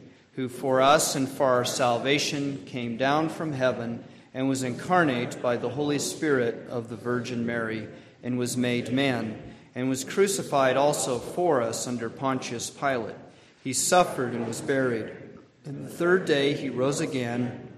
who 0.33 0.47
for 0.47 0.81
us 0.81 1.15
and 1.15 1.27
for 1.27 1.47
our 1.47 1.65
salvation 1.65 2.63
came 2.65 2.97
down 2.97 3.29
from 3.29 3.53
heaven 3.53 4.03
and 4.33 4.47
was 4.47 4.63
incarnate 4.63 5.41
by 5.41 5.57
the 5.57 5.69
Holy 5.69 5.99
Spirit 5.99 6.67
of 6.69 6.89
the 6.89 6.95
Virgin 6.95 7.45
Mary 7.45 7.87
and 8.23 8.37
was 8.37 8.55
made 8.55 8.93
man 8.93 9.41
and 9.75 9.89
was 9.89 10.03
crucified 10.03 10.77
also 10.77 11.19
for 11.19 11.61
us 11.61 11.87
under 11.87 12.09
Pontius 12.09 12.69
Pilate. 12.69 13.15
He 13.63 13.73
suffered 13.73 14.33
and 14.33 14.47
was 14.47 14.61
buried. 14.61 15.11
And 15.65 15.85
the 15.85 15.89
third 15.89 16.25
day 16.25 16.53
he 16.53 16.69
rose 16.69 17.01
again 17.01 17.69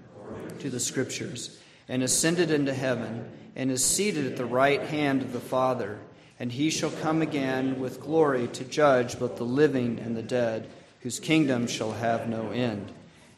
to 0.60 0.70
the 0.70 0.80
Scriptures 0.80 1.58
and 1.88 2.02
ascended 2.02 2.50
into 2.50 2.72
heaven 2.72 3.30
and 3.56 3.70
is 3.70 3.84
seated 3.84 4.26
at 4.26 4.36
the 4.36 4.46
right 4.46 4.82
hand 4.82 5.22
of 5.22 5.32
the 5.32 5.40
Father. 5.40 5.98
And 6.40 6.50
he 6.50 6.70
shall 6.70 6.90
come 6.90 7.20
again 7.20 7.80
with 7.80 8.00
glory 8.00 8.48
to 8.48 8.64
judge 8.64 9.18
both 9.18 9.36
the 9.36 9.44
living 9.44 9.98
and 9.98 10.16
the 10.16 10.22
dead 10.22 10.68
whose 11.04 11.20
kingdom 11.20 11.66
shall 11.66 11.92
have 11.92 12.28
no 12.28 12.50
end. 12.50 12.90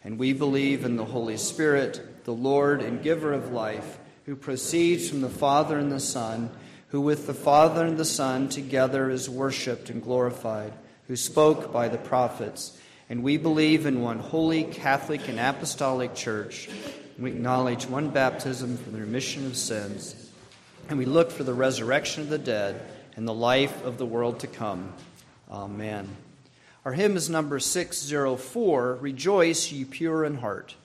And 0.05 0.21
we 0.21 0.33
believe 0.33 0.85
in 0.85 0.97
the 0.97 1.05
Holy 1.05 1.37
Spirit, 1.37 2.25
the 2.25 2.33
Lord 2.33 2.81
and 2.81 3.03
giver 3.03 3.33
of 3.33 3.53
life, 3.53 3.99
who 4.25 4.37
proceeds 4.37 5.11
from 5.11 5.21
the 5.21 5.29
Father 5.29 5.77
and 5.77 5.91
the 5.91 6.01
Son, 6.01 6.49
who 6.89 7.01
with 7.01 7.27
the 7.27 7.35
Father 7.35 7.85
and 7.85 7.99
the 7.99 8.05
Son 8.05 8.49
together 8.49 9.11
is 9.11 9.29
worshiped 9.29 9.91
and 9.91 10.01
glorified, 10.01 10.73
who 11.09 11.17
spoke 11.17 11.73
by 11.73 11.89
the 11.89 11.99
prophets. 11.99 12.79
And 13.11 13.25
we 13.25 13.37
believe 13.37 13.85
in 13.85 14.01
one 14.01 14.21
holy, 14.21 14.63
Catholic, 14.63 15.29
and 15.29 15.41
Apostolic 15.41 16.15
Church. 16.15 16.69
We 17.19 17.33
acknowledge 17.33 17.87
one 17.87 18.11
baptism 18.11 18.77
for 18.77 18.91
the 18.91 19.01
remission 19.01 19.45
of 19.45 19.57
sins. 19.57 20.31
And 20.89 21.01
we 21.01 21.05
look 21.05 21.33
for 21.33 21.43
the 21.43 21.55
resurrection 21.55 22.23
of 22.23 22.29
the 22.29 22.39
dead 22.39 22.81
and 23.17 23.27
the 23.27 23.35
life 23.35 23.85
of 23.85 23.99
the 23.99 24.07
world 24.07 24.39
to 24.41 24.47
come. 24.47 24.93
Amen. 25.51 26.26
Our 26.87 26.93
hymn 26.93 27.17
is 27.17 27.29
number 27.29 27.59
604 27.59 28.95
Rejoice, 29.01 29.73
ye 29.73 29.85
pure 29.85 30.25
in 30.25 30.37
heart. 30.37 30.77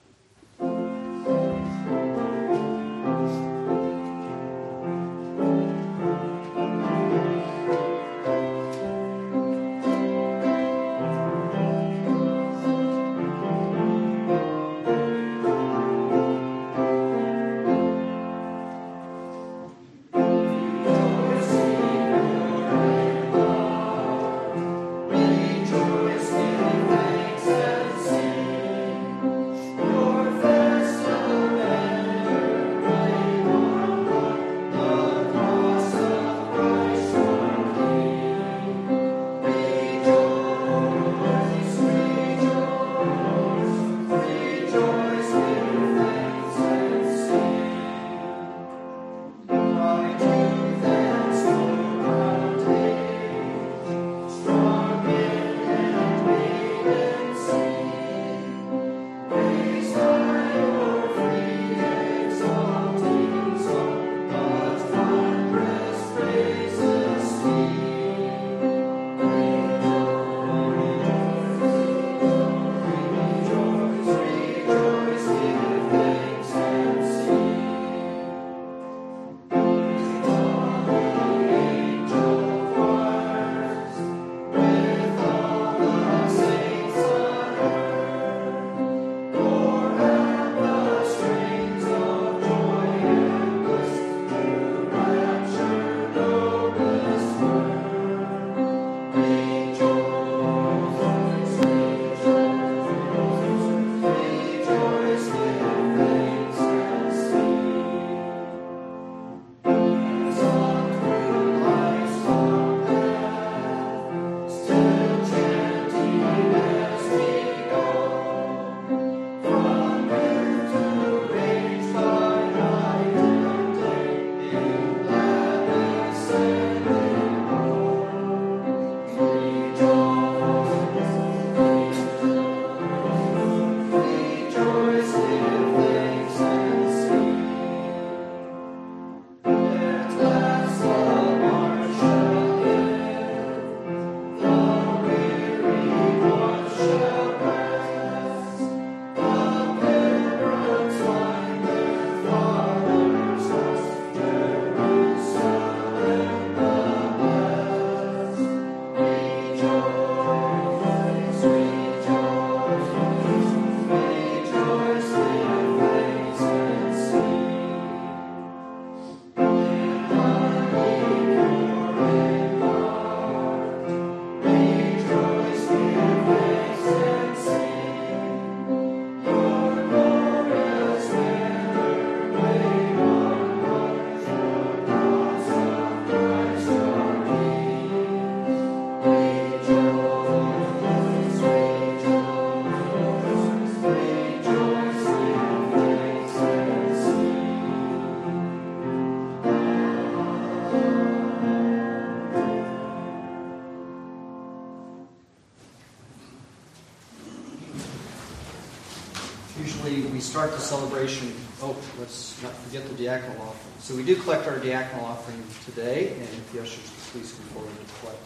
Start 210.32 210.50
the 210.52 210.58
celebration. 210.58 211.30
Oh, 211.60 211.76
let's 211.98 212.42
not 212.42 212.54
forget 212.54 212.88
the 212.88 212.94
diaconal 212.94 213.38
offering. 213.40 213.74
So 213.80 213.94
we 213.94 214.02
do 214.02 214.16
collect 214.16 214.48
our 214.48 214.54
diaconal 214.54 215.02
offering 215.02 215.44
today, 215.66 216.14
and 216.14 216.22
if 216.22 216.52
the 216.52 216.62
ushers 216.62 216.90
please 217.12 217.34
come 217.34 217.44
forward 217.48 217.70
to 217.76 217.84
collect 218.00 218.24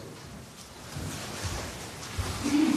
it. 2.45 2.76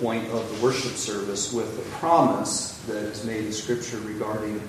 Point 0.00 0.28
of 0.30 0.48
the 0.54 0.64
worship 0.64 0.92
service, 0.92 1.52
with 1.52 1.76
the 1.76 1.90
promise 1.96 2.78
that 2.86 3.04
is 3.04 3.24
made 3.24 3.44
in 3.44 3.52
Scripture 3.52 3.98
regarding 3.98 4.60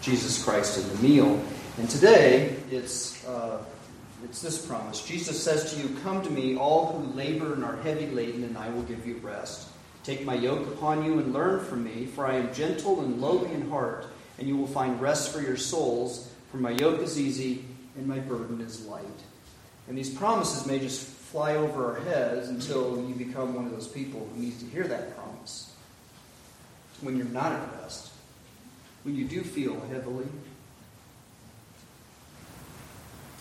Jesus 0.00 0.42
Christ 0.42 0.78
and 0.78 0.90
the 0.90 1.08
meal. 1.08 1.42
And 1.78 1.88
today 1.88 2.56
it's, 2.70 3.24
uh, 3.26 3.62
it's 4.24 4.42
this 4.42 4.64
promise 4.64 5.06
Jesus 5.06 5.42
says 5.42 5.72
to 5.74 5.80
you, 5.80 5.96
Come 6.02 6.22
to 6.22 6.30
me, 6.30 6.56
all 6.56 6.92
who 6.92 7.12
labor 7.14 7.54
and 7.54 7.64
are 7.64 7.76
heavy 7.76 8.06
laden, 8.06 8.44
and 8.44 8.56
I 8.56 8.68
will 8.70 8.82
give 8.82 9.06
you 9.06 9.16
rest. 9.16 9.68
Take 10.04 10.24
my 10.24 10.34
yoke 10.34 10.66
upon 10.68 11.04
you 11.04 11.18
and 11.18 11.32
learn 11.34 11.64
from 11.64 11.84
me, 11.84 12.06
for 12.06 12.26
I 12.26 12.36
am 12.36 12.54
gentle 12.54 13.00
and 13.00 13.20
lowly 13.20 13.52
in 13.52 13.68
heart, 13.68 14.06
and 14.38 14.48
you 14.48 14.56
will 14.56 14.66
find 14.66 15.00
rest 15.00 15.32
for 15.32 15.40
your 15.40 15.56
souls. 15.56 16.32
For 16.50 16.56
my 16.56 16.70
yoke 16.70 17.02
is 17.02 17.20
easy 17.20 17.64
and 17.96 18.06
my 18.06 18.18
burden 18.18 18.60
is 18.60 18.86
light. 18.86 19.04
And 19.88 19.98
these 19.98 20.10
promises 20.10 20.66
may 20.66 20.78
just 20.78 21.17
fly 21.30 21.56
over 21.56 21.92
our 21.92 22.00
heads 22.00 22.48
until 22.48 23.06
you 23.06 23.14
become 23.14 23.54
one 23.54 23.66
of 23.66 23.70
those 23.70 23.86
people 23.86 24.26
who 24.32 24.40
needs 24.40 24.62
to 24.62 24.68
hear 24.70 24.84
that 24.84 25.14
promise. 25.14 25.74
When 27.02 27.18
you're 27.18 27.26
not 27.26 27.52
at 27.52 27.68
rest, 27.82 28.10
when 29.02 29.14
you 29.14 29.26
do 29.26 29.42
feel 29.42 29.78
heavily, 29.90 30.26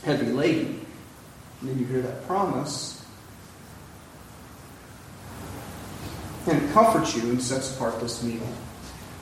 heavy 0.03 0.27
laden, 0.27 0.85
and 1.61 1.69
then 1.69 1.79
you 1.79 1.85
hear 1.85 2.01
that 2.01 2.27
promise, 2.27 3.05
and 6.45 6.61
it 6.61 6.73
comforts 6.73 7.15
you 7.15 7.23
and 7.23 7.41
sets 7.41 7.73
apart 7.73 8.01
this 8.01 8.21
meal. 8.21 8.47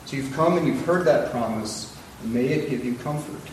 So 0.08 0.18
you've 0.18 0.34
come 0.34 0.58
and 0.58 0.68
you've 0.68 0.86
heard 0.86 1.06
that 1.06 1.30
promise, 1.30 1.96
and 2.24 2.34
may 2.34 2.46
it 2.48 2.72
give 2.72 2.84
you 2.84 2.96
comfort. 2.96 3.52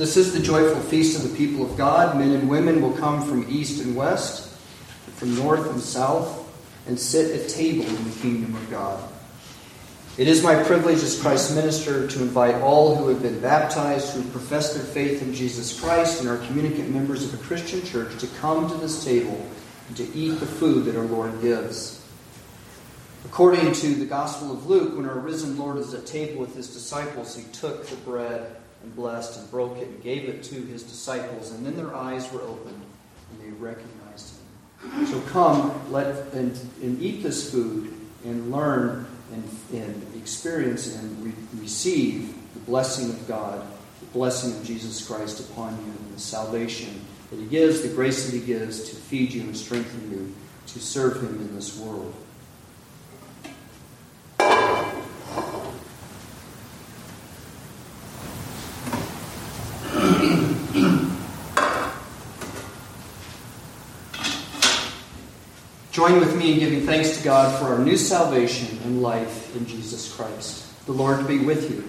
This 0.00 0.16
is 0.16 0.32
the 0.32 0.40
joyful 0.40 0.80
feast 0.80 1.22
of 1.22 1.30
the 1.30 1.36
people 1.36 1.62
of 1.62 1.76
God. 1.76 2.16
Men 2.16 2.32
and 2.32 2.48
women 2.48 2.80
will 2.80 2.92
come 2.92 3.20
from 3.20 3.44
east 3.50 3.84
and 3.84 3.94
west, 3.94 4.48
from 5.16 5.36
north 5.36 5.70
and 5.70 5.78
south, 5.78 6.48
and 6.86 6.98
sit 6.98 7.38
at 7.38 7.50
table 7.50 7.84
in 7.84 8.04
the 8.08 8.16
kingdom 8.16 8.54
of 8.54 8.70
God. 8.70 9.06
It 10.16 10.26
is 10.26 10.42
my 10.42 10.62
privilege 10.62 11.02
as 11.02 11.20
Christ's 11.20 11.54
minister 11.54 12.08
to 12.08 12.22
invite 12.22 12.54
all 12.62 12.96
who 12.96 13.08
have 13.08 13.20
been 13.20 13.40
baptized, 13.42 14.14
who 14.14 14.22
profess 14.30 14.72
their 14.72 14.82
faith 14.82 15.20
in 15.20 15.34
Jesus 15.34 15.78
Christ, 15.78 16.20
and 16.20 16.30
are 16.30 16.38
communicant 16.46 16.88
members 16.88 17.22
of 17.22 17.38
a 17.38 17.44
Christian 17.44 17.84
church 17.84 18.18
to 18.20 18.26
come 18.40 18.70
to 18.70 18.76
this 18.76 19.04
table 19.04 19.46
and 19.88 19.96
to 19.98 20.10
eat 20.14 20.40
the 20.40 20.46
food 20.46 20.86
that 20.86 20.96
our 20.96 21.04
Lord 21.04 21.42
gives. 21.42 22.02
According 23.26 23.72
to 23.72 23.94
the 23.96 24.06
Gospel 24.06 24.50
of 24.50 24.64
Luke, 24.64 24.96
when 24.96 25.06
our 25.06 25.18
risen 25.18 25.58
Lord 25.58 25.76
is 25.76 25.92
at 25.92 26.06
table 26.06 26.40
with 26.40 26.54
his 26.54 26.72
disciples, 26.72 27.36
he 27.36 27.42
took 27.52 27.86
the 27.86 27.96
bread 27.96 28.56
and 28.82 28.94
blessed 28.94 29.38
and 29.38 29.50
broke 29.50 29.78
it 29.78 29.88
and 29.88 30.02
gave 30.02 30.28
it 30.28 30.42
to 30.44 30.54
his 30.54 30.82
disciples. 30.82 31.52
And 31.52 31.64
then 31.64 31.76
their 31.76 31.94
eyes 31.94 32.30
were 32.32 32.42
opened 32.42 32.80
and 33.30 33.40
they 33.40 33.50
recognized 33.58 34.34
him. 34.82 35.06
So 35.06 35.20
come 35.32 35.92
let 35.92 36.32
and, 36.32 36.58
and 36.82 37.00
eat 37.02 37.22
this 37.22 37.50
food 37.50 37.94
and 38.24 38.50
learn 38.50 39.06
and, 39.32 39.44
and 39.72 40.06
experience 40.16 40.94
and 40.96 41.24
re- 41.24 41.32
receive 41.60 42.34
the 42.54 42.60
blessing 42.60 43.10
of 43.10 43.28
God, 43.28 43.64
the 44.00 44.06
blessing 44.06 44.52
of 44.52 44.64
Jesus 44.64 45.06
Christ 45.06 45.40
upon 45.50 45.76
you, 45.76 45.92
and 45.92 46.14
the 46.14 46.20
salvation 46.20 47.00
that 47.30 47.38
He 47.38 47.46
gives, 47.46 47.82
the 47.82 47.88
grace 47.88 48.26
that 48.26 48.36
He 48.36 48.44
gives 48.44 48.88
to 48.90 48.96
feed 48.96 49.32
you 49.32 49.42
and 49.42 49.56
strengthen 49.56 50.10
you 50.10 50.34
to 50.68 50.80
serve 50.80 51.16
Him 51.22 51.36
in 51.36 51.54
this 51.54 51.78
world. 51.78 52.14
Join 66.00 66.18
with 66.18 66.34
me 66.34 66.54
in 66.54 66.58
giving 66.60 66.80
thanks 66.86 67.18
to 67.18 67.22
God 67.22 67.58
for 67.58 67.66
our 67.66 67.78
new 67.78 67.98
salvation 67.98 68.78
and 68.84 69.02
life 69.02 69.54
in 69.54 69.66
Jesus 69.66 70.10
Christ. 70.10 70.86
The 70.86 70.92
Lord 70.92 71.28
be 71.28 71.40
with 71.40 71.70
you. 71.70 71.84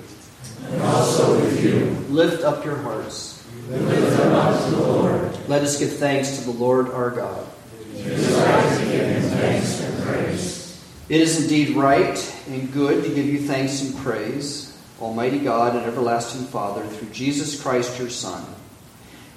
And 0.70 0.82
also 0.82 1.39
with 1.39 1.64
you. 1.64 1.86
Lift 2.14 2.43
up 2.43 2.66
your 2.66 2.76
hearts. 2.76 3.41
Lift 3.70 4.18
them 4.18 4.34
up 4.34 4.66
to 4.66 4.72
the 4.72 4.82
Lord. 4.82 5.47
Let 5.47 5.62
us 5.62 5.80
give 5.80 5.93
thanks 5.93 6.39
to 6.39 6.43
the 6.43 6.51
Lord 6.51 6.89
our 6.89 7.12
God. 7.12 7.47
It 7.95 8.07
is 8.07 8.36
right 8.36 8.80
to 8.80 8.86
give 8.86 9.07
him 9.07 9.22
thanks 9.30 9.80
and 9.80 10.03
praise. 10.03 10.86
It 11.07 11.22
is 11.22 11.43
indeed 11.43 11.78
right 11.78 12.43
and 12.49 12.70
good 12.74 13.05
to 13.05 13.16
give 13.16 13.28
you 13.28 13.39
thanks 13.39 13.82
and 13.82 13.95
praise, 13.99 14.78
Almighty 14.99 15.39
God 15.39 15.78
and 15.78 15.86
everlasting 15.86 16.47
Father, 16.47 16.86
through 16.86 17.12
Jesus 17.12 17.62
Christ 17.62 17.97
your 17.97 18.09
Son 18.09 18.43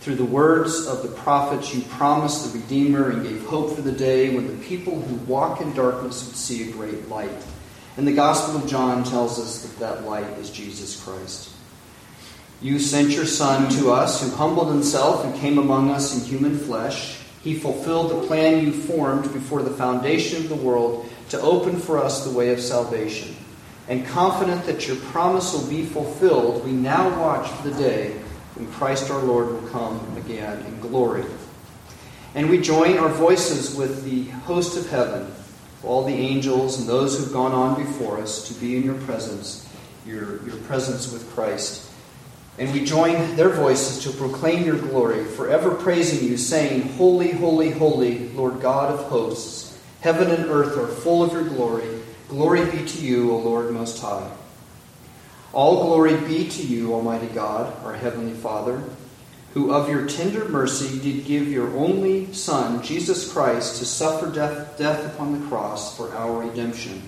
through 0.04 0.16
the 0.16 0.24
words 0.26 0.86
of 0.86 1.02
the 1.02 1.08
prophets, 1.08 1.74
you 1.74 1.80
promised 1.80 2.52
the 2.52 2.58
Redeemer 2.58 3.08
and 3.08 3.22
gave 3.22 3.42
hope 3.46 3.74
for 3.74 3.80
the 3.80 3.90
day 3.90 4.34
when 4.34 4.46
the 4.46 4.62
people 4.62 5.00
who 5.00 5.14
walk 5.24 5.62
in 5.62 5.72
darkness 5.72 6.26
would 6.26 6.36
see 6.36 6.68
a 6.68 6.72
great 6.72 7.08
light. 7.08 7.30
And 7.96 8.06
the 8.06 8.12
Gospel 8.12 8.56
of 8.56 8.68
John 8.68 9.04
tells 9.04 9.40
us 9.40 9.62
that 9.62 9.78
that 9.78 10.04
light 10.04 10.28
is 10.36 10.50
Jesus 10.50 11.02
Christ. 11.02 11.48
You 12.60 12.78
sent 12.78 13.12
your 13.12 13.24
Son 13.24 13.72
to 13.78 13.92
us, 13.92 14.20
who 14.20 14.36
humbled 14.36 14.68
himself 14.68 15.24
and 15.24 15.34
came 15.36 15.56
among 15.56 15.90
us 15.90 16.14
in 16.14 16.22
human 16.22 16.58
flesh. 16.58 17.18
He 17.40 17.58
fulfilled 17.58 18.10
the 18.10 18.26
plan 18.26 18.62
you 18.62 18.72
formed 18.74 19.32
before 19.32 19.62
the 19.62 19.70
foundation 19.70 20.42
of 20.42 20.50
the 20.50 20.54
world 20.54 21.08
to 21.30 21.40
open 21.40 21.80
for 21.80 21.96
us 21.96 22.26
the 22.26 22.36
way 22.36 22.52
of 22.52 22.60
salvation. 22.60 23.34
And 23.88 24.06
confident 24.06 24.66
that 24.66 24.86
your 24.86 24.96
promise 24.96 25.54
will 25.54 25.66
be 25.66 25.86
fulfilled, 25.86 26.62
we 26.62 26.72
now 26.72 27.08
watch 27.18 27.48
for 27.48 27.70
the 27.70 27.78
day 27.78 28.20
when 28.54 28.70
Christ 28.72 29.10
our 29.10 29.22
Lord 29.22 29.48
will 29.48 29.68
come 29.70 30.16
again 30.16 30.64
in 30.66 30.80
glory. 30.80 31.24
And 32.34 32.50
we 32.50 32.58
join 32.58 32.98
our 32.98 33.08
voices 33.08 33.74
with 33.76 34.04
the 34.04 34.24
host 34.40 34.76
of 34.76 34.88
heaven, 34.90 35.32
all 35.82 36.04
the 36.04 36.14
angels 36.14 36.78
and 36.78 36.88
those 36.88 37.18
who've 37.18 37.32
gone 37.32 37.52
on 37.52 37.82
before 37.82 38.20
us 38.20 38.48
to 38.48 38.54
be 38.54 38.76
in 38.76 38.82
your 38.82 39.00
presence, 39.02 39.68
your, 40.06 40.44
your 40.46 40.56
presence 40.64 41.12
with 41.12 41.28
Christ. 41.34 41.90
And 42.58 42.72
we 42.72 42.84
join 42.84 43.36
their 43.36 43.48
voices 43.48 44.04
to 44.04 44.16
proclaim 44.16 44.64
your 44.64 44.78
glory, 44.78 45.24
forever 45.24 45.74
praising 45.74 46.28
you, 46.28 46.36
saying, 46.36 46.82
Holy, 46.94 47.32
holy, 47.32 47.70
holy, 47.70 48.28
Lord 48.30 48.60
God 48.60 48.92
of 48.92 49.00
hosts. 49.06 49.78
Heaven 50.00 50.30
and 50.30 50.44
earth 50.50 50.76
are 50.76 50.86
full 50.86 51.22
of 51.22 51.32
your 51.32 51.44
glory. 51.44 51.88
Glory 52.28 52.64
be 52.70 52.84
to 52.84 53.00
you, 53.00 53.32
O 53.32 53.38
Lord 53.38 53.70
Most 53.72 54.00
High. 54.00 54.30
All 55.54 55.84
glory 55.84 56.16
be 56.16 56.48
to 56.48 56.66
you, 56.66 56.92
Almighty 56.94 57.28
God, 57.28 57.72
our 57.84 57.94
Heavenly 57.94 58.34
Father, 58.34 58.82
who 59.52 59.72
of 59.72 59.88
your 59.88 60.04
tender 60.08 60.48
mercy 60.48 60.98
did 60.98 61.26
give 61.26 61.46
your 61.46 61.70
only 61.76 62.32
Son, 62.32 62.82
Jesus 62.82 63.32
Christ, 63.32 63.78
to 63.78 63.84
suffer 63.84 64.26
death, 64.32 64.76
death 64.76 65.06
upon 65.14 65.38
the 65.38 65.46
cross 65.46 65.96
for 65.96 66.12
our 66.16 66.40
redemption. 66.40 67.02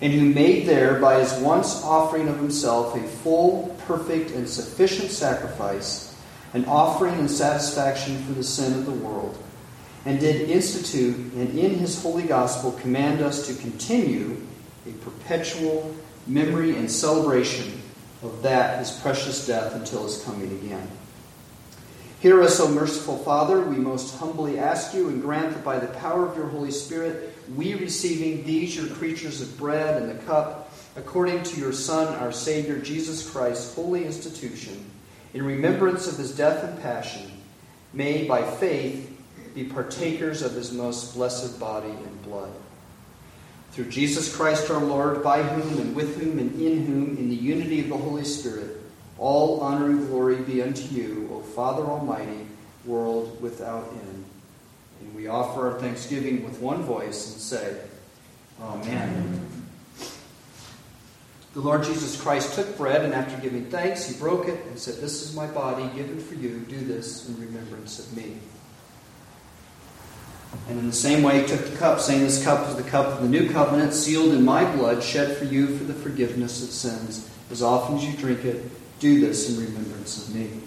and 0.00 0.12
who 0.12 0.32
made 0.32 0.64
there 0.64 1.00
by 1.00 1.18
his 1.18 1.32
once 1.40 1.82
offering 1.82 2.28
of 2.28 2.36
himself 2.36 2.94
a 2.94 3.02
full, 3.02 3.76
perfect, 3.88 4.30
and 4.30 4.48
sufficient 4.48 5.10
sacrifice, 5.10 6.14
an 6.54 6.64
offering 6.66 7.14
and 7.14 7.28
satisfaction 7.28 8.16
for 8.22 8.32
the 8.32 8.44
sin 8.44 8.74
of 8.74 8.86
the 8.86 8.92
world, 8.92 9.36
and 10.04 10.20
did 10.20 10.48
institute 10.48 11.16
and 11.34 11.58
in 11.58 11.74
his 11.74 12.00
holy 12.00 12.22
gospel 12.22 12.70
command 12.70 13.20
us 13.20 13.48
to 13.48 13.60
continue 13.60 14.40
a 14.86 14.92
perpetual 15.04 15.92
memory 16.28 16.76
and 16.76 16.88
celebration 16.88 17.77
of 18.22 18.42
that 18.42 18.78
his 18.78 18.90
precious 18.90 19.46
death 19.46 19.74
until 19.74 20.04
his 20.04 20.22
coming 20.24 20.50
again. 20.58 20.88
Hear 22.20 22.42
us, 22.42 22.58
O 22.58 22.68
merciful 22.68 23.18
Father, 23.18 23.60
we 23.60 23.76
most 23.76 24.16
humbly 24.16 24.58
ask 24.58 24.92
you, 24.92 25.08
and 25.08 25.22
grant 25.22 25.54
that 25.54 25.64
by 25.64 25.78
the 25.78 25.86
power 25.86 26.26
of 26.26 26.36
your 26.36 26.48
Holy 26.48 26.72
Spirit, 26.72 27.32
we 27.54 27.74
receiving 27.74 28.44
these 28.44 28.74
your 28.76 28.88
creatures 28.96 29.40
of 29.40 29.56
bread 29.56 30.02
and 30.02 30.10
the 30.10 30.22
cup, 30.24 30.72
according 30.96 31.44
to 31.44 31.60
your 31.60 31.72
Son, 31.72 32.12
our 32.16 32.32
Savior, 32.32 32.80
Jesus 32.80 33.30
Christ, 33.30 33.76
holy 33.76 34.04
institution, 34.04 34.84
in 35.32 35.44
remembrance 35.44 36.08
of 36.08 36.18
his 36.18 36.36
death 36.36 36.64
and 36.64 36.82
passion, 36.82 37.30
may 37.92 38.26
by 38.26 38.42
faith 38.42 39.16
be 39.54 39.64
partakers 39.64 40.42
of 40.42 40.52
his 40.52 40.72
most 40.72 41.14
blessed 41.14 41.60
body 41.60 41.90
and 41.90 42.22
blood. 42.22 42.50
Through 43.78 43.90
Jesus 43.90 44.34
Christ 44.34 44.72
our 44.72 44.82
Lord, 44.82 45.22
by 45.22 45.40
whom 45.40 45.78
and 45.78 45.94
with 45.94 46.20
whom 46.20 46.40
and 46.40 46.60
in 46.60 46.84
whom, 46.84 47.16
in 47.16 47.28
the 47.28 47.36
unity 47.36 47.78
of 47.78 47.88
the 47.88 47.96
Holy 47.96 48.24
Spirit, 48.24 48.76
all 49.18 49.60
honor 49.60 49.86
and 49.86 50.08
glory 50.08 50.34
be 50.34 50.60
unto 50.60 50.82
you, 50.92 51.30
O 51.32 51.42
Father 51.42 51.84
Almighty, 51.84 52.48
world 52.84 53.40
without 53.40 53.88
end. 53.92 54.24
And 55.00 55.14
we 55.14 55.28
offer 55.28 55.70
our 55.70 55.78
thanksgiving 55.78 56.42
with 56.42 56.58
one 56.58 56.82
voice 56.82 57.30
and 57.30 57.40
say, 57.40 57.80
Amen. 58.60 59.46
The 61.54 61.60
Lord 61.60 61.84
Jesus 61.84 62.20
Christ 62.20 62.54
took 62.54 62.76
bread, 62.76 63.04
and 63.04 63.14
after 63.14 63.40
giving 63.40 63.66
thanks, 63.66 64.08
he 64.08 64.18
broke 64.18 64.48
it 64.48 64.58
and 64.66 64.76
said, 64.76 64.96
This 64.96 65.22
is 65.22 65.36
my 65.36 65.46
body 65.46 65.88
given 65.94 66.18
for 66.18 66.34
you. 66.34 66.58
Do 66.68 66.80
this 66.80 67.28
in 67.28 67.40
remembrance 67.40 68.00
of 68.00 68.16
me. 68.16 68.38
And 70.68 70.78
in 70.78 70.86
the 70.86 70.92
same 70.92 71.22
way, 71.22 71.40
he 71.40 71.46
took 71.46 71.64
the 71.64 71.76
cup, 71.76 72.00
saying, 72.00 72.22
This 72.22 72.42
cup 72.42 72.68
is 72.68 72.76
the 72.76 72.82
cup 72.82 73.06
of 73.06 73.22
the 73.22 73.28
new 73.28 73.50
covenant, 73.50 73.94
sealed 73.94 74.34
in 74.34 74.44
my 74.44 74.70
blood, 74.76 75.02
shed 75.02 75.36
for 75.36 75.44
you 75.44 75.76
for 75.76 75.84
the 75.84 75.94
forgiveness 75.94 76.62
of 76.62 76.70
sins. 76.70 77.28
As 77.50 77.62
often 77.62 77.96
as 77.96 78.04
you 78.04 78.16
drink 78.16 78.44
it, 78.44 78.64
do 79.00 79.20
this 79.20 79.48
in 79.50 79.64
remembrance 79.64 80.28
of 80.28 80.34
me. 80.34 80.60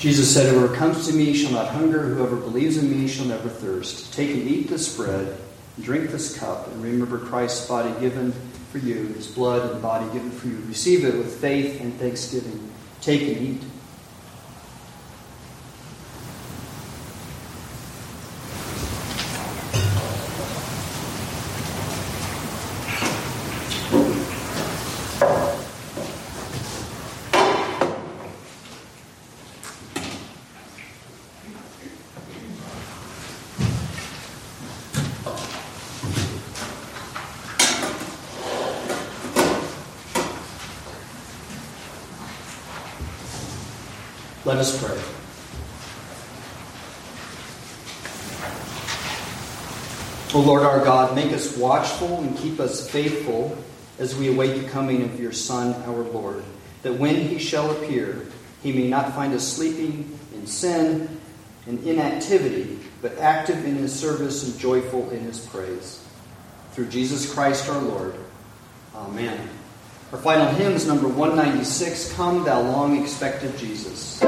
Jesus 0.00 0.32
said, 0.32 0.50
Whoever 0.50 0.74
comes 0.74 1.06
to 1.08 1.12
me 1.12 1.34
shall 1.34 1.52
not 1.52 1.68
hunger, 1.68 2.00
whoever 2.00 2.36
believes 2.36 2.78
in 2.78 2.90
me 2.90 3.06
shall 3.06 3.26
never 3.26 3.50
thirst. 3.50 4.14
Take 4.14 4.30
and 4.30 4.48
eat 4.48 4.66
this 4.68 4.96
bread, 4.96 5.36
and 5.76 5.84
drink 5.84 6.08
this 6.08 6.38
cup, 6.38 6.68
and 6.68 6.82
remember 6.82 7.18
Christ's 7.18 7.68
body 7.68 7.92
given 8.00 8.32
for 8.72 8.78
you, 8.78 9.08
his 9.08 9.26
blood 9.26 9.70
and 9.70 9.82
body 9.82 10.10
given 10.10 10.30
for 10.30 10.48
you. 10.48 10.56
Receive 10.68 11.04
it 11.04 11.18
with 11.18 11.38
faith 11.38 11.82
and 11.82 11.92
thanksgiving. 11.96 12.72
Take 13.02 13.20
and 13.20 13.46
eat. 13.46 13.62
Us 44.60 44.78
pray. 44.78 45.00
O 50.34 50.40
Lord 50.40 50.62
our 50.62 50.84
God, 50.84 51.16
make 51.16 51.32
us 51.32 51.56
watchful 51.56 52.20
and 52.20 52.36
keep 52.36 52.60
us 52.60 52.88
faithful 52.88 53.56
as 53.98 54.14
we 54.14 54.28
await 54.28 54.60
the 54.60 54.68
coming 54.68 55.02
of 55.02 55.18
your 55.18 55.32
Son, 55.32 55.74
our 55.84 56.02
Lord, 56.02 56.44
that 56.82 56.92
when 56.92 57.16
he 57.16 57.38
shall 57.38 57.70
appear, 57.70 58.26
he 58.62 58.72
may 58.72 58.86
not 58.86 59.14
find 59.14 59.32
us 59.34 59.48
sleeping 59.48 60.18
in 60.34 60.46
sin 60.46 61.20
and 61.66 61.82
inactivity, 61.84 62.78
but 63.00 63.18
active 63.18 63.64
in 63.64 63.76
his 63.76 63.98
service 63.98 64.44
and 64.44 64.58
joyful 64.58 65.08
in 65.10 65.20
his 65.20 65.40
praise. 65.40 66.04
Through 66.72 66.88
Jesus 66.88 67.32
Christ 67.32 67.68
our 67.68 67.80
Lord. 67.80 68.14
Amen. 68.94 69.59
Our 70.12 70.18
final 70.18 70.48
hymn 70.48 70.72
is 70.72 70.88
number 70.88 71.06
196 71.06 72.14
Come, 72.14 72.42
Thou 72.42 72.62
Long 72.62 73.00
Expected 73.00 73.56
Jesus. 73.56 74.20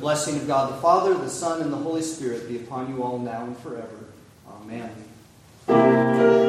Blessing 0.00 0.36
of 0.36 0.46
God 0.46 0.72
the 0.72 0.80
Father, 0.80 1.14
the 1.14 1.28
Son, 1.28 1.60
and 1.60 1.72
the 1.72 1.76
Holy 1.76 2.02
Spirit 2.02 2.48
be 2.48 2.56
upon 2.56 2.94
you 2.94 3.02
all 3.02 3.18
now 3.18 3.44
and 3.44 3.56
forever. 3.58 4.06
Amen. 4.48 6.39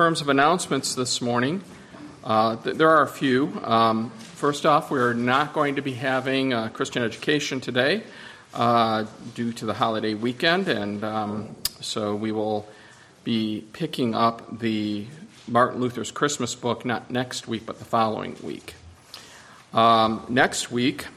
Terms 0.00 0.22
of 0.22 0.30
announcements 0.30 0.94
this 0.94 1.20
morning, 1.20 1.62
uh, 2.24 2.56
th- 2.56 2.74
there 2.74 2.88
are 2.88 3.02
a 3.02 3.06
few. 3.06 3.52
Um, 3.62 4.08
first 4.08 4.64
off, 4.64 4.90
we're 4.90 5.12
not 5.12 5.52
going 5.52 5.76
to 5.76 5.82
be 5.82 5.92
having 5.92 6.54
uh, 6.54 6.70
Christian 6.70 7.02
education 7.02 7.60
today 7.60 8.04
uh, 8.54 9.04
due 9.34 9.52
to 9.52 9.66
the 9.66 9.74
holiday 9.74 10.14
weekend, 10.14 10.68
and 10.68 11.04
um, 11.04 11.54
so 11.82 12.16
we 12.16 12.32
will 12.32 12.66
be 13.24 13.62
picking 13.74 14.14
up 14.14 14.60
the 14.60 15.06
Martin 15.46 15.82
Luther's 15.82 16.10
Christmas 16.10 16.54
book 16.54 16.86
not 16.86 17.10
next 17.10 17.46
week, 17.46 17.66
but 17.66 17.78
the 17.78 17.84
following 17.84 18.38
week. 18.42 18.76
Um, 19.74 20.24
next 20.30 20.72
week, 20.72 21.08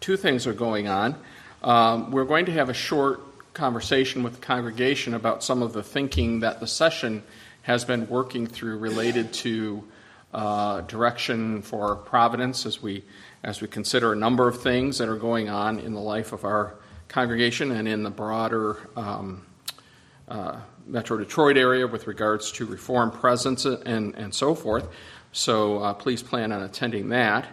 two 0.00 0.18
things 0.18 0.46
are 0.46 0.52
going 0.52 0.86
on. 0.86 1.16
Um, 1.62 2.10
we're 2.10 2.26
going 2.26 2.44
to 2.44 2.52
have 2.52 2.68
a 2.68 2.74
short 2.74 3.22
conversation 3.54 4.22
with 4.22 4.34
the 4.34 4.42
congregation 4.42 5.14
about 5.14 5.42
some 5.42 5.62
of 5.62 5.72
the 5.72 5.82
thinking 5.82 6.40
that 6.40 6.60
the 6.60 6.66
session 6.66 7.22
has 7.62 7.84
been 7.84 8.08
working 8.08 8.46
through 8.46 8.78
related 8.78 9.32
to 9.32 9.84
uh, 10.32 10.80
direction 10.82 11.62
for 11.62 11.96
providence 11.96 12.66
as 12.66 12.82
we 12.82 13.04
as 13.42 13.60
we 13.60 13.68
consider 13.68 14.12
a 14.12 14.16
number 14.16 14.46
of 14.46 14.62
things 14.62 14.98
that 14.98 15.08
are 15.08 15.16
going 15.16 15.48
on 15.48 15.78
in 15.78 15.94
the 15.94 16.00
life 16.00 16.32
of 16.32 16.44
our 16.44 16.74
congregation 17.08 17.70
and 17.72 17.88
in 17.88 18.02
the 18.02 18.10
broader 18.10 18.76
um, 18.96 19.44
uh, 20.28 20.60
Metro 20.86 21.16
Detroit 21.16 21.56
area 21.56 21.86
with 21.86 22.06
regards 22.06 22.52
to 22.52 22.66
reform 22.66 23.10
presence 23.10 23.64
and, 23.64 24.14
and 24.14 24.34
so 24.34 24.54
forth. 24.54 24.88
So 25.32 25.78
uh, 25.78 25.94
please 25.94 26.22
plan 26.22 26.52
on 26.52 26.62
attending 26.62 27.08
that. 27.10 27.46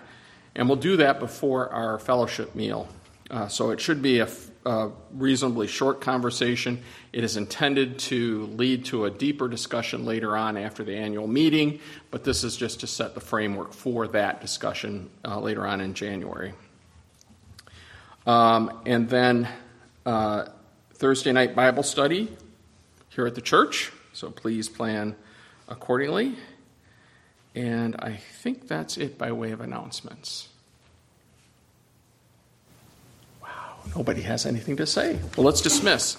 And 0.56 0.68
we'll 0.68 0.78
do 0.78 0.98
that 0.98 1.20
before 1.20 1.70
our 1.70 2.00
fellowship 2.00 2.56
meal. 2.56 2.88
Uh, 3.30 3.48
so 3.48 3.70
it 3.70 3.80
should 3.80 4.02
be 4.02 4.20
a 4.20 4.28
reasonably 5.12 5.68
short 5.68 6.02
conversation. 6.02 6.84
It 7.14 7.24
is 7.24 7.38
intended 7.38 8.00
to 8.00 8.48
lead 8.48 8.86
to 8.86 9.06
a 9.06 9.10
deeper 9.10 9.48
discussion 9.48 10.06
later 10.06 10.36
on 10.36 10.58
after 10.58 10.84
the 10.84 10.96
annual 10.96 11.28
meeting, 11.28 11.80
but 12.12 12.24
this 12.24 12.44
is 12.44 12.58
just 12.58 12.82
to 12.82 12.88
set 12.88 13.14
the 13.14 13.22
framework 13.22 13.74
for 13.74 14.08
that 14.10 14.42
discussion 14.42 15.10
uh, 15.26 15.40
later 15.40 15.66
on 15.66 15.82
in 15.82 15.94
January. 15.94 16.54
Um, 18.26 18.82
and 18.86 19.10
then 19.10 19.48
uh, 20.06 20.48
Thursday 20.94 21.32
night 21.32 21.56
Bible 21.56 21.84
study 21.84 22.36
here 23.10 23.26
at 23.26 23.36
the 23.36 23.42
church, 23.42 23.92
so 24.12 24.30
please 24.30 24.68
plan 24.68 25.16
accordingly. 25.70 26.36
And 27.56 27.96
I 27.96 28.18
think 28.18 28.68
that's 28.68 28.98
it 28.98 29.18
by 29.18 29.32
way 29.32 29.52
of 29.52 29.62
announcements. 29.62 30.50
Nobody 33.98 34.22
has 34.22 34.46
anything 34.46 34.78
to 34.78 34.86
say. 34.86 35.18
Well, 35.36 35.46
let's 35.46 35.60
dismiss. 35.60 36.18